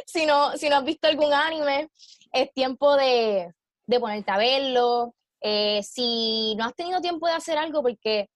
si 0.06 0.26
no, 0.26 0.52
si 0.56 0.68
no 0.68 0.76
has 0.76 0.84
visto 0.84 1.08
algún 1.08 1.32
anime, 1.32 1.90
es 2.32 2.52
tiempo 2.52 2.96
de, 2.96 3.54
de 3.86 4.00
ponerte 4.00 4.30
a 4.30 4.38
verlo. 4.38 5.14
Eh, 5.40 5.82
si 5.82 6.54
no 6.56 6.64
has 6.64 6.74
tenido 6.74 7.00
tiempo 7.00 7.26
de 7.26 7.34
hacer 7.34 7.58
algo, 7.58 7.82
porque 7.82 8.28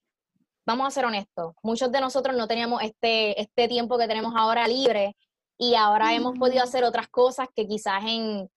vamos 0.66 0.86
a 0.86 0.90
ser 0.90 1.04
honestos, 1.04 1.54
muchos 1.62 1.90
de 1.90 2.00
nosotros 2.00 2.36
no 2.36 2.46
teníamos 2.46 2.82
este, 2.82 3.40
este 3.40 3.68
tiempo 3.68 3.98
que 3.98 4.06
tenemos 4.06 4.34
ahora 4.36 4.68
libre 4.68 5.16
y 5.58 5.74
ahora 5.74 6.14
hemos 6.14 6.38
podido 6.38 6.62
hacer 6.62 6.84
otras 6.84 7.08
cosas 7.08 7.48
que 7.54 7.66
quizás 7.66 8.02
en, 8.06 8.48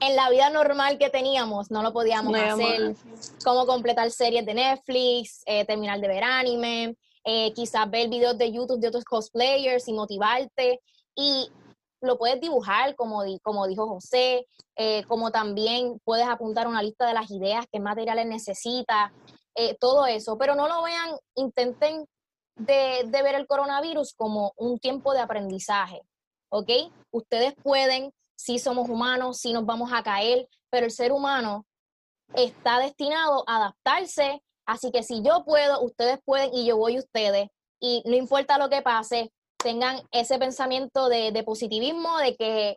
en 0.00 0.16
la 0.16 0.30
vida 0.30 0.50
normal 0.50 0.98
que 0.98 1.10
teníamos 1.10 1.70
no 1.70 1.82
lo 1.82 1.92
podíamos 1.92 2.32
No, 2.32 2.38
hacer, 2.38 2.96
como 3.44 3.66
completar 3.66 4.10
series 4.10 4.44
de 4.44 4.54
Netflix, 4.54 5.42
eh, 5.46 5.64
terminar 5.64 6.00
de 6.00 6.08
ver 6.08 6.24
anime, 6.24 6.96
eh, 7.24 7.52
quizás 7.54 7.90
ver 7.90 8.08
videos 8.08 8.38
de 8.38 8.52
YouTube 8.52 8.80
de 8.80 8.88
otros 8.88 9.04
cosplayers 9.04 9.88
y 9.88 9.92
motivarte. 9.92 10.80
Y 11.14 11.50
lo 12.00 12.18
puedes 12.18 12.40
dibujar, 12.40 12.94
como, 12.94 13.22
di- 13.24 13.40
como 13.40 13.66
dijo 13.66 13.86
José, 13.88 14.46
eh, 14.76 15.04
como 15.04 15.30
también 15.30 15.98
puedes 16.04 16.26
apuntar 16.26 16.66
una 16.68 16.82
lista 16.82 17.06
de 17.06 17.14
las 17.14 17.30
ideas, 17.30 17.66
qué 17.72 17.80
materiales 17.80 18.26
necesitas, 18.26 19.12
eh, 19.54 19.76
todo 19.80 20.06
eso. 20.06 20.36
Pero 20.38 20.54
no 20.54 20.68
lo 20.68 20.82
vean, 20.82 21.16
intenten 21.34 22.06
de, 22.56 23.04
de 23.06 23.22
ver 23.22 23.34
el 23.34 23.46
coronavirus 23.46 24.14
como 24.14 24.52
un 24.56 24.78
tiempo 24.78 25.12
de 25.12 25.20
aprendizaje, 25.20 26.00
¿ok? 26.50 26.70
Ustedes 27.12 27.54
pueden, 27.62 28.12
sí 28.36 28.58
somos 28.58 28.88
humanos, 28.88 29.38
sí 29.38 29.52
nos 29.52 29.64
vamos 29.66 29.90
a 29.92 30.02
caer, 30.02 30.48
pero 30.70 30.86
el 30.86 30.92
ser 30.92 31.12
humano 31.12 31.64
está 32.34 32.78
destinado 32.78 33.44
a 33.46 33.56
adaptarse. 33.56 34.42
Así 34.66 34.90
que 34.90 35.02
si 35.02 35.22
yo 35.22 35.44
puedo, 35.44 35.80
ustedes 35.82 36.18
pueden 36.24 36.52
y 36.52 36.66
yo 36.66 36.76
voy 36.76 36.98
ustedes. 36.98 37.48
Y 37.80 38.02
no 38.04 38.16
importa 38.16 38.58
lo 38.58 38.68
que 38.68 38.82
pase, 38.82 39.32
tengan 39.62 40.00
ese 40.12 40.38
pensamiento 40.38 41.08
de, 41.08 41.32
de 41.32 41.42
positivismo, 41.42 42.18
de 42.18 42.36
que 42.36 42.76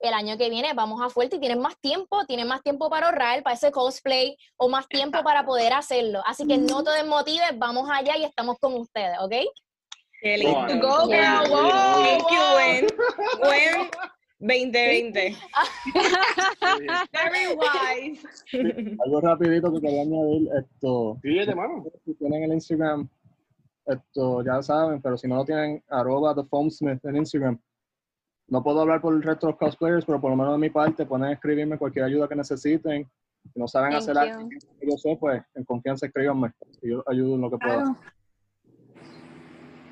el 0.00 0.14
año 0.14 0.38
que 0.38 0.48
viene 0.48 0.72
vamos 0.74 1.00
a 1.02 1.10
fuerte 1.10 1.36
y 1.36 1.40
tienen 1.40 1.60
más 1.60 1.78
tiempo, 1.80 2.24
tienen 2.26 2.48
más 2.48 2.62
tiempo 2.62 2.88
para 2.88 3.06
ahorrar, 3.06 3.42
para 3.42 3.54
ese 3.54 3.70
cosplay 3.70 4.36
o 4.56 4.68
más 4.68 4.88
tiempo 4.88 5.22
para 5.22 5.44
poder 5.44 5.72
hacerlo. 5.72 6.22
Así 6.26 6.46
que 6.46 6.56
no 6.58 6.82
te 6.82 6.90
desmotives, 6.90 7.58
vamos 7.58 7.88
allá 7.90 8.16
y 8.16 8.24
estamos 8.24 8.56
con 8.58 8.74
ustedes, 8.74 9.18
¿ok? 9.20 9.32
Qué 10.22 10.38
lindo. 10.38 10.86
Go, 10.86 11.06
girl, 11.06 11.48
wow. 11.48 11.70
Thank 12.02 12.30
you. 12.30 12.38
Gwen. 12.54 12.86
Gwen 13.40 13.90
2020. 14.40 15.36
Very 17.12 17.56
wise. 17.56 18.96
Algo 19.04 19.20
rapidito 19.20 19.72
que 19.72 19.80
quería 19.80 20.02
añadir, 20.02 20.48
esto, 20.58 21.18
Fíjate, 21.22 21.54
mano. 21.54 21.84
si 22.04 22.14
tienen 22.14 22.44
el 22.44 22.52
Instagram, 22.54 23.08
esto 23.92 24.44
ya 24.44 24.62
saben, 24.62 25.00
pero 25.00 25.16
si 25.16 25.28
no 25.28 25.36
lo 25.36 25.44
tienen, 25.44 25.82
arroba 25.88 26.34
The 26.34 26.44
Foam 26.44 26.70
Smith 26.70 27.04
en 27.04 27.16
Instagram. 27.16 27.60
No 28.48 28.62
puedo 28.62 28.80
hablar 28.80 29.00
por 29.00 29.14
el 29.14 29.22
resto 29.22 29.46
de 29.46 29.52
los 29.52 29.58
cosplayers, 29.58 30.04
pero 30.04 30.20
por 30.20 30.30
lo 30.30 30.36
menos 30.36 30.52
de 30.54 30.58
mi 30.58 30.70
parte 30.70 31.06
pueden 31.06 31.30
escribirme 31.30 31.78
cualquier 31.78 32.06
ayuda 32.06 32.28
que 32.28 32.34
necesiten. 32.34 33.08
Si 33.52 33.58
no 33.58 33.68
saben 33.68 33.92
Thank 33.92 34.02
hacer 34.02 34.14
you. 34.14 34.20
algo 34.20 34.48
yo 34.82 34.98
sé, 34.98 35.16
pues 35.18 35.42
en 35.54 35.64
confianza 35.64 36.06
escríbanme. 36.06 36.52
Y 36.82 36.90
yo 36.90 37.04
ayudo 37.06 37.36
en 37.36 37.40
lo 37.40 37.50
que 37.50 37.58
pueda. 37.58 37.96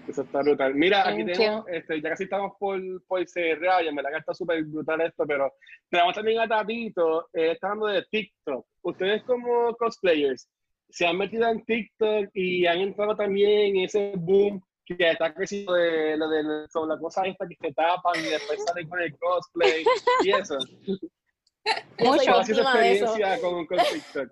Eso 0.08 0.22
está 0.22 0.40
brutal. 0.40 0.74
Mira, 0.74 1.06
aquí 1.06 1.24
tenemos, 1.24 1.66
este, 1.68 2.00
ya 2.00 2.10
casi 2.10 2.24
estamos 2.24 2.52
por, 2.58 2.80
por 3.06 3.26
cerrar, 3.28 3.84
y 3.84 3.88
en 3.88 3.94
verdad 3.94 4.10
que 4.10 4.18
está 4.18 4.34
súper 4.34 4.64
brutal 4.64 5.02
esto, 5.02 5.24
pero 5.26 5.52
tenemos 5.90 6.14
también 6.14 6.40
a 6.40 6.48
Tatito, 6.48 7.28
eh, 7.34 7.52
está 7.52 7.68
hablando 7.68 7.86
de 7.88 8.06
TikTok. 8.10 8.66
Ustedes 8.82 9.22
como 9.24 9.76
cosplayers, 9.76 10.48
se 10.88 11.06
han 11.06 11.16
metido 11.18 11.48
en 11.48 11.64
TikTok 11.64 12.30
y 12.34 12.66
han 12.66 12.78
entrado 12.78 13.16
también 13.16 13.76
en 13.76 13.84
ese 13.84 14.12
boom 14.16 14.62
que 14.84 14.96
está 15.10 15.34
creciendo 15.34 15.74
de 15.74 16.16
lo 16.16 16.28
de 16.28 16.66
sobre 16.68 16.94
la 16.94 16.98
cosa 16.98 17.26
esta 17.26 17.46
que 17.46 17.56
se 17.60 17.72
tapan 17.74 18.14
y 18.24 18.28
después 18.28 18.64
salen 18.64 18.88
con 18.88 19.00
el 19.00 19.16
cosplay 19.18 19.84
y 20.24 20.30
eso. 20.30 20.58
Mucho. 21.98 22.22
¿Cómo 22.24 22.38
ha 22.38 22.44
sido 22.44 22.58
de 22.58 22.62
experiencia 22.62 23.40
con, 23.40 23.66
con 23.66 23.78
TikTok? 23.78 24.30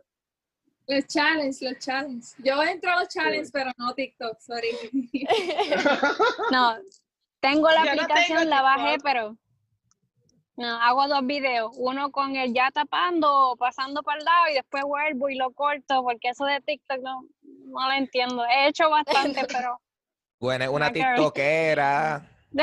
Los 0.88 1.06
challenge, 1.08 1.58
los 1.68 1.78
challenge. 1.78 2.28
Yo 2.38 2.62
entro 2.62 2.90
a 2.92 3.00
los 3.00 3.08
challenge, 3.08 3.50
pero 3.52 3.70
no 3.76 3.92
TikTok, 3.94 4.40
sorry. 4.40 4.70
No, 6.52 6.76
tengo 7.40 7.68
la 7.68 7.84
Yo 7.84 7.94
no 7.96 8.02
aplicación, 8.02 8.38
tengo 8.38 8.50
la 8.50 8.62
bajé, 8.62 8.92
TikTok. 8.92 9.02
pero 9.04 9.36
no, 10.56 10.80
hago 10.80 11.06
dos 11.06 11.26
videos, 11.26 11.70
uno 11.76 12.10
con 12.10 12.34
el 12.34 12.54
ya 12.54 12.70
tapando 12.70 13.50
o 13.50 13.56
pasando 13.56 14.02
para 14.02 14.18
el 14.18 14.24
lado 14.24 14.48
y 14.50 14.54
después 14.54 14.84
vuelvo 14.84 15.28
y 15.28 15.36
lo 15.36 15.50
corto, 15.52 16.02
porque 16.02 16.30
eso 16.30 16.46
de 16.46 16.62
TikTok 16.62 17.00
no, 17.02 17.26
no 17.42 17.86
lo 17.88 17.92
entiendo. 17.92 18.44
He 18.46 18.68
hecho 18.68 18.88
bastante, 18.88 19.42
pero 19.52 19.78
Bueno, 20.40 20.64
es 20.64 20.70
una 20.70 20.90
tiktokera. 20.90 22.26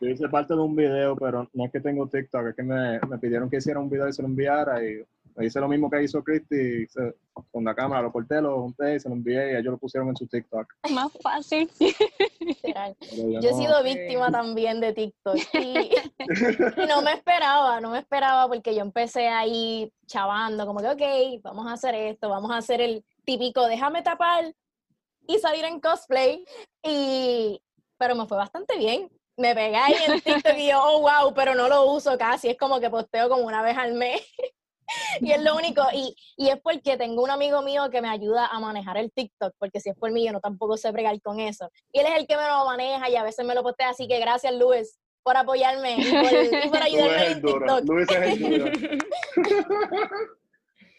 Yo 0.00 0.08
hice 0.08 0.28
parte 0.28 0.54
de 0.54 0.60
un 0.60 0.74
video, 0.74 1.16
pero 1.16 1.48
no 1.52 1.66
es 1.66 1.72
que 1.72 1.80
tengo 1.80 2.08
TikTok, 2.08 2.48
es 2.48 2.56
que 2.56 2.62
me, 2.62 2.98
me 3.00 3.18
pidieron 3.18 3.50
que 3.50 3.58
hiciera 3.58 3.80
un 3.80 3.90
video 3.90 4.08
y 4.08 4.12
se 4.12 4.22
lo 4.22 4.28
enviara 4.28 4.82
y 4.82 5.04
Hice 5.40 5.60
lo 5.60 5.68
mismo 5.68 5.90
que 5.90 6.02
hizo 6.02 6.22
Christy 6.22 6.86
se- 6.86 7.14
con 7.50 7.64
la 7.64 7.74
cámara, 7.74 8.02
lo 8.02 8.12
corté, 8.12 8.40
lo 8.40 8.62
junté 8.62 8.94
y 8.94 9.00
se 9.00 9.08
lo 9.08 9.16
envié 9.16 9.52
y 9.52 9.56
ellos 9.56 9.72
lo 9.72 9.78
pusieron 9.78 10.08
en 10.08 10.16
su 10.16 10.26
TikTok. 10.28 10.72
Más 10.90 11.10
fácil. 11.20 11.68
Yo 11.80 13.40
Yo 13.40 13.50
he 13.50 13.54
sido 13.54 13.82
víctima 13.82 14.30
también 14.30 14.80
de 14.80 14.92
TikTok 14.92 15.36
y, 15.54 15.90
y 16.82 16.86
no 16.86 17.02
me 17.02 17.12
esperaba, 17.12 17.80
no 17.80 17.90
me 17.90 17.98
esperaba 17.98 18.46
porque 18.48 18.74
yo 18.74 18.82
empecé 18.82 19.28
ahí 19.28 19.92
chavando, 20.06 20.66
como 20.66 20.80
que, 20.80 20.88
ok, 20.88 21.42
vamos 21.42 21.66
a 21.66 21.72
hacer 21.72 21.94
esto, 21.94 22.28
vamos 22.28 22.50
a 22.50 22.58
hacer 22.58 22.80
el 22.80 23.04
típico, 23.24 23.66
déjame 23.66 24.02
tapar 24.02 24.54
y 25.26 25.38
salir 25.38 25.64
en 25.64 25.80
cosplay, 25.80 26.44
y, 26.82 27.60
pero 27.98 28.14
me 28.14 28.26
fue 28.26 28.36
bastante 28.36 28.76
bien. 28.78 29.10
Me 29.36 29.54
pegué 29.54 29.76
ahí 29.76 29.94
en 30.06 30.20
TikTok 30.20 30.56
y 30.58 30.68
yo, 30.68 30.80
oh, 30.82 31.00
wow, 31.00 31.34
pero 31.34 31.54
no 31.54 31.68
lo 31.68 31.90
uso 31.90 32.16
casi, 32.18 32.48
es 32.50 32.56
como 32.58 32.78
que 32.78 32.90
posteo 32.90 33.28
como 33.28 33.42
una 33.44 33.62
vez 33.62 33.76
al 33.76 33.94
mes. 33.94 34.20
Y 35.20 35.32
es 35.32 35.42
lo 35.42 35.56
único, 35.56 35.82
y, 35.92 36.14
y 36.36 36.48
es 36.48 36.60
porque 36.60 36.96
tengo 36.96 37.22
un 37.22 37.30
amigo 37.30 37.62
mío 37.62 37.88
que 37.90 38.02
me 38.02 38.08
ayuda 38.08 38.46
a 38.46 38.60
manejar 38.60 38.96
el 38.96 39.10
TikTok, 39.12 39.54
porque 39.58 39.80
si 39.80 39.90
es 39.90 39.96
por 39.96 40.12
mí 40.12 40.24
yo 40.24 40.32
no 40.32 40.40
tampoco 40.40 40.76
sé 40.76 40.90
bregar 40.90 41.20
con 41.22 41.40
eso. 41.40 41.70
Y 41.92 42.00
él 42.00 42.06
es 42.06 42.16
el 42.18 42.26
que 42.26 42.36
me 42.36 42.46
lo 42.46 42.64
maneja 42.64 43.08
y 43.08 43.16
a 43.16 43.22
veces 43.22 43.44
me 43.46 43.54
lo 43.54 43.62
postea, 43.62 43.90
así 43.90 44.06
que 44.06 44.18
gracias 44.20 44.54
Luis 44.54 44.98
por 45.22 45.36
apoyarme 45.36 45.96
y 45.98 46.04
por, 46.04 46.32
y 46.32 46.48
por 46.68 46.80
Luis 46.80 46.82
ayudarme 46.82 47.16
es 47.16 47.22
el 47.22 47.32
en. 47.32 47.42
TikTok. 47.42 47.84
Luis 47.88 48.08
es 48.10 48.40
el. 48.40 48.98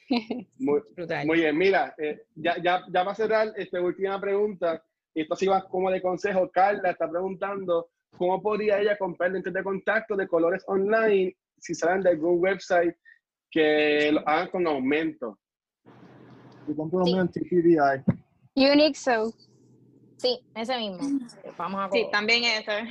Muy. 0.60 0.82
Muy 1.26 1.40
bien, 1.40 1.58
mira, 1.58 1.96
eh, 1.98 2.26
ya, 2.36 2.62
ya, 2.62 2.84
ya 2.92 3.04
va 3.04 3.12
a 3.12 3.16
cerrar 3.16 3.52
esta 3.56 3.82
última 3.82 4.22
pregunta. 4.22 4.84
Y 5.14 5.22
esto 5.22 5.36
sí 5.36 5.48
va 5.48 5.68
como 5.68 5.90
de 5.90 6.02
consejo. 6.02 6.50
Carla 6.52 6.92
está 6.92 7.10
preguntando 7.10 7.90
cómo 8.18 8.42
podría 8.42 8.80
ella 8.80 8.98
comprar 8.98 9.32
lentes 9.32 9.54
de 9.54 9.64
contacto 9.64 10.16
de 10.16 10.28
colores 10.28 10.64
online 10.68 11.36
si 11.58 11.74
salen 11.74 12.02
de 12.02 12.12
algún 12.12 12.40
website 12.40 12.96
que 13.56 14.12
lo 14.12 14.20
hagan 14.28 14.50
con 14.50 14.68
aumento. 14.68 15.40
Yo 16.68 16.76
compro 16.76 17.06
míos 17.06 17.20
en 17.20 17.32
TPDI. 17.32 18.04
Unique 18.56 18.96
So. 19.00 19.32
Sí, 20.18 20.42
ese 20.54 20.78
mismo. 20.78 21.00
Vamos 21.58 21.80
a 21.80 21.90
Sí, 21.90 22.06
también 22.12 22.44
ese. 22.44 22.84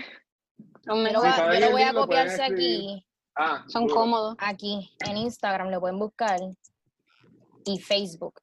yo 0.87 0.95
Son 0.95 1.05
lo 1.05 1.11
yo 1.13 1.61
lo 1.61 1.71
voy 1.71 1.83
a 1.83 1.93
copiarse 1.93 2.43
aquí, 2.43 3.05
Ah, 3.37 3.63
Son 3.69 3.87
duro. 3.87 3.95
cómodos. 4.01 4.37
aquí, 4.39 4.91
en 5.07 5.19
Instagram, 5.19 5.69
lo 5.69 5.81
pueden 5.81 5.99
buscar, 5.99 6.41
y 7.67 7.79
Facebook. 7.81 8.41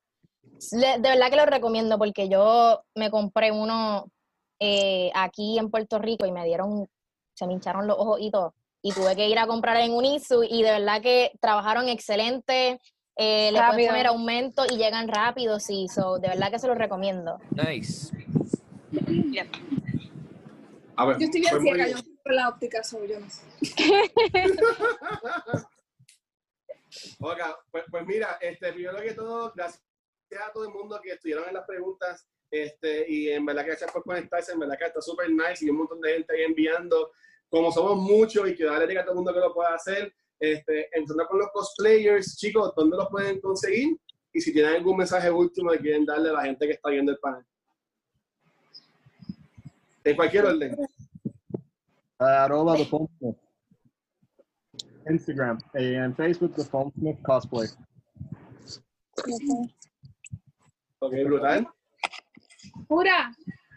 De 0.71 0.99
verdad 1.01 1.29
que 1.31 1.37
lo 1.37 1.45
recomiendo 1.47 1.97
porque 1.97 2.29
yo 2.29 2.83
me 2.95 3.09
compré 3.09 3.51
uno 3.51 4.11
eh, 4.59 5.09
aquí 5.15 5.57
en 5.57 5.71
Puerto 5.71 5.97
Rico 5.97 6.27
y 6.27 6.31
me 6.31 6.45
dieron, 6.45 6.87
se 7.33 7.47
me 7.47 7.53
hincharon 7.53 7.87
los 7.87 7.97
ojos 7.97 8.19
y 8.21 8.29
todo. 8.29 8.53
Y 8.81 8.93
tuve 8.93 9.15
que 9.15 9.27
ir 9.27 9.37
a 9.37 9.47
comprar 9.47 9.77
en 9.77 9.91
Unisu 9.91 10.43
y 10.43 10.63
de 10.63 10.71
verdad 10.71 11.01
que 11.01 11.31
trabajaron 11.39 11.87
excelente. 11.87 12.79
Eh, 13.15 13.51
le 13.51 13.59
pueden 13.59 13.89
poner 13.89 14.07
aumento 14.07 14.63
y 14.69 14.77
llegan 14.77 15.07
rápido, 15.07 15.59
sí. 15.59 15.87
So, 15.93 16.17
de 16.17 16.29
verdad 16.29 16.49
que 16.49 16.59
se 16.59 16.67
los 16.67 16.77
recomiendo. 16.77 17.39
Nice. 17.51 18.11
A 20.95 21.05
ver, 21.05 21.17
Yo 21.19 21.25
estoy 21.25 21.41
bien 21.41 21.61
ciega, 21.61 21.87
yo 21.87 21.97
no 21.97 22.33
la 22.33 22.49
óptica, 22.49 22.83
so 22.83 23.05
yo 23.05 23.19
no 23.19 23.29
sé. 23.29 23.43
Oiga, 27.19 27.57
pues, 27.71 27.83
pues 27.89 28.05
mira, 28.05 28.37
este, 28.41 28.73
primero 28.73 29.01
que 29.01 29.13
todo, 29.13 29.51
gracias 29.55 29.81
a 30.47 30.51
todo 30.51 30.65
el 30.65 30.71
mundo 30.71 30.99
que 31.01 31.11
estuvieron 31.11 31.47
en 31.47 31.53
las 31.53 31.65
preguntas. 31.65 32.27
Este, 32.49 33.09
y 33.09 33.29
en 33.29 33.45
verdad 33.45 33.63
que 33.63 33.69
gracias 33.69 33.91
por 33.91 34.03
conectarse, 34.03 34.51
en 34.51 34.59
verdad 34.59 34.77
que 34.77 34.85
está 34.85 35.01
súper 35.01 35.29
nice 35.29 35.65
y 35.65 35.69
un 35.69 35.77
montón 35.77 36.01
de 36.01 36.13
gente 36.13 36.35
ahí 36.35 36.43
enviando. 36.43 37.11
Como 37.51 37.69
somos 37.71 37.97
muchos 37.97 38.49
y 38.49 38.55
que 38.55 38.63
darle 38.63 38.87
diga 38.87 39.01
a 39.01 39.03
todo 39.03 39.11
el 39.11 39.17
mundo 39.17 39.33
que 39.33 39.41
lo 39.41 39.53
pueda 39.53 39.75
hacer, 39.75 40.11
este, 40.39 40.87
empezando 40.97 41.27
con 41.27 41.39
los 41.39 41.49
cosplayers, 41.49 42.37
chicos, 42.37 42.73
¿dónde 42.75 42.95
los 42.95 43.09
pueden 43.09 43.41
conseguir? 43.41 43.99
Y 44.33 44.39
si 44.39 44.53
tienen 44.53 44.75
algún 44.75 44.97
mensaje 44.97 45.29
último 45.29 45.69
que 45.71 45.79
quieren 45.79 46.05
darle 46.05 46.29
a 46.29 46.33
la 46.33 46.43
gente 46.43 46.65
que 46.65 46.73
está 46.73 46.89
viendo 46.89 47.11
el 47.11 47.19
panel. 47.19 47.45
En 50.05 50.15
cualquier 50.15 50.45
orden. 50.45 50.77
Arroba 52.17 52.77
The 52.77 52.85
Foam 52.85 53.07
Smith. 53.17 53.37
Instagram. 55.09 55.59
eh, 55.73 55.95
en 55.95 56.15
Facebook, 56.15 56.55
The 56.55 56.63
Foam 56.63 56.91
Smith 56.93 57.21
Cosplay. 57.23 57.67
Ok, 60.99 61.13
brutal. 61.25 61.67
Pura, 62.87 63.31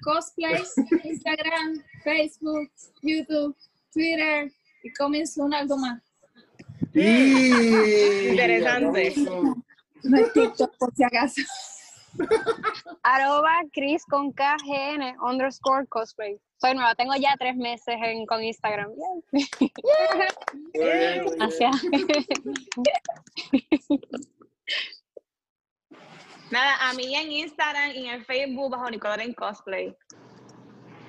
cosplays, 0.04 0.74
Instagram, 1.04 1.82
Facebook, 2.04 2.70
YouTube, 3.02 3.56
Twitter 3.92 4.52
y 4.82 4.92
coming 4.92 5.26
soon 5.26 5.54
algo 5.54 5.76
más. 5.78 6.02
Y... 6.92 8.30
Interesante. 8.30 9.14
No 10.02 10.18
es 10.18 10.32
TikTok, 10.32 10.76
por 10.76 10.94
si 10.94 11.02
acaso. 11.02 11.40
Arroba 13.02 13.62
Chris 13.72 14.04
con 14.04 14.32
KGN 14.32 15.16
underscore 15.20 15.86
cosplay. 15.88 16.38
Soy 16.58 16.74
nueva, 16.74 16.94
tengo 16.94 17.14
ya 17.16 17.34
tres 17.38 17.56
meses 17.56 17.96
en, 18.02 18.26
con 18.26 18.42
Instagram. 18.42 18.90
Bien, 18.94 19.22
muy 19.32 20.82
bien. 20.82 21.24
Gracias. 21.36 21.82
Nada, 26.54 26.88
a 26.88 26.92
mí 26.92 27.16
en 27.16 27.32
Instagram 27.32 27.90
y 27.96 28.08
en 28.08 28.24
Facebook 28.24 28.70
bajo 28.70 28.88
Nicolás 28.88 29.18
en 29.18 29.34
cosplay. 29.34 29.92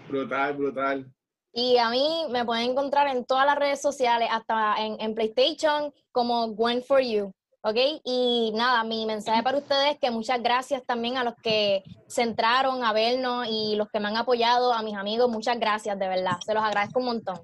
Brutal, 0.08 0.54
brutal. 0.56 1.06
Y 1.54 1.78
a 1.78 1.92
mí 1.92 2.26
me 2.32 2.44
pueden 2.44 2.72
encontrar 2.72 3.16
en 3.16 3.24
todas 3.26 3.46
las 3.46 3.56
redes 3.56 3.80
sociales, 3.80 4.28
hasta 4.32 4.74
en, 4.80 5.00
en 5.00 5.14
PlayStation, 5.14 5.94
como 6.12 6.48
Gwen 6.48 6.82
for 6.82 7.00
You. 7.00 7.32
¿Ok? 7.62 7.76
Y 8.04 8.54
nada, 8.56 8.84
mi 8.86 9.06
mensaje 9.06 9.44
para 9.44 9.60
ustedes 9.60 9.94
es 9.94 10.00
que 10.00 10.10
muchas 10.10 10.42
gracias 10.42 10.84
también 10.84 11.16
a 11.16 11.24
los 11.24 11.36
que 11.36 11.84
se 12.08 12.24
entraron 12.24 12.84
a 12.84 12.92
vernos 12.92 13.46
y 13.48 13.76
los 13.76 13.88
que 13.92 14.00
me 14.00 14.08
han 14.08 14.18
apoyado, 14.18 14.74
a 14.74 14.82
mis 14.82 14.96
amigos, 14.96 15.30
muchas 15.30 15.60
gracias, 15.60 16.00
de 16.00 16.08
verdad. 16.08 16.40
Se 16.44 16.56
los 16.56 16.64
agradezco 16.64 17.02
un 17.02 17.06
montón. 17.06 17.40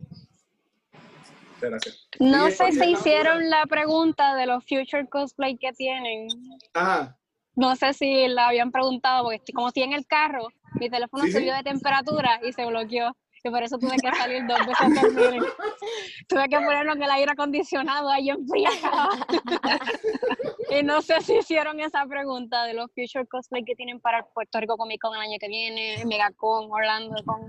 Gracias. 1.62 2.08
No 2.20 2.50
sé 2.50 2.72
si 2.72 2.94
hicieron 2.94 3.48
la 3.48 3.68
pregunta 3.68 4.34
de 4.34 4.48
los 4.48 4.64
future 4.64 5.08
cosplay 5.08 5.56
que 5.56 5.72
tienen. 5.74 6.30
Ajá. 6.74 7.16
No 7.56 7.76
sé 7.76 7.94
si 7.94 8.28
la 8.28 8.48
habían 8.50 8.72
preguntado, 8.72 9.24
porque 9.24 9.38
estoy- 9.38 9.54
como 9.54 9.68
estoy 9.68 9.84
en 9.84 9.94
el 9.94 10.06
carro, 10.08 10.48
mi 10.80 10.90
teléfono 10.90 11.26
Sí, 11.26 11.32
subió 11.34 11.54
de 11.54 11.64
temperatura 11.64 12.40
y 12.44 12.54
se 12.54 12.66
bloqueó. 12.66 13.16
Y 13.44 13.50
por 13.50 13.64
eso 13.64 13.80
tuve 13.80 13.98
que 13.98 14.12
salir 14.16 14.46
dos 14.48 14.60
veces 14.68 14.98
a 14.98 15.02
dormir. 15.02 15.42
tuve 16.30 16.48
que 16.48 16.58
ponerlo 16.60 16.94
en 16.94 17.02
el 17.04 17.10
aire 17.12 17.32
acondicionado 17.32 18.10
ahí 18.10 18.30
enfriado. 18.30 19.10
y 20.70 20.84
no 20.84 21.02
sé 21.02 21.22
si 21.22 21.38
hicieron 21.38 21.80
esa 21.80 22.06
pregunta 22.06 22.64
de 22.66 22.74
los 22.76 22.88
future 22.94 23.26
cosplay 23.28 23.64
que 23.64 23.76
tienen 23.76 24.00
para 24.00 24.24
Puerto 24.28 24.60
Rico 24.60 24.78
Comic 24.78 25.02
Con 25.02 25.16
el 25.16 25.22
año 25.22 25.38
que 25.40 25.48
viene, 25.48 26.06
Megacon, 26.06 26.72
Orlando 26.72 27.16
Con. 27.26 27.48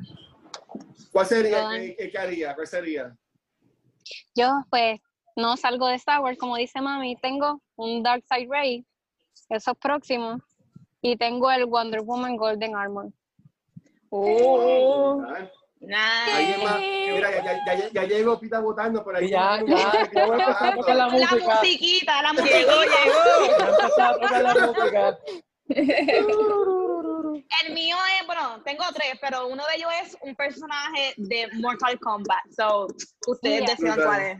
¿Cuál 1.12 1.26
sería? 1.26 1.68
¿Qué, 1.70 1.94
qué- 1.96 2.10
qué 2.10 2.18
haría? 2.18 2.54
¿Cuál 2.54 2.66
sería? 2.66 3.14
Yo, 4.34 4.50
pues, 4.70 4.98
no 5.36 5.56
salgo 5.58 5.88
de 5.88 5.96
Star 5.96 6.20
Wars, 6.20 6.38
como 6.38 6.56
dice 6.56 6.80
mami. 6.80 7.16
Tengo 7.16 7.60
un 7.76 8.02
Dark 8.02 8.24
Side 8.28 8.48
Ray, 8.50 8.84
eso 9.48 9.70
es 9.72 9.78
próximo. 9.78 10.38
Y 11.00 11.16
tengo 11.16 11.50
el 11.50 11.66
Wonder 11.66 12.00
Woman 12.02 12.36
Golden 12.36 12.76
Armor. 12.76 13.06
Uh, 14.10 15.22
nice. 15.80 16.32
Alguien 16.32 16.62
más. 16.64 16.78
Mira, 16.78 17.30
ya, 17.30 17.64
ya, 17.66 17.74
ya, 17.74 17.88
ya 17.92 18.02
llegó 18.04 18.38
Pita 18.38 18.60
votando 18.60 19.02
por 19.02 19.16
ahí. 19.16 19.28
Ya, 19.28 19.60
ya, 19.66 20.08
ya 20.12 20.26
voy 20.26 20.40
a 20.40 20.44
empezar 20.44 20.72
a 20.72 20.76
tocar 20.76 20.96
la 20.96 21.08
musiquita, 21.08 22.22
la 22.22 22.32
Llegó, 22.32 22.42
musiquita. 22.42 22.72
llegó. 24.54 24.72
Música. 24.72 25.18
El 27.64 27.74
mío 27.74 27.96
es, 28.20 28.26
bueno, 28.26 28.62
tengo 28.64 28.84
tres, 28.94 29.14
pero 29.20 29.46
uno 29.48 29.64
de 29.66 29.76
ellos 29.76 29.90
es 30.02 30.16
un 30.22 30.34
personaje 30.34 31.14
de 31.16 31.48
Mortal 31.54 31.98
Kombat. 32.00 32.44
So, 32.56 32.86
ustedes 33.26 33.60
Ya. 33.60 33.66
decidan 33.70 34.00
cuál 34.02 34.20
es. 34.20 34.38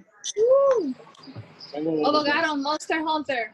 Monster 2.57 3.01
Hunter. 3.01 3.53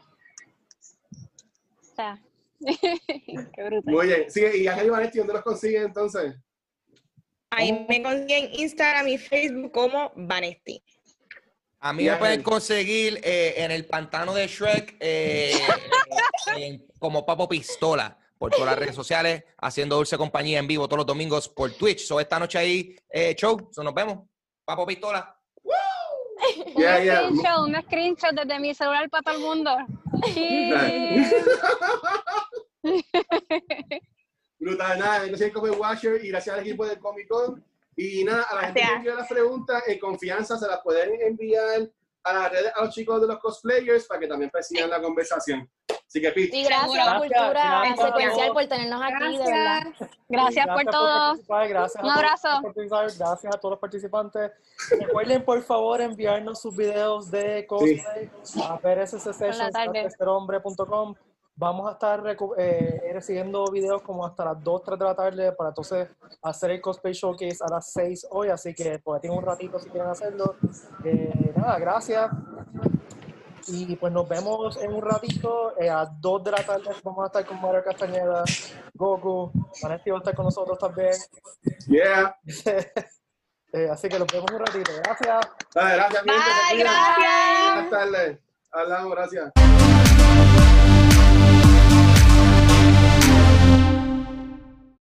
Sea, 1.99 2.21
qué 3.53 3.63
brutal. 3.63 3.93
Muy 3.93 4.07
bien. 4.07 4.25
Sí, 4.31 4.41
y 4.55 4.67
Ángel 4.67 4.91
Vanetti, 4.91 5.17
¿dónde 5.17 5.33
los 5.33 5.41
consiguen 5.43 5.83
entonces? 5.83 6.33
Ahí 7.51 7.85
me 7.89 8.01
consiguen 8.01 8.49
Instagram 8.53 9.07
y 9.09 9.17
Facebook 9.17 9.71
como 9.71 10.11
Vanesti. 10.15 10.81
A 11.81 11.91
mí 11.93 12.03
me 12.05 12.15
pueden 12.17 12.33
Ángel. 12.39 12.43
conseguir 12.43 13.19
eh, 13.23 13.55
en 13.57 13.71
el 13.71 13.85
pantano 13.85 14.33
de 14.33 14.47
Shrek 14.47 14.95
eh, 14.99 15.53
en- 16.57 16.85
como 16.99 17.25
Papo 17.25 17.47
Pistola 17.49 18.17
por 18.37 18.51
todas 18.51 18.67
las 18.67 18.79
redes 18.79 18.95
sociales, 18.95 19.43
haciendo 19.57 19.97
Dulce 19.97 20.17
Compañía 20.17 20.59
en 20.59 20.67
vivo 20.67 20.87
todos 20.87 20.99
los 20.99 21.05
domingos 21.07 21.49
por 21.49 21.71
Twitch. 21.73 21.99
So, 22.05 22.19
esta 22.21 22.39
noche 22.39 22.57
ahí, 22.57 22.95
eh, 23.09 23.35
show. 23.35 23.69
So, 23.73 23.83
nos 23.83 23.93
vemos. 23.93 24.19
Papo 24.63 24.85
Pistola. 24.85 25.37
Un 26.75 26.81
Ya, 26.81 26.99
ya. 27.03 27.15
screenshot, 27.29 27.67
un 27.67 27.75
screenshot 27.83 28.33
desde 28.35 28.59
mi 28.59 28.73
celular 28.73 29.09
para 29.09 29.23
todo 29.23 29.35
el 29.35 29.41
mundo. 29.41 29.77
Brutal, 34.59 34.99
nada. 34.99 35.25
Yo 35.27 35.37
soy 35.37 35.51
Comic 35.51 35.79
Watcher 35.79 36.23
y 36.23 36.29
gracias 36.29 36.55
al 36.55 36.61
equipo 36.61 36.85
del 36.85 36.99
Comic 36.99 37.27
Con. 37.27 37.63
Y 37.95 38.23
nada, 38.23 38.43
a 38.43 38.55
la 38.55 38.61
gente 38.61 38.73
que 38.75 38.79
Gracias. 38.85 38.97
envió 38.97 39.15
las 39.15 39.27
preguntas, 39.27 39.83
en 39.87 39.99
confianza 39.99 40.57
se 40.57 40.67
las 40.67 40.81
pueden 40.81 41.21
enviar 41.21 41.89
a 42.23 42.33
las 42.33 42.51
redes 42.51 42.71
a 42.75 42.85
los 42.85 42.93
chicos 42.93 43.19
de 43.21 43.27
los 43.27 43.39
cosplayers 43.39 44.05
para 44.05 44.19
que 44.21 44.27
también 44.27 44.49
pues, 44.51 44.67
sigan 44.67 44.89
la 44.89 45.01
conversación. 45.01 45.69
Así 46.09 46.19
que, 46.21 46.31
Pete, 46.31 46.57
Y 46.57 46.63
gracias, 46.63 46.91
Gracias, 46.91 47.19
Cultura 47.19 47.49
gracias. 47.51 47.99
Secuencial, 48.07 48.51
por 48.53 48.65
tenernos 48.65 48.99
aquí, 49.03 49.37
de 49.37 49.45
verdad. 49.45 49.81
Gracias. 49.83 50.09
Gracias 50.27 50.67
por 50.67 50.83
todo. 50.85 51.25
participar, 51.27 51.67
Gracias 51.67 52.03
Un 52.03 52.09
a 52.09 52.15
abrazo. 52.15 52.47
por 52.63 52.73
Gracias 52.73 53.55
a 53.55 53.59
todos 53.59 53.71
los 53.73 53.79
participantes. 53.79 54.51
Recuerden, 54.89 55.45
por 55.45 55.61
favor, 55.61 56.01
enviarnos 56.01 56.59
sus 56.59 56.75
videos 56.75 57.29
de 57.29 57.67
cosplay 57.67 58.27
a 58.63 58.79
tarde. 58.79 59.05
prsssessions.com. 59.05 61.13
Vamos 61.55 61.89
a 61.89 61.91
estar 61.91 62.23
eh, 62.57 63.11
recibiendo 63.13 63.69
videos 63.69 64.01
como 64.01 64.25
hasta 64.25 64.45
las 64.45 64.63
2, 64.63 64.81
3 64.83 64.97
de 64.97 65.05
la 65.05 65.13
tarde 65.15 65.51
para 65.51 65.69
entonces 65.69 66.07
hacer 66.41 66.71
el 66.71 66.81
cosplay 66.81 67.13
showcase 67.13 67.63
a 67.63 67.69
las 67.69 67.91
6 67.91 68.29
hoy. 68.31 68.49
Así 68.49 68.73
que 68.73 68.97
pues 68.97 69.21
tienen 69.21 69.37
un 69.37 69.45
ratito 69.45 69.77
si 69.77 69.87
quieren 69.91 70.09
hacerlo. 70.09 70.55
Eh, 71.03 71.53
nada, 71.55 71.77
gracias. 71.77 72.31
Y 73.71 73.95
pues 73.95 74.11
nos 74.11 74.27
vemos 74.27 74.77
en 74.77 74.93
un 74.93 75.01
ratito. 75.01 75.73
eh, 75.79 75.89
a 75.89 76.05
2 76.05 76.43
de 76.43 76.51
la 76.51 76.63
tarde 76.63 76.89
vamos 77.03 77.23
a 77.23 77.27
estar 77.27 77.45
con 77.45 77.61
Mario 77.61 77.83
Castañeda, 77.83 78.43
Goku. 78.93 79.51
Vanetti 79.81 80.09
va 80.09 80.17
a 80.17 80.19
estar 80.19 80.35
con 80.35 80.45
nosotros 80.45 80.77
también. 80.79 81.13
yeah. 81.87 82.35
Eh, 83.71 83.87
así 83.87 84.09
que 84.09 84.17
los 84.17 84.27
vemos 84.33 84.49
un 84.51 84.59
ratito. 84.65 84.91
Gracias. 85.03 85.47
Dale, 85.75 85.95
gracias, 85.95 86.23
Bye, 86.23 86.79
gracias. 86.79 87.73
Buenas 87.75 87.89
tardes. 87.91 88.39
Hablamos, 88.71 89.11
gracias. 89.11 89.98